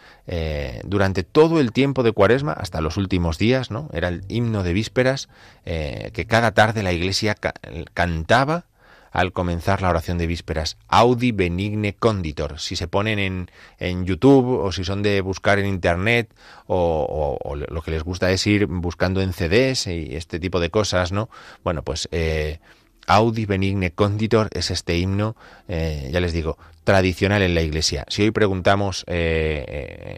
durante 0.84 1.24
todo 1.24 1.62
el 1.62 1.72
tiempo 1.72 2.04
de 2.04 2.12
cuaresma, 2.12 2.52
hasta 2.52 2.82
los 2.82 2.98
últimos 2.98 3.38
días, 3.38 3.72
¿no? 3.72 3.90
Era 3.94 4.10
el 4.10 4.24
himno 4.28 4.64
de 4.64 4.74
vísperas 4.74 5.30
que 5.64 6.26
cada 6.28 6.52
tarde 6.52 6.84
la 6.84 6.92
Iglesia 6.92 7.36
ca 7.36 7.54
cantaba 7.94 8.66
al 9.12 9.32
comenzar 9.34 9.82
la 9.82 9.89
oración 9.89 10.18
de 10.18 10.28
vísperas. 10.28 10.78
Audi 10.88 11.32
benigne 11.32 11.93
conditor. 11.93 12.60
Si 12.60 12.76
se 12.76 12.88
ponen 12.88 13.20
en, 13.20 13.51
en 13.78 14.05
YouTube 14.05 14.60
o 14.60 14.72
si 14.72 14.84
son 14.84 15.03
de 15.03 15.22
buscar 15.22 15.60
en 15.60 15.66
Internet 15.66 16.34
o, 16.68 17.38
lo 17.70 17.82
que 17.82 17.91
les 17.91 18.03
gusta 18.03 18.32
es 18.32 18.45
ir 18.47 18.68
buscando 18.68 19.22
en 19.22 19.34
CDs 19.34 19.88
y 19.88 20.16
este 20.16 20.39
tipo 20.39 20.60
de 20.60 20.70
cosas, 20.70 21.12
¿no? 21.12 21.30
Bueno, 21.64 21.84
pues 21.84 22.07
eh, 22.12 22.60
Audi 23.07 23.45
benigne 23.45 23.91
conditor 23.91 24.49
es 24.53 24.72
este 24.72 24.97
himno, 24.97 25.36
eh, 25.68 26.10
ya 26.12 26.20
les 26.20 26.34
digo, 26.34 26.57
tradicional 26.84 27.41
en 27.41 27.55
la 27.55 27.62
iglesia. 27.62 28.05
Si 28.07 28.24
hoy 28.24 28.32
preguntamos... 28.32 29.03
Eh, 29.07 30.18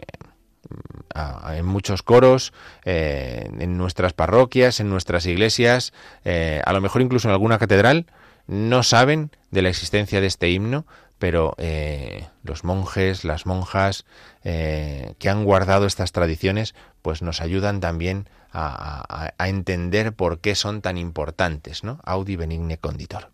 a, 1.14 1.56
en 1.56 1.66
muchos 1.66 2.02
coros, 2.02 2.52
eh, 2.84 3.50
en 3.58 3.76
nuestras 3.76 4.12
parroquias, 4.12 4.80
en 4.80 4.88
nuestras 4.88 5.26
iglesias, 5.26 5.92
eh, 6.24 6.62
a 6.64 6.72
lo 6.72 6.80
mejor 6.80 7.02
incluso 7.02 7.28
en 7.28 7.32
alguna 7.32 7.58
catedral, 7.58 8.06
no 8.46 8.82
saben 8.82 9.30
de 9.50 9.62
la 9.62 9.68
existencia 9.68 10.20
de 10.20 10.26
este 10.26 10.50
himno, 10.50 10.86
pero 11.18 11.54
eh, 11.58 12.26
los 12.42 12.64
monjes, 12.64 13.24
las 13.24 13.46
monjas 13.46 14.04
eh, 14.42 15.14
que 15.18 15.28
han 15.28 15.44
guardado 15.44 15.86
estas 15.86 16.10
tradiciones, 16.10 16.74
pues 17.00 17.22
nos 17.22 17.40
ayudan 17.40 17.80
también 17.80 18.28
a, 18.50 19.04
a, 19.08 19.32
a, 19.38 19.48
entender 19.48 20.12
por 20.12 20.40
qué 20.40 20.54
son 20.54 20.82
tan 20.82 20.98
importantes, 20.98 21.84
¿no? 21.84 22.00
Audi 22.04 22.36
benigne 22.36 22.76
conditor. 22.76 23.30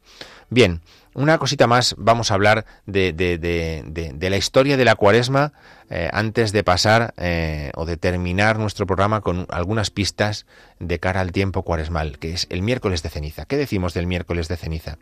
Bien, 0.50 0.80
una 1.14 1.38
cosita 1.38 1.66
más, 1.66 1.94
vamos 1.98 2.30
a 2.30 2.34
hablar 2.34 2.64
de, 2.86 4.18
la 4.20 4.36
historia 4.36 4.76
de 4.76 4.84
la 4.84 4.94
cuaresma 4.94 5.52
eh, 5.90 6.08
antes 6.12 6.52
de 6.52 6.64
pasar 6.64 7.12
eh, 7.18 7.70
o 7.74 7.84
de 7.84 7.96
terminar 7.96 8.58
nuestro 8.58 8.86
programa 8.86 9.20
con 9.20 9.46
algunas 9.50 9.90
pistas 9.90 10.46
de 10.78 10.98
cara 10.98 11.20
al 11.20 11.32
tiempo 11.32 11.64
cuaresmal, 11.64 12.18
que 12.18 12.32
es 12.32 12.46
el 12.50 12.62
miércoles 12.62 13.02
de 13.02 13.10
ceniza. 13.10 13.44
¿Qué 13.44 13.56
decimos 13.56 13.92
del 13.92 14.06
miércoles 14.06 14.48
de 14.48 14.56
ceniza? 14.56 14.98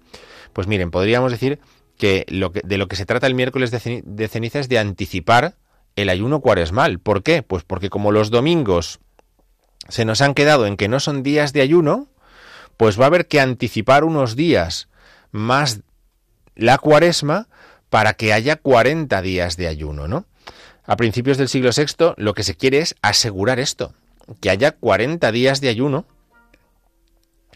Pues 0.52 0.66
miren, 0.66 0.90
podríamos 0.90 1.30
decir 1.30 1.60
que, 1.96 2.24
que 2.26 2.60
de 2.64 2.78
lo 2.78 2.88
que 2.88 2.96
se 2.96 3.06
trata 3.06 3.26
el 3.26 3.34
miércoles 3.34 3.70
de 3.70 4.28
ceniza 4.28 4.58
es 4.58 4.68
de 4.68 4.78
anticipar 4.78 5.54
el 5.94 6.08
ayuno 6.08 6.40
cuaresmal. 6.40 6.98
¿Por 6.98 7.22
qué? 7.22 7.42
Pues 7.42 7.62
porque 7.62 7.88
como 7.88 8.10
los 8.10 8.30
domingos 8.30 8.98
se 9.88 10.04
nos 10.04 10.20
han 10.20 10.34
quedado 10.34 10.66
en 10.66 10.76
que 10.76 10.88
no 10.88 10.98
son 10.98 11.22
días 11.22 11.52
de 11.52 11.60
ayuno, 11.60 12.08
pues 12.76 12.98
va 12.98 13.04
a 13.04 13.08
haber 13.08 13.26
que 13.26 13.40
anticipar 13.40 14.04
unos 14.04 14.34
días 14.34 14.88
más 15.36 15.80
la 16.54 16.78
cuaresma 16.78 17.48
para 17.90 18.14
que 18.14 18.32
haya 18.32 18.56
40 18.56 19.22
días 19.22 19.56
de 19.56 19.68
ayuno, 19.68 20.08
¿no? 20.08 20.26
A 20.84 20.96
principios 20.96 21.38
del 21.38 21.48
siglo 21.48 21.70
VI 21.76 22.14
lo 22.16 22.34
que 22.34 22.42
se 22.42 22.56
quiere 22.56 22.78
es 22.78 22.96
asegurar 23.02 23.60
esto, 23.60 23.94
que 24.40 24.50
haya 24.50 24.72
40 24.72 25.30
días 25.32 25.60
de 25.60 25.68
ayuno 25.68 26.06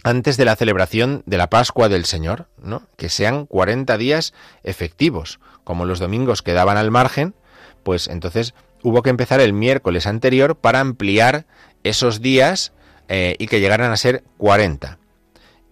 antes 0.02 0.36
de 0.36 0.44
la 0.44 0.56
celebración 0.56 1.22
de 1.26 1.36
la 1.36 1.50
Pascua 1.50 1.88
del 1.88 2.04
Señor, 2.04 2.48
¿no? 2.62 2.86
Que 2.96 3.08
sean 3.08 3.46
40 3.46 3.98
días 3.98 4.32
efectivos, 4.62 5.40
como 5.64 5.84
los 5.84 5.98
domingos 5.98 6.42
quedaban 6.42 6.76
al 6.76 6.90
margen, 6.90 7.34
pues 7.82 8.08
entonces 8.08 8.54
hubo 8.82 9.02
que 9.02 9.10
empezar 9.10 9.40
el 9.40 9.52
miércoles 9.52 10.06
anterior 10.06 10.56
para 10.56 10.80
ampliar 10.80 11.46
esos 11.82 12.20
días 12.20 12.72
eh, 13.08 13.36
y 13.38 13.46
que 13.46 13.60
llegaran 13.60 13.92
a 13.92 13.96
ser 13.96 14.24
40 14.38 14.98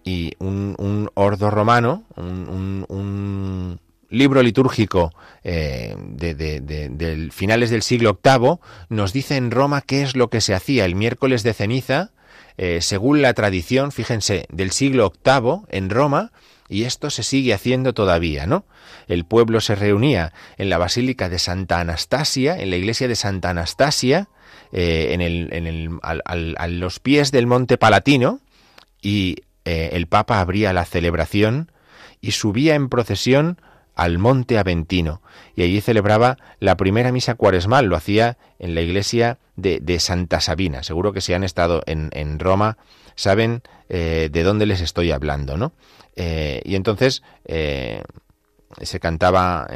y 0.09 0.33
un, 0.39 1.09
ordo 1.13 1.51
romano, 1.51 2.03
un, 2.17 3.79
libro 4.11 4.41
litúrgico 4.41 5.13
eh, 5.43 5.95
de, 5.99 7.29
finales 7.31 7.69
del 7.69 7.83
siglo 7.83 8.19
VIII, 8.23 8.57
nos 8.89 9.13
dice 9.13 9.37
en 9.37 9.51
Roma 9.51 9.81
qué 9.81 10.01
es 10.01 10.15
lo 10.15 10.31
que 10.31 10.41
se 10.41 10.55
hacía 10.55 10.85
el 10.85 10.95
miércoles 10.95 11.43
de 11.43 11.53
ceniza, 11.53 12.09
eh, 12.57 12.79
según 12.81 13.21
la 13.21 13.35
tradición, 13.35 13.91
fíjense, 13.91 14.47
del 14.49 14.71
siglo 14.71 15.13
VIII 15.23 15.61
en 15.69 15.89
Roma, 15.89 16.31
Y 16.71 16.83
esto 16.83 17.09
se 17.09 17.23
sigue 17.23 17.53
haciendo 17.55 17.93
todavía, 17.93 18.45
¿no? 18.45 18.63
El 19.07 19.25
pueblo 19.25 19.59
se 19.59 19.73
reunía 19.73 20.33
en 20.57 20.69
la 20.69 20.77
Basílica 20.77 21.27
de 21.27 21.39
Santa 21.39 21.79
Anastasia, 21.79 22.59
en 22.61 22.69
la 22.69 22.75
iglesia 22.77 23.07
de 23.07 23.15
Santa 23.15 23.49
Anastasia, 23.49 24.27
eh, 24.71 25.09
en 25.13 25.21
el, 25.21 25.49
en 25.51 25.65
el, 25.65 25.89
al- 26.03 26.21
a 26.57 26.67
los 26.67 26.99
pies 26.99 27.31
del 27.31 27.47
Monte 27.47 27.77
Palatino, 27.79 28.39
y 29.01 29.37
eh, 29.69 29.89
el 29.93 30.07
Papa 30.07 30.39
abría 30.39 30.73
la 30.73 30.85
celebración 30.85 31.71
y 32.21 32.31
subía 32.31 32.75
en 32.75 32.89
procesión 32.89 33.61
al 33.95 34.17
Monte 34.17 34.57
Aventino 34.57 35.21
y 35.55 35.63
allí 35.63 35.81
celebraba 35.81 36.37
la 36.59 36.75
primera 36.75 37.11
misa 37.11 37.35
cuaresmal, 37.35 37.85
lo 37.85 37.95
hacía 37.95 38.37
en 38.57 38.73
la 38.73 38.81
iglesia 38.81 39.37
de, 39.57 39.79
de 39.81 39.99
Santa 39.99 40.39
Sabina. 40.39 40.83
Seguro 40.83 41.11
que 41.11 41.21
si 41.21 41.33
han 41.33 41.43
estado 41.43 41.83
en, 41.85 42.09
en 42.13 42.39
Roma 42.39 42.77
saben 43.15 43.61
eh, 43.89 44.29
de 44.31 44.43
dónde 44.43 44.65
les 44.65 44.81
estoy 44.81 45.11
hablando, 45.11 45.57
¿no? 45.57 45.73
Eh, 46.15 46.61
y 46.65 46.75
entonces 46.75 47.21
se 48.81 48.99
cantaba 48.99 49.67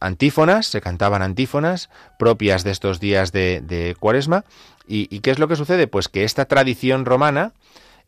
antífonas, 0.00 0.66
se 0.66 0.80
cantaban 0.80 1.22
antífonas 1.22 1.90
propias 2.18 2.64
de 2.64 2.70
estos 2.70 2.98
días 2.98 3.32
de, 3.32 3.60
de 3.60 3.94
cuaresma. 3.98 4.44
¿Y, 4.88 5.14
y 5.14 5.20
qué 5.20 5.30
es 5.30 5.38
lo 5.38 5.46
que 5.46 5.56
sucede? 5.56 5.86
Pues 5.86 6.08
que 6.08 6.24
esta 6.24 6.46
tradición 6.46 7.04
romana, 7.04 7.52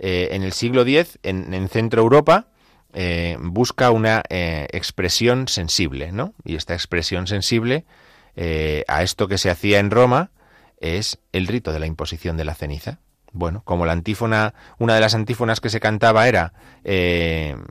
eh, 0.03 0.31
en 0.33 0.43
el 0.43 0.53
siglo 0.53 0.83
X, 0.83 1.21
en, 1.23 1.55
en 1.55 1.69
Centro 1.69 2.03
Europa, 2.03 2.49
eh, 2.93 3.37
busca 3.41 3.93
una 3.93 4.25
eh, 4.29 4.67
expresión 4.73 5.47
sensible, 5.47 6.11
¿no? 6.11 6.35
Y 6.45 6.57
esta 6.57 6.75
expresión 6.75 7.27
sensible 7.29 7.87
a 8.89 9.03
esto 9.03 9.29
que 9.29 9.37
se 9.37 9.51
hacía 9.51 9.79
en 9.79 9.91
Roma 9.91 10.31
es 10.81 11.19
el 11.33 11.47
rito 11.47 11.71
de 11.71 11.79
la 11.79 11.87
imposición 11.87 12.37
de 12.39 12.47
la 12.47 12.55
ceniza. 12.55 12.99
Bueno, 13.31 13.63
como 13.65 13.85
la 13.85 13.93
antífona, 13.93 14.55
una 14.79 14.95
de 14.95 15.03
las 15.03 15.15
antífonas 15.15 15.61
que 15.61 15.69
se 15.69 15.81
cantaba 15.81 16.27
era 16.27 16.55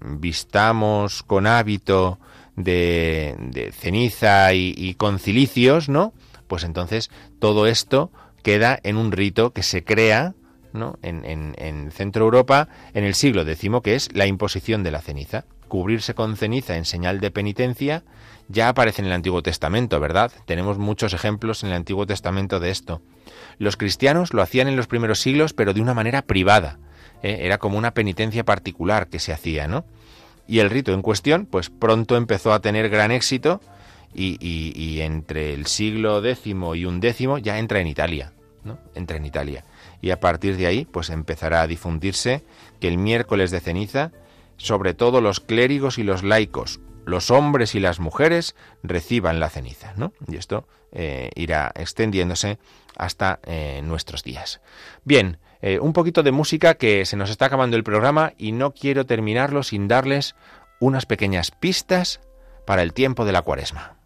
vistamos 0.03 1.23
con 1.23 1.47
hábito 1.47 2.19
de, 2.55 3.35
de 3.39 3.71
ceniza 3.71 4.53
y, 4.53 4.75
y 4.77 4.93
con 4.93 5.17
cilicios, 5.17 5.89
¿no? 5.89 6.13
Pues 6.47 6.63
entonces 6.63 7.09
todo 7.39 7.65
esto 7.65 8.11
queda 8.43 8.79
en 8.83 8.97
un 8.97 9.11
rito 9.11 9.53
que 9.53 9.63
se 9.63 9.83
crea 9.83 10.35
¿no? 10.73 10.97
en, 11.01 11.25
en, 11.25 11.55
en 11.57 11.91
Centro 11.91 12.25
Europa 12.25 12.67
en 12.93 13.03
el 13.03 13.15
siglo 13.15 13.41
X, 13.41 13.69
que 13.83 13.95
es 13.95 14.13
la 14.13 14.25
imposición 14.25 14.83
de 14.83 14.91
la 14.91 15.01
ceniza. 15.01 15.45
Cubrirse 15.67 16.13
con 16.13 16.35
ceniza 16.35 16.75
en 16.75 16.85
señal 16.85 17.19
de 17.19 17.31
penitencia 17.31 18.03
ya 18.51 18.69
aparece 18.69 19.01
en 19.01 19.07
el 19.07 19.13
Antiguo 19.13 19.41
Testamento, 19.41 19.99
¿verdad? 19.99 20.31
Tenemos 20.45 20.77
muchos 20.77 21.13
ejemplos 21.13 21.63
en 21.63 21.69
el 21.69 21.75
Antiguo 21.75 22.05
Testamento 22.05 22.59
de 22.59 22.69
esto. 22.69 23.01
Los 23.57 23.77
cristianos 23.77 24.33
lo 24.33 24.41
hacían 24.41 24.67
en 24.67 24.75
los 24.75 24.87
primeros 24.87 25.19
siglos, 25.19 25.53
pero 25.53 25.73
de 25.73 25.81
una 25.81 25.93
manera 25.93 26.21
privada. 26.23 26.79
¿eh? 27.23 27.39
Era 27.41 27.57
como 27.57 27.77
una 27.77 27.93
penitencia 27.93 28.43
particular 28.43 29.07
que 29.07 29.19
se 29.19 29.31
hacía, 29.31 29.67
¿no? 29.67 29.85
Y 30.47 30.59
el 30.59 30.69
rito 30.69 30.93
en 30.93 31.01
cuestión, 31.01 31.45
pues 31.45 31.69
pronto 31.69 32.17
empezó 32.17 32.51
a 32.51 32.59
tener 32.59 32.89
gran 32.89 33.11
éxito 33.11 33.61
y 34.13 34.99
entre 34.99 35.53
el 35.53 35.67
siglo 35.67 36.25
X 36.25 36.45
y 36.45 36.85
undécimo 36.85 37.37
ya 37.37 37.59
entra 37.59 37.79
en 37.79 37.87
Italia, 37.87 38.33
¿no? 38.65 38.77
Entra 38.93 39.15
en 39.15 39.25
Italia. 39.25 39.63
Y 40.01 40.11
a 40.11 40.19
partir 40.19 40.57
de 40.57 40.67
ahí, 40.67 40.85
pues 40.85 41.09
empezará 41.09 41.61
a 41.61 41.67
difundirse 41.67 42.43
que 42.79 42.87
el 42.87 42.97
miércoles 42.97 43.51
de 43.51 43.59
ceniza, 43.59 44.11
sobre 44.57 44.93
todo 44.93 45.21
los 45.21 45.39
clérigos 45.39 45.97
y 45.97 46.03
los 46.03 46.23
laicos, 46.23 46.79
los 47.05 47.31
hombres 47.31 47.75
y 47.75 47.79
las 47.79 47.99
mujeres 47.99 48.55
reciban 48.83 49.39
la 49.39 49.49
ceniza, 49.49 49.93
¿no? 49.95 50.13
Y 50.27 50.35
esto 50.35 50.67
eh, 50.91 51.29
irá 51.35 51.71
extendiéndose 51.75 52.59
hasta 52.95 53.39
eh, 53.43 53.81
nuestros 53.83 54.23
días. 54.23 54.61
Bien, 55.03 55.37
eh, 55.61 55.79
un 55.79 55.93
poquito 55.93 56.23
de 56.23 56.31
música 56.31 56.75
que 56.75 57.05
se 57.05 57.17
nos 57.17 57.29
está 57.29 57.45
acabando 57.45 57.77
el 57.77 57.83
programa 57.83 58.33
y 58.37 58.51
no 58.51 58.73
quiero 58.73 59.05
terminarlo 59.05 59.63
sin 59.63 59.87
darles 59.87 60.35
unas 60.79 61.05
pequeñas 61.05 61.51
pistas 61.51 62.19
para 62.65 62.81
el 62.81 62.93
tiempo 62.93 63.25
de 63.25 63.31
la 63.31 63.41
cuaresma. 63.41 64.00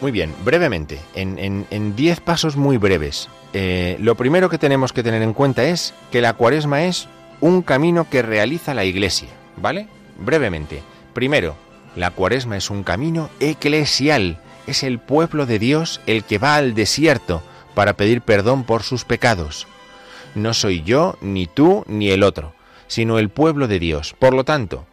Muy 0.00 0.12
bien, 0.12 0.34
brevemente, 0.44 0.98
en, 1.14 1.38
en- 1.38 1.66
en 1.70 1.94
diez 1.94 2.20
pasos 2.20 2.56
muy 2.56 2.78
breves. 2.78 3.28
Eh, 3.52 3.96
lo 4.00 4.14
primero 4.14 4.48
que 4.48 4.58
tenemos 4.58 4.92
que 4.92 5.02
tener 5.02 5.22
en 5.22 5.34
cuenta 5.34 5.64
es 5.64 5.92
que 6.10 6.20
la 6.22 6.32
cuaresma 6.34 6.84
es 6.84 7.08
un 7.40 7.62
camino 7.62 8.08
que 8.08 8.22
realiza 8.22 8.72
la 8.74 8.84
Iglesia, 8.84 9.28
¿vale? 9.56 9.88
Brevemente. 10.18 10.82
Primero, 11.12 11.54
la 11.96 12.10
cuaresma 12.12 12.56
es 12.56 12.70
un 12.70 12.82
camino 12.82 13.28
eclesial. 13.40 14.38
Es 14.66 14.82
el 14.84 14.98
pueblo 15.00 15.46
de 15.46 15.58
Dios 15.58 16.00
el 16.06 16.24
que 16.24 16.38
va 16.38 16.54
al 16.56 16.74
desierto 16.74 17.42
para 17.74 17.94
pedir 17.94 18.22
perdón 18.22 18.64
por 18.64 18.82
sus 18.82 19.04
pecados. 19.04 19.66
No 20.34 20.54
soy 20.54 20.82
yo, 20.82 21.16
ni 21.20 21.46
tú, 21.46 21.84
ni 21.88 22.10
el 22.10 22.22
otro, 22.22 22.54
sino 22.86 23.18
el 23.18 23.28
pueblo 23.30 23.68
de 23.68 23.78
Dios. 23.80 24.14
Por 24.18 24.32
lo 24.32 24.44
tanto, 24.44 24.86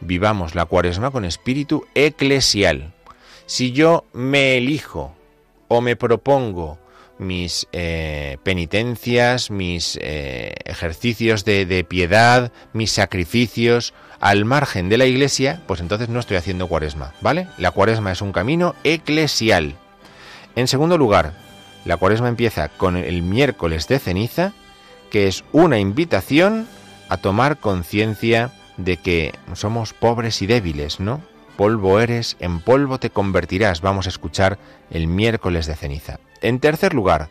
vivamos 0.00 0.54
la 0.54 0.64
cuaresma 0.64 1.10
con 1.10 1.24
espíritu 1.24 1.86
eclesial. 1.94 2.92
Si 3.50 3.72
yo 3.72 4.04
me 4.12 4.58
elijo 4.58 5.12
o 5.66 5.80
me 5.80 5.96
propongo 5.96 6.78
mis 7.18 7.66
eh, 7.72 8.36
penitencias, 8.44 9.50
mis 9.50 9.98
eh, 10.00 10.54
ejercicios 10.66 11.44
de, 11.44 11.66
de 11.66 11.82
piedad, 11.82 12.52
mis 12.72 12.92
sacrificios 12.92 13.92
al 14.20 14.44
margen 14.44 14.88
de 14.88 14.98
la 14.98 15.06
iglesia, 15.06 15.62
pues 15.66 15.80
entonces 15.80 16.08
no 16.08 16.20
estoy 16.20 16.36
haciendo 16.36 16.68
cuaresma, 16.68 17.12
¿vale? 17.22 17.48
La 17.58 17.72
cuaresma 17.72 18.12
es 18.12 18.22
un 18.22 18.30
camino 18.30 18.76
eclesial. 18.84 19.74
En 20.54 20.68
segundo 20.68 20.96
lugar, 20.96 21.32
la 21.84 21.96
cuaresma 21.96 22.28
empieza 22.28 22.68
con 22.68 22.96
el 22.96 23.22
miércoles 23.22 23.88
de 23.88 23.98
ceniza, 23.98 24.52
que 25.10 25.26
es 25.26 25.42
una 25.50 25.80
invitación 25.80 26.68
a 27.08 27.16
tomar 27.16 27.58
conciencia 27.58 28.52
de 28.76 28.96
que 28.96 29.34
somos 29.54 29.92
pobres 29.92 30.40
y 30.40 30.46
débiles, 30.46 31.00
¿no? 31.00 31.20
Polvo 31.60 32.00
eres, 32.00 32.38
en 32.40 32.60
polvo 32.60 32.98
te 32.98 33.10
convertirás. 33.10 33.82
Vamos 33.82 34.06
a 34.06 34.08
escuchar 34.08 34.58
el 34.90 35.06
miércoles 35.08 35.66
de 35.66 35.76
ceniza. 35.76 36.18
En 36.40 36.58
tercer 36.58 36.94
lugar, 36.94 37.28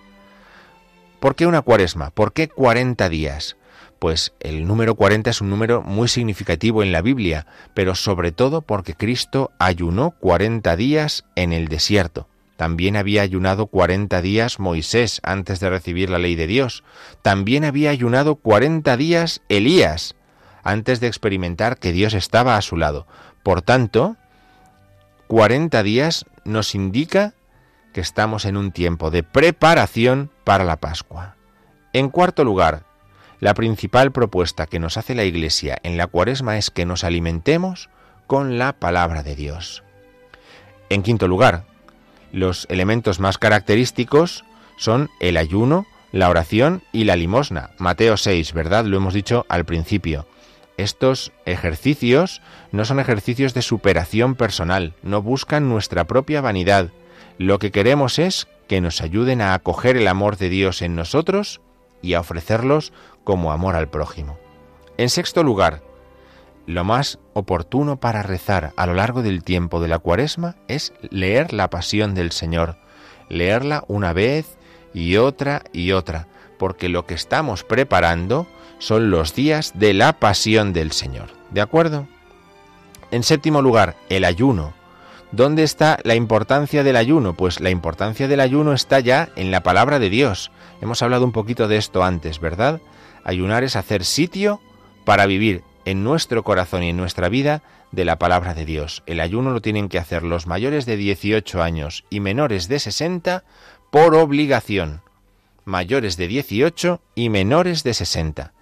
¿por 1.19 1.33
qué 1.33 1.47
una 1.47 1.63
cuaresma? 1.63 2.11
¿Por 2.11 2.31
qué 2.31 2.47
40 2.47 3.09
días? 3.09 3.57
Pues 3.97 4.33
el 4.39 4.67
número 4.67 4.93
40 4.93 5.31
es 5.31 5.41
un 5.41 5.49
número 5.49 5.81
muy 5.81 6.07
significativo 6.07 6.83
en 6.83 6.91
la 6.91 7.01
Biblia, 7.01 7.47
pero 7.73 7.95
sobre 7.95 8.31
todo 8.31 8.61
porque 8.61 8.93
Cristo 8.93 9.49
ayunó 9.57 10.11
40 10.11 10.75
días 10.75 11.25
en 11.35 11.51
el 11.51 11.67
desierto. 11.67 12.27
También 12.55 12.97
había 12.97 13.23
ayunado 13.23 13.65
40 13.65 14.21
días 14.21 14.59
Moisés 14.59 15.21
antes 15.23 15.59
de 15.59 15.71
recibir 15.71 16.11
la 16.11 16.19
ley 16.19 16.35
de 16.35 16.45
Dios. 16.45 16.83
También 17.23 17.65
había 17.65 17.89
ayunado 17.89 18.35
40 18.35 18.95
días 18.95 19.41
Elías 19.49 20.13
antes 20.61 20.99
de 20.99 21.07
experimentar 21.07 21.79
que 21.79 21.91
Dios 21.91 22.13
estaba 22.13 22.57
a 22.57 22.61
su 22.61 22.77
lado. 22.77 23.07
Por 23.41 23.63
tanto, 23.63 24.17
40 25.29 25.83
días 25.83 26.25
nos 26.43 26.73
indica 26.73 27.35
que 27.93 28.01
estamos 28.01 28.45
en 28.45 28.57
un 28.57 28.71
tiempo 28.71 29.11
de 29.11 29.21
preparación 29.21 30.31
para 30.43 30.63
la 30.63 30.77
Pascua. 30.77 31.35
En 31.93 32.09
cuarto 32.09 32.43
lugar, 32.43 32.81
la 33.39 33.53
principal 33.53 34.11
propuesta 34.11 34.65
que 34.65 34.79
nos 34.79 34.97
hace 34.97 35.13
la 35.13 35.25
Iglesia 35.25 35.77
en 35.83 35.97
la 35.97 36.07
cuaresma 36.07 36.57
es 36.57 36.71
que 36.71 36.87
nos 36.87 37.03
alimentemos 37.03 37.91
con 38.25 38.57
la 38.57 38.73
palabra 38.73 39.21
de 39.21 39.35
Dios. 39.35 39.83
En 40.89 41.03
quinto 41.03 41.27
lugar, 41.27 41.63
los 42.31 42.65
elementos 42.67 43.19
más 43.19 43.37
característicos 43.37 44.45
son 44.77 45.11
el 45.19 45.37
ayuno, 45.37 45.85
la 46.11 46.29
oración 46.29 46.81
y 46.91 47.03
la 47.03 47.15
limosna. 47.15 47.69
Mateo 47.77 48.17
6, 48.17 48.53
¿verdad? 48.53 48.85
Lo 48.85 48.97
hemos 48.97 49.13
dicho 49.13 49.45
al 49.47 49.63
principio. 49.63 50.25
Estos 50.79 51.33
ejercicios 51.45 52.41
no 52.71 52.85
son 52.85 53.01
ejercicios 53.01 53.53
de 53.53 53.61
superación 53.61 54.35
personal, 54.35 54.93
no 55.03 55.21
buscan 55.21 55.67
nuestra 55.67 56.05
propia 56.05 56.39
vanidad. 56.39 56.91
Lo 57.37 57.59
que 57.59 57.69
queremos 57.69 58.17
es 58.17 58.47
que 58.69 58.79
nos 58.79 59.01
ayuden 59.01 59.41
a 59.41 59.53
acoger 59.53 59.97
el 59.97 60.07
amor 60.07 60.37
de 60.37 60.47
Dios 60.47 60.81
en 60.81 60.95
nosotros 60.95 61.59
y 62.01 62.13
a 62.13 62.21
ofrecerlos 62.21 62.93
como 63.25 63.51
amor 63.51 63.75
al 63.75 63.89
prójimo. 63.89 64.39
En 64.95 65.09
sexto 65.09 65.43
lugar, 65.43 65.83
lo 66.65 66.85
más 66.85 67.19
oportuno 67.33 67.99
para 67.99 68.23
rezar 68.23 68.71
a 68.77 68.85
lo 68.85 68.93
largo 68.93 69.21
del 69.21 69.43
tiempo 69.43 69.81
de 69.81 69.89
la 69.89 69.99
cuaresma 69.99 70.55
es 70.69 70.93
leer 71.09 71.51
la 71.51 71.69
pasión 71.69 72.15
del 72.15 72.31
Señor, 72.31 72.77
leerla 73.27 73.83
una 73.89 74.13
vez 74.13 74.57
y 74.93 75.17
otra 75.17 75.61
y 75.73 75.91
otra, 75.91 76.29
porque 76.57 76.87
lo 76.87 77.05
que 77.05 77.15
estamos 77.15 77.65
preparando 77.65 78.47
son 78.79 79.11
los 79.11 79.35
días 79.35 79.73
de 79.75 79.93
la 79.93 80.13
pasión 80.13 80.73
del 80.73 80.91
Señor. 80.91 81.27
¿De 81.51 81.61
acuerdo? 81.61 82.07
En 83.11 83.23
séptimo 83.23 83.61
lugar, 83.61 83.95
el 84.09 84.25
ayuno. 84.25 84.73
¿Dónde 85.31 85.63
está 85.63 85.99
la 86.03 86.15
importancia 86.15 86.83
del 86.83 86.95
ayuno? 86.95 87.33
Pues 87.33 87.59
la 87.59 87.69
importancia 87.69 88.27
del 88.27 88.39
ayuno 88.39 88.73
está 88.73 88.99
ya 88.99 89.29
en 89.35 89.51
la 89.51 89.61
palabra 89.61 89.99
de 89.99 90.09
Dios. 90.09 90.51
Hemos 90.81 91.03
hablado 91.03 91.25
un 91.25 91.31
poquito 91.31 91.67
de 91.67 91.77
esto 91.77 92.03
antes, 92.03 92.39
¿verdad? 92.39 92.81
Ayunar 93.23 93.63
es 93.63 93.75
hacer 93.75 94.05
sitio 94.05 94.59
para 95.05 95.27
vivir 95.27 95.61
en 95.85 96.03
nuestro 96.03 96.43
corazón 96.43 96.81
y 96.83 96.89
en 96.89 96.97
nuestra 96.97 97.29
vida 97.29 97.61
de 97.91 98.05
la 98.05 98.17
palabra 98.17 98.53
de 98.53 98.65
Dios. 98.65 99.03
El 99.05 99.19
ayuno 99.19 99.51
lo 99.51 99.61
tienen 99.61 99.89
que 99.89 99.99
hacer 99.99 100.23
los 100.23 100.47
mayores 100.47 100.85
de 100.85 100.97
18 100.97 101.61
años 101.61 102.05
y 102.09 102.21
menores 102.21 102.67
de 102.67 102.79
60 102.79 103.43
por 103.91 104.15
obligación. 104.15 105.01
Mayores 105.65 106.17
de 106.17 106.27
18 106.27 107.01
y 107.15 107.29
menores 107.29 107.83
de 107.83 107.93
60 107.93 108.53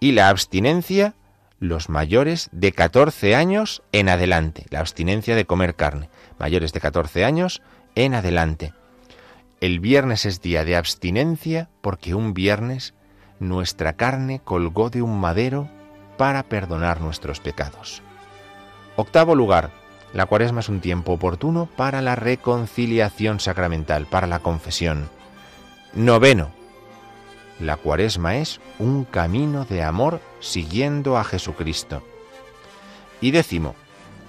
y 0.00 0.12
la 0.12 0.30
abstinencia 0.30 1.14
los 1.60 1.90
mayores 1.90 2.48
de 2.52 2.72
14 2.72 3.36
años 3.36 3.82
en 3.92 4.08
adelante, 4.08 4.64
la 4.70 4.80
abstinencia 4.80 5.36
de 5.36 5.44
comer 5.44 5.76
carne, 5.76 6.08
mayores 6.38 6.72
de 6.72 6.80
14 6.80 7.24
años 7.24 7.62
en 7.94 8.14
adelante. 8.14 8.72
El 9.60 9.78
viernes 9.78 10.24
es 10.24 10.40
día 10.40 10.64
de 10.64 10.74
abstinencia 10.74 11.68
porque 11.82 12.14
un 12.14 12.32
viernes 12.32 12.94
nuestra 13.40 13.92
carne 13.92 14.40
colgó 14.42 14.88
de 14.88 15.02
un 15.02 15.20
madero 15.20 15.68
para 16.16 16.42
perdonar 16.44 17.02
nuestros 17.02 17.40
pecados. 17.40 18.02
Octavo 18.96 19.34
lugar, 19.34 19.70
la 20.14 20.24
cuaresma 20.26 20.60
es 20.60 20.70
un 20.70 20.80
tiempo 20.80 21.12
oportuno 21.12 21.68
para 21.76 22.00
la 22.00 22.16
reconciliación 22.16 23.38
sacramental, 23.38 24.06
para 24.06 24.26
la 24.26 24.38
confesión. 24.38 25.10
Noveno, 25.94 26.50
la 27.60 27.76
cuaresma 27.76 28.36
es 28.36 28.60
un 28.78 29.04
camino 29.04 29.64
de 29.64 29.82
amor 29.82 30.20
siguiendo 30.40 31.18
a 31.18 31.24
Jesucristo. 31.24 32.02
Y 33.20 33.30
décimo, 33.30 33.74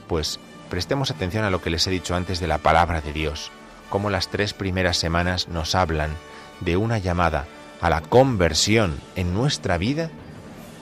pues 0.08 0.40
prestemos 0.70 1.12
atención 1.12 1.46
a 1.46 1.50
lo 1.50 1.62
que 1.62 1.70
les 1.70 1.88
he 1.88 1.92
dicho 1.92 2.16
antes 2.16 2.40
de 2.40 2.48
la 2.48 2.58
palabra 2.58 3.02
de 3.02 3.14
Dios, 3.14 3.52
como 3.90 4.10
las 4.10 4.28
tres 4.28 4.54
primeras 4.54 4.98
semanas 4.98 5.48
nos 5.48 5.76
hablan 5.76 6.12
de 6.60 6.78
una 6.78 6.98
llamada 6.98 7.46
a 7.80 7.90
la 7.90 8.02
conversión 8.02 9.00
en 9.16 9.34
nuestra 9.34 9.78
vida 9.78 10.10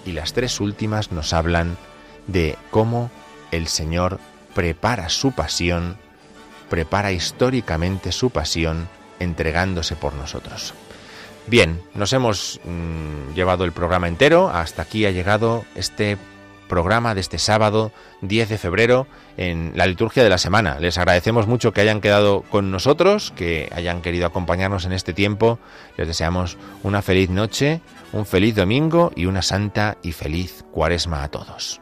y 0.05 0.11
las 0.11 0.33
tres 0.33 0.59
últimas 0.59 1.11
nos 1.11 1.33
hablan 1.33 1.77
de 2.27 2.57
cómo 2.71 3.11
el 3.51 3.67
Señor 3.67 4.19
prepara 4.53 5.09
su 5.09 5.31
pasión, 5.31 5.97
prepara 6.69 7.11
históricamente 7.11 8.11
su 8.11 8.31
pasión 8.31 8.87
entregándose 9.19 9.95
por 9.95 10.13
nosotros. 10.13 10.73
Bien, 11.49 11.81
nos 11.95 12.13
hemos 12.13 12.61
mm, 12.63 13.33
llevado 13.33 13.65
el 13.65 13.71
programa 13.71 14.07
entero, 14.07 14.49
hasta 14.49 14.83
aquí 14.83 15.07
ha 15.07 15.11
llegado 15.11 15.65
este 15.73 16.19
programa 16.67 17.15
de 17.15 17.21
este 17.21 17.39
sábado 17.39 17.91
10 18.21 18.49
de 18.49 18.57
febrero 18.59 19.07
en 19.35 19.71
la 19.75 19.87
liturgia 19.87 20.23
de 20.23 20.29
la 20.29 20.37
semana. 20.37 20.79
Les 20.79 20.99
agradecemos 20.99 21.47
mucho 21.47 21.73
que 21.73 21.81
hayan 21.81 22.01
quedado 22.01 22.43
con 22.43 22.69
nosotros, 22.69 23.33
que 23.35 23.67
hayan 23.73 24.03
querido 24.03 24.27
acompañarnos 24.27 24.85
en 24.85 24.91
este 24.91 25.11
tiempo. 25.11 25.57
Les 25.97 26.07
deseamos 26.07 26.59
una 26.83 27.01
feliz 27.01 27.31
noche, 27.31 27.81
un 28.13 28.27
feliz 28.27 28.55
domingo 28.55 29.11
y 29.15 29.25
una 29.25 29.41
santa 29.41 29.97
y 30.03 30.11
feliz 30.11 30.63
cuaresma 30.71 31.23
a 31.23 31.29
todos. 31.29 31.81